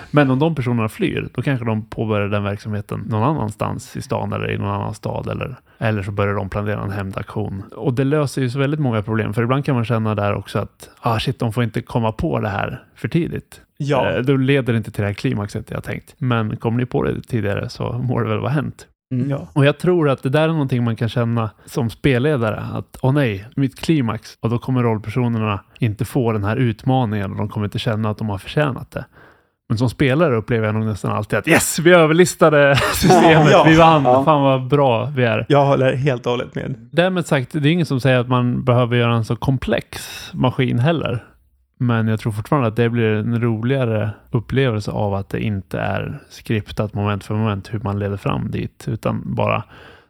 Men 0.10 0.30
om 0.30 0.38
de 0.38 0.54
personerna 0.54 0.88
flyr, 0.88 1.28
då 1.34 1.42
kanske 1.42 1.66
de 1.66 1.84
påbörjar 1.84 2.28
den 2.28 2.42
verksamheten 2.44 3.00
någon 3.00 3.22
annanstans 3.22 3.96
i 3.96 4.02
stan 4.02 4.32
eller 4.32 4.50
i 4.50 4.58
någon 4.58 4.70
annan 4.70 4.94
stad. 4.94 5.28
Eller, 5.28 5.56
eller 5.78 6.02
så 6.02 6.10
börjar 6.12 6.34
de 6.34 6.48
planera 6.48 6.82
en 6.82 6.90
hämndaktion. 6.90 7.62
Och 7.76 7.94
det 7.94 8.04
löser 8.04 8.42
ju 8.42 8.50
så 8.50 8.58
väldigt 8.58 8.80
många 8.80 9.02
problem. 9.02 9.34
För 9.34 9.42
ibland 9.42 9.64
kan 9.64 9.74
man 9.74 9.84
känna 9.84 10.14
där 10.14 10.34
också 10.34 10.58
att 10.58 10.90
ah, 11.00 11.18
shit, 11.18 11.38
de 11.38 11.52
får 11.52 11.64
inte 11.64 11.82
komma 11.82 12.12
på 12.12 12.40
det 12.40 12.48
här 12.48 12.84
för 12.94 13.08
tidigt. 13.08 13.60
Ja. 13.76 14.10
Eh, 14.10 14.22
Då 14.22 14.36
leder 14.36 14.72
det 14.72 14.76
inte 14.76 14.90
till 14.90 15.02
det 15.02 15.06
här 15.06 15.14
klimaxet 15.14 15.70
jag 15.70 15.84
tänkt. 15.84 16.14
Men 16.18 16.56
kommer 16.56 16.78
ni 16.78 16.86
på 16.86 17.02
det 17.02 17.22
tidigare 17.22 17.68
så 17.68 17.92
må 17.92 18.20
det 18.20 18.28
väl 18.28 18.38
vara 18.38 18.52
hänt. 18.52 18.86
Mm. 19.14 19.30
Ja. 19.30 19.48
Och 19.52 19.64
jag 19.64 19.78
tror 19.78 20.08
att 20.08 20.22
det 20.22 20.28
där 20.28 20.42
är 20.42 20.48
någonting 20.48 20.84
man 20.84 20.96
kan 20.96 21.08
känna 21.08 21.50
som 21.64 21.90
spelledare. 21.90 22.60
Att 22.72 22.96
åh 23.02 23.12
nej, 23.12 23.48
mitt 23.56 23.80
klimax. 23.80 24.38
Och 24.40 24.50
då 24.50 24.58
kommer 24.58 24.82
rollpersonerna 24.82 25.60
inte 25.78 26.04
få 26.04 26.32
den 26.32 26.44
här 26.44 26.56
utmaningen 26.56 27.30
och 27.30 27.36
de 27.36 27.48
kommer 27.48 27.66
inte 27.66 27.78
känna 27.78 28.10
att 28.10 28.18
de 28.18 28.28
har 28.28 28.38
förtjänat 28.38 28.90
det. 28.90 29.04
Men 29.68 29.78
som 29.78 29.90
spelare 29.90 30.36
upplever 30.36 30.66
jag 30.66 30.74
nog 30.74 30.84
nästan 30.84 31.12
alltid 31.12 31.38
att 31.38 31.48
yes, 31.48 31.78
vi 31.78 31.92
överlistade 31.92 32.76
systemet, 32.94 33.50
Ja, 33.50 33.64
vi 33.68 33.76
vann, 33.76 34.04
ja. 34.04 34.24
fan 34.24 34.42
vad 34.42 34.68
bra 34.68 35.04
vi 35.16 35.24
är. 35.24 35.46
Jag 35.48 35.64
håller 35.66 35.94
helt 35.96 36.26
och 36.26 36.30
hållet 36.32 36.54
med. 36.54 36.74
Därmed 36.92 37.26
sagt, 37.26 37.52
det 37.52 37.68
är 37.68 37.72
ingen 37.72 37.86
som 37.86 38.00
säger 38.00 38.18
att 38.18 38.28
man 38.28 38.64
behöver 38.64 38.96
göra 38.96 39.14
en 39.14 39.24
så 39.24 39.36
komplex 39.36 39.98
maskin 40.34 40.78
heller. 40.78 41.24
Men 41.82 42.08
jag 42.08 42.20
tror 42.20 42.32
fortfarande 42.32 42.68
att 42.68 42.76
det 42.76 42.88
blir 42.88 43.12
en 43.12 43.40
roligare 43.40 44.10
upplevelse 44.30 44.90
av 44.90 45.14
att 45.14 45.28
det 45.28 45.40
inte 45.40 45.78
är 45.80 46.18
skriptat 46.28 46.94
moment 46.94 47.24
för 47.24 47.34
moment 47.34 47.74
hur 47.74 47.80
man 47.80 47.98
leder 47.98 48.16
fram 48.16 48.50
dit. 48.50 48.88
Utan 48.88 49.22
bara 49.24 49.64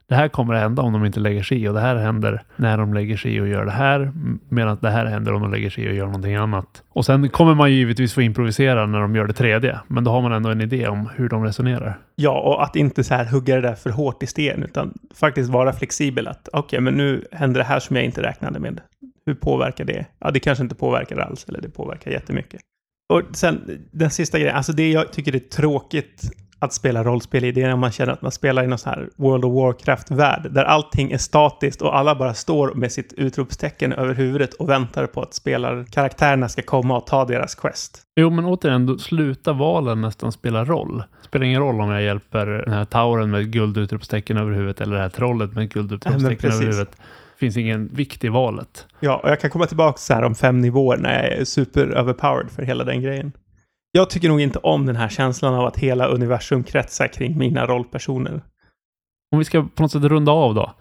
det 0.09 0.15
här 0.15 0.29
kommer 0.29 0.55
att 0.55 0.61
hända 0.61 0.83
om 0.83 0.93
de 0.93 1.05
inte 1.05 1.21
lägger 1.21 1.43
sig 1.43 1.63
i 1.63 1.69
och 1.69 1.75
det 1.75 1.81
här 1.81 1.97
händer 1.97 2.43
när 2.57 2.79
de 2.79 2.95
lägger 2.95 3.17
sig 3.17 3.37
i 3.37 3.41
och 3.41 3.49
gör 3.49 3.65
det 3.65 3.71
här. 3.71 4.13
Medan 4.49 4.79
det 4.81 4.91
här 4.91 5.07
händer 5.07 5.33
om 5.33 5.43
de 5.43 5.51
lägger 5.51 5.71
sig 5.71 5.85
i 5.85 5.91
och 5.91 5.95
gör 5.95 6.07
någonting 6.07 6.35
annat. 6.35 6.83
Och 6.89 7.07
sen 7.07 7.29
kommer 7.29 7.55
man 7.55 7.71
ju 7.71 7.77
givetvis 7.77 8.15
få 8.15 8.23
improvisera 8.23 8.87
när 8.87 9.01
de 9.01 9.15
gör 9.15 9.27
det 9.27 9.33
tredje. 9.33 9.81
Men 9.87 10.05
då 10.05 10.11
har 10.11 10.23
man 10.23 10.33
ändå 10.33 10.51
en 10.51 10.61
idé 10.61 10.89
om 10.89 11.09
hur 11.17 11.29
de 11.29 11.45
resonerar. 11.45 11.99
Ja, 12.17 12.41
och 12.41 12.65
att 12.65 12.77
inte 12.77 13.05
så 13.05 13.15
här 13.15 13.25
hugga 13.25 13.55
det 13.55 13.61
där 13.61 13.75
för 13.75 13.91
hårt 13.91 14.23
i 14.23 14.27
sten, 14.27 14.63
utan 14.63 14.95
faktiskt 15.15 15.51
vara 15.51 15.73
flexibel. 15.73 16.29
Att 16.29 16.49
okej, 16.53 16.81
men 16.81 16.95
nu 16.95 17.25
händer 17.33 17.61
det 17.61 17.67
här 17.67 17.81
som 17.81 17.97
jag 17.97 18.05
inte 18.05 18.23
räknade 18.23 18.59
med. 18.59 18.81
Hur 19.31 19.35
påverkar 19.35 19.85
det? 19.85 20.07
Ja, 20.19 20.31
det 20.31 20.41
kanske 20.41 20.65
inte 20.65 20.75
påverkar 20.75 21.17
alls, 21.17 21.45
eller 21.49 21.61
det 21.61 21.69
påverkar 21.69 22.11
jättemycket. 22.11 22.61
Och 23.13 23.23
sen 23.33 23.87
den 23.91 24.11
sista 24.11 24.39
grejen, 24.39 24.57
alltså 24.57 24.73
det 24.73 24.91
jag 24.91 25.13
tycker 25.13 25.35
är 25.35 25.39
tråkigt 25.39 26.31
att 26.59 26.73
spela 26.73 27.05
rollspel 27.05 27.45
i, 27.45 27.53
det 27.53 27.63
är 27.63 27.69
när 27.69 27.77
man 27.77 27.91
känner 27.91 28.13
att 28.13 28.23
man 28.23 28.33
spelar 28.33 28.65
i 28.65 28.67
någon 28.67 28.79
sån 28.79 28.91
här 28.91 29.09
World 29.17 29.45
of 29.45 29.55
Warcraft-värld, 29.55 30.47
där 30.51 30.65
allting 30.65 31.13
är 31.13 31.19
statiskt 31.19 31.83
och 31.83 31.99
alla 31.99 32.15
bara 32.15 32.35
står 32.35 32.75
med 32.75 32.93
sitt 32.93 33.13
utropstecken 33.13 33.93
över 33.93 34.15
huvudet 34.15 34.55
och 34.55 34.69
väntar 34.69 35.07
på 35.07 35.23
att 35.23 35.35
spelarkaraktärerna 35.35 36.49
ska 36.49 36.63
komma 36.63 36.97
och 36.97 37.07
ta 37.07 37.25
deras 37.25 37.55
quest. 37.55 38.03
Jo, 38.21 38.31
men 38.31 38.45
återigen, 38.45 38.87
då 38.87 38.99
slutar 38.99 39.53
valen 39.53 40.01
nästan 40.01 40.33
spela 40.33 40.65
roll. 40.65 41.03
Spelar 41.23 41.47
ingen 41.47 41.61
roll 41.61 41.81
om 41.81 41.91
jag 41.91 42.03
hjälper 42.03 42.47
den 42.47 42.75
här 42.75 42.85
tauren 42.85 43.31
med 43.31 43.53
guldutropstecken 43.53 44.37
över 44.37 44.53
huvudet 44.53 44.81
eller 44.81 44.97
det 44.97 45.03
här 45.03 45.09
trollet 45.09 45.53
med 45.53 45.71
guldutropstecken 45.71 46.27
över 46.27 46.37
precis. 46.37 46.61
huvudet. 46.61 46.97
Finns 47.41 47.57
ingen 47.57 47.89
vikt 47.95 48.25
i 48.25 48.29
valet. 48.29 48.87
Ja, 49.01 49.17
och 49.17 49.31
jag 49.31 49.41
kan 49.41 49.51
komma 49.51 49.67
tillbaka 49.67 49.99
så 49.99 50.15
här 50.15 50.23
om 50.23 50.35
fem 50.35 50.61
nivåer 50.61 50.97
när 50.97 51.23
jag 51.23 51.33
är 51.33 51.45
super 51.45 51.87
överpowered 51.87 52.51
för 52.51 52.63
hela 52.63 52.85
den 52.85 53.03
grejen. 53.03 53.33
Jag 53.93 54.11
tycker 54.11 54.29
nog 54.29 54.41
inte 54.41 54.59
om 54.59 54.87
den 54.87 54.97
här 54.97 55.09
känslan 55.09 55.55
av 55.55 55.67
att 55.67 55.77
hela 55.77 56.07
universum 56.07 56.65
kretsar 56.65 57.07
kring 57.07 57.39
mina 57.39 57.67
rollpersoner. 57.67 58.41
Om 59.33 59.39
vi 59.39 59.45
ska 59.45 59.63
på 59.75 59.83
något 59.83 59.93
sätt 59.93 60.03
runda 60.03 60.33
av 60.33 60.55
då. 60.55 60.73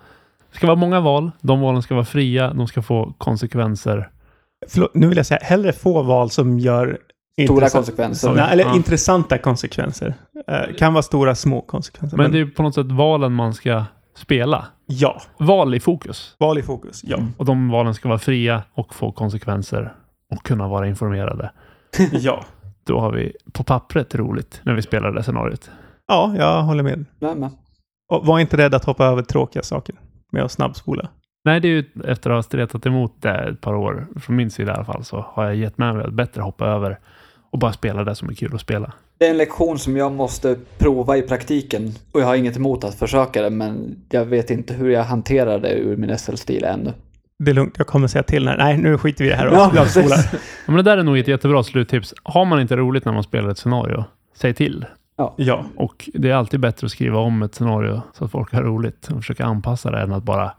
Det 0.51 0.57
ska 0.57 0.67
vara 0.67 0.77
många 0.77 0.99
val. 0.99 1.31
De 1.41 1.61
valen 1.61 1.81
ska 1.81 1.95
vara 1.95 2.05
fria. 2.05 2.53
De 2.53 2.67
ska 2.67 2.81
få 2.81 3.13
konsekvenser. 3.17 4.09
Förlåt, 4.67 4.93
nu 4.95 5.07
vill 5.07 5.17
jag 5.17 5.25
säga 5.25 5.39
hellre 5.43 5.73
få 5.73 6.01
val 6.01 6.29
som 6.29 6.59
gör 6.59 6.97
Stora 7.45 7.69
konsekvenser. 7.69 8.33
Nej, 8.33 8.49
eller 8.51 8.63
Ja. 8.63 8.75
intressanta 8.75 9.37
konsekvenser. 9.37 10.13
Eh, 10.47 10.75
kan 10.77 10.93
vara 10.93 11.01
stora, 11.03 11.35
små 11.35 11.61
konsekvenser. 11.61 12.17
Men 12.17 12.31
det 12.31 12.39
är 12.39 12.45
på 12.45 12.63
något 12.63 12.75
sätt 12.75 12.91
valen 12.91 13.33
man 13.33 13.53
ska 13.53 13.83
spela. 14.15 14.65
Ja, 14.85 15.21
Val 15.37 15.75
i 15.75 15.79
fokus. 15.79 16.35
val 16.39 16.57
i 16.57 16.61
fokus. 16.63 17.03
Ja. 17.03 17.17
Mm. 17.17 17.31
Och 17.37 17.45
de 17.45 17.69
valen 17.69 17.93
ska 17.93 18.07
vara 18.09 18.19
fria 18.19 18.63
och 18.73 18.95
få 18.95 19.11
konsekvenser 19.11 19.93
och 20.31 20.43
kunna 20.43 20.67
vara 20.67 20.87
informerade. 20.87 21.51
ja. 22.11 22.45
Då 22.83 22.99
har 22.99 23.11
vi 23.11 23.33
på 23.53 23.63
pappret 23.63 24.15
roligt 24.15 24.61
när 24.63 24.73
vi 24.73 24.81
spelar 24.81 25.11
det 25.11 25.23
scenariot. 25.23 25.71
Ja, 26.07 26.33
jag 26.37 26.61
håller 26.61 26.83
med. 26.83 27.05
Men. 27.19 27.49
Och 28.09 28.25
var 28.25 28.39
inte 28.39 28.57
rädd 28.57 28.73
att 28.73 28.85
hoppa 28.85 29.05
över 29.05 29.21
tråkiga 29.21 29.63
saker 29.63 29.95
med 30.31 30.43
att 30.43 30.51
snabbspola. 30.51 31.09
Nej, 31.45 31.59
det 31.59 31.67
är 31.67 31.69
ju 31.69 31.85
efter 32.05 32.29
att 32.29 32.35
ha 32.35 32.43
stretat 32.43 32.85
emot 32.85 33.21
det 33.21 33.49
ett 33.49 33.61
par 33.61 33.75
år, 33.75 34.07
från 34.19 34.35
min 34.35 34.51
sida 34.51 34.71
i 34.71 34.75
alla 34.75 34.85
fall, 34.85 35.03
så 35.03 35.25
har 35.27 35.43
jag 35.45 35.55
gett 35.55 35.77
mig 35.77 36.03
att 36.03 36.13
bättre 36.13 36.41
hoppa 36.41 36.65
över 36.65 36.99
och 37.51 37.59
bara 37.59 37.73
spela 37.73 38.03
det 38.03 38.15
som 38.15 38.29
är 38.29 38.33
kul 38.33 38.55
att 38.55 38.61
spela. 38.61 38.93
Det 39.19 39.25
är 39.25 39.29
en 39.29 39.37
lektion 39.37 39.79
som 39.79 39.97
jag 39.97 40.11
måste 40.11 40.55
prova 40.77 41.17
i 41.17 41.21
praktiken. 41.21 41.91
Och 42.11 42.21
jag 42.21 42.25
har 42.25 42.35
inget 42.35 42.57
emot 42.57 42.83
att 42.83 42.95
försöka 42.95 43.41
det, 43.41 43.49
men 43.49 43.95
jag 44.09 44.25
vet 44.25 44.49
inte 44.49 44.73
hur 44.73 44.89
jag 44.89 45.03
hanterar 45.03 45.59
det 45.59 45.73
ur 45.73 45.97
min 45.97 46.17
SL-stil 46.17 46.63
ännu. 46.63 46.93
Det 47.39 47.51
är 47.51 47.55
lugnt, 47.55 47.75
jag 47.77 47.87
kommer 47.87 48.07
säga 48.07 48.23
till 48.23 48.45
när. 48.45 48.57
Nej, 48.57 48.77
nu 48.77 48.97
skiter 48.97 49.23
vi 49.23 49.29
i 49.29 49.31
det 49.33 49.37
här 49.37 49.47
och 49.47 49.53
Ja. 49.53 49.71
Ja, 49.95 50.17
men 50.65 50.75
det 50.75 50.81
där 50.83 50.97
är 50.97 51.03
nog 51.03 51.17
ett 51.17 51.27
jättebra 51.27 51.63
sluttips. 51.63 52.13
Har 52.23 52.45
man 52.45 52.61
inte 52.61 52.75
roligt 52.75 53.05
när 53.05 53.13
man 53.13 53.23
spelar 53.23 53.49
ett 53.49 53.57
scenario, 53.57 54.05
säg 54.37 54.53
till. 54.53 54.85
Ja, 55.17 55.65
Och 55.75 56.09
det 56.13 56.29
är 56.29 56.33
alltid 56.33 56.59
bättre 56.59 56.85
att 56.85 56.91
skriva 56.91 57.19
om 57.19 57.43
ett 57.43 57.55
scenario 57.55 58.01
så 58.13 58.25
att 58.25 58.31
folk 58.31 58.53
har 58.53 58.63
roligt 58.63 59.07
och 59.07 59.17
försöka 59.17 59.45
anpassa 59.45 59.91
det 59.91 60.01
än 60.01 60.13
att 60.13 60.23
bara... 60.23 60.51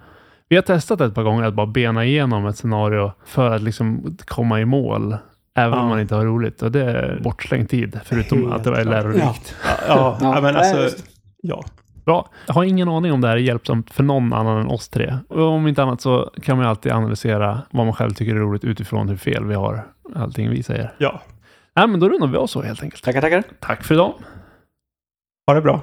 Vi 0.48 0.56
har 0.56 0.62
testat 0.62 1.00
ett 1.00 1.14
par 1.14 1.22
gånger 1.22 1.44
att 1.44 1.54
bara 1.54 1.66
bena 1.66 2.04
igenom 2.04 2.46
ett 2.46 2.56
scenario 2.56 3.12
för 3.24 3.50
att 3.50 3.62
liksom 3.62 4.16
komma 4.24 4.60
i 4.60 4.64
mål. 4.64 5.16
Även 5.58 5.78
om 5.78 5.84
Ja. 5.84 5.88
man 5.88 6.00
inte 6.00 6.14
har 6.14 6.24
roligt. 6.24 6.62
Och 6.62 6.72
det 6.72 6.84
är 6.84 7.20
bortslängd 7.22 7.68
tid, 7.70 8.00
förutom 8.04 8.38
Helt 8.42 8.52
att 8.54 8.64
det 8.64 8.70
var 8.70 8.84
lärorikt. 8.84 9.54
ja, 9.64 9.76
ja, 9.88 10.18
Ja, 10.20 10.40
men 10.40 10.56
alltså, 10.56 10.88
ja. 11.42 11.64
Bra. 12.04 12.28
Jag 12.46 12.54
har 12.54 12.64
ingen 12.64 12.88
aning 12.88 13.12
om 13.12 13.20
det 13.20 13.28
här 13.28 13.36
är 13.36 13.40
hjälpsamt 13.40 13.90
för 13.90 14.02
någon 14.02 14.32
annan 14.32 14.60
än 14.60 14.66
oss 14.66 14.88
tre. 14.88 15.16
Och 15.28 15.42
om 15.42 15.66
inte 15.68 15.82
annat 15.82 16.00
så 16.00 16.30
kan 16.42 16.56
man 16.56 16.66
alltid 16.66 16.92
analysera 16.92 17.62
vad 17.70 17.86
man 17.86 17.94
själv 17.94 18.10
tycker 18.10 18.34
är 18.34 18.38
roligt 18.38 18.64
utifrån 18.64 19.08
hur 19.08 19.16
fel 19.16 19.44
vi 19.44 19.54
har 19.54 19.86
allting 20.16 20.50
vi 20.50 20.62
säger. 20.62 20.92
Ja, 20.98 21.20
Nej, 21.76 21.88
men 21.88 22.00
då 22.00 22.08
rundar 22.08 22.26
vi 22.26 22.36
av 22.36 22.46
så 22.46 22.62
helt 22.62 22.82
enkelt. 22.82 23.04
Tackar, 23.04 23.20
tackar. 23.20 23.42
Tack 23.60 23.84
för 23.84 23.94
idag. 23.94 24.14
ha 25.46 25.54
det 25.54 25.60
bra. 25.60 25.82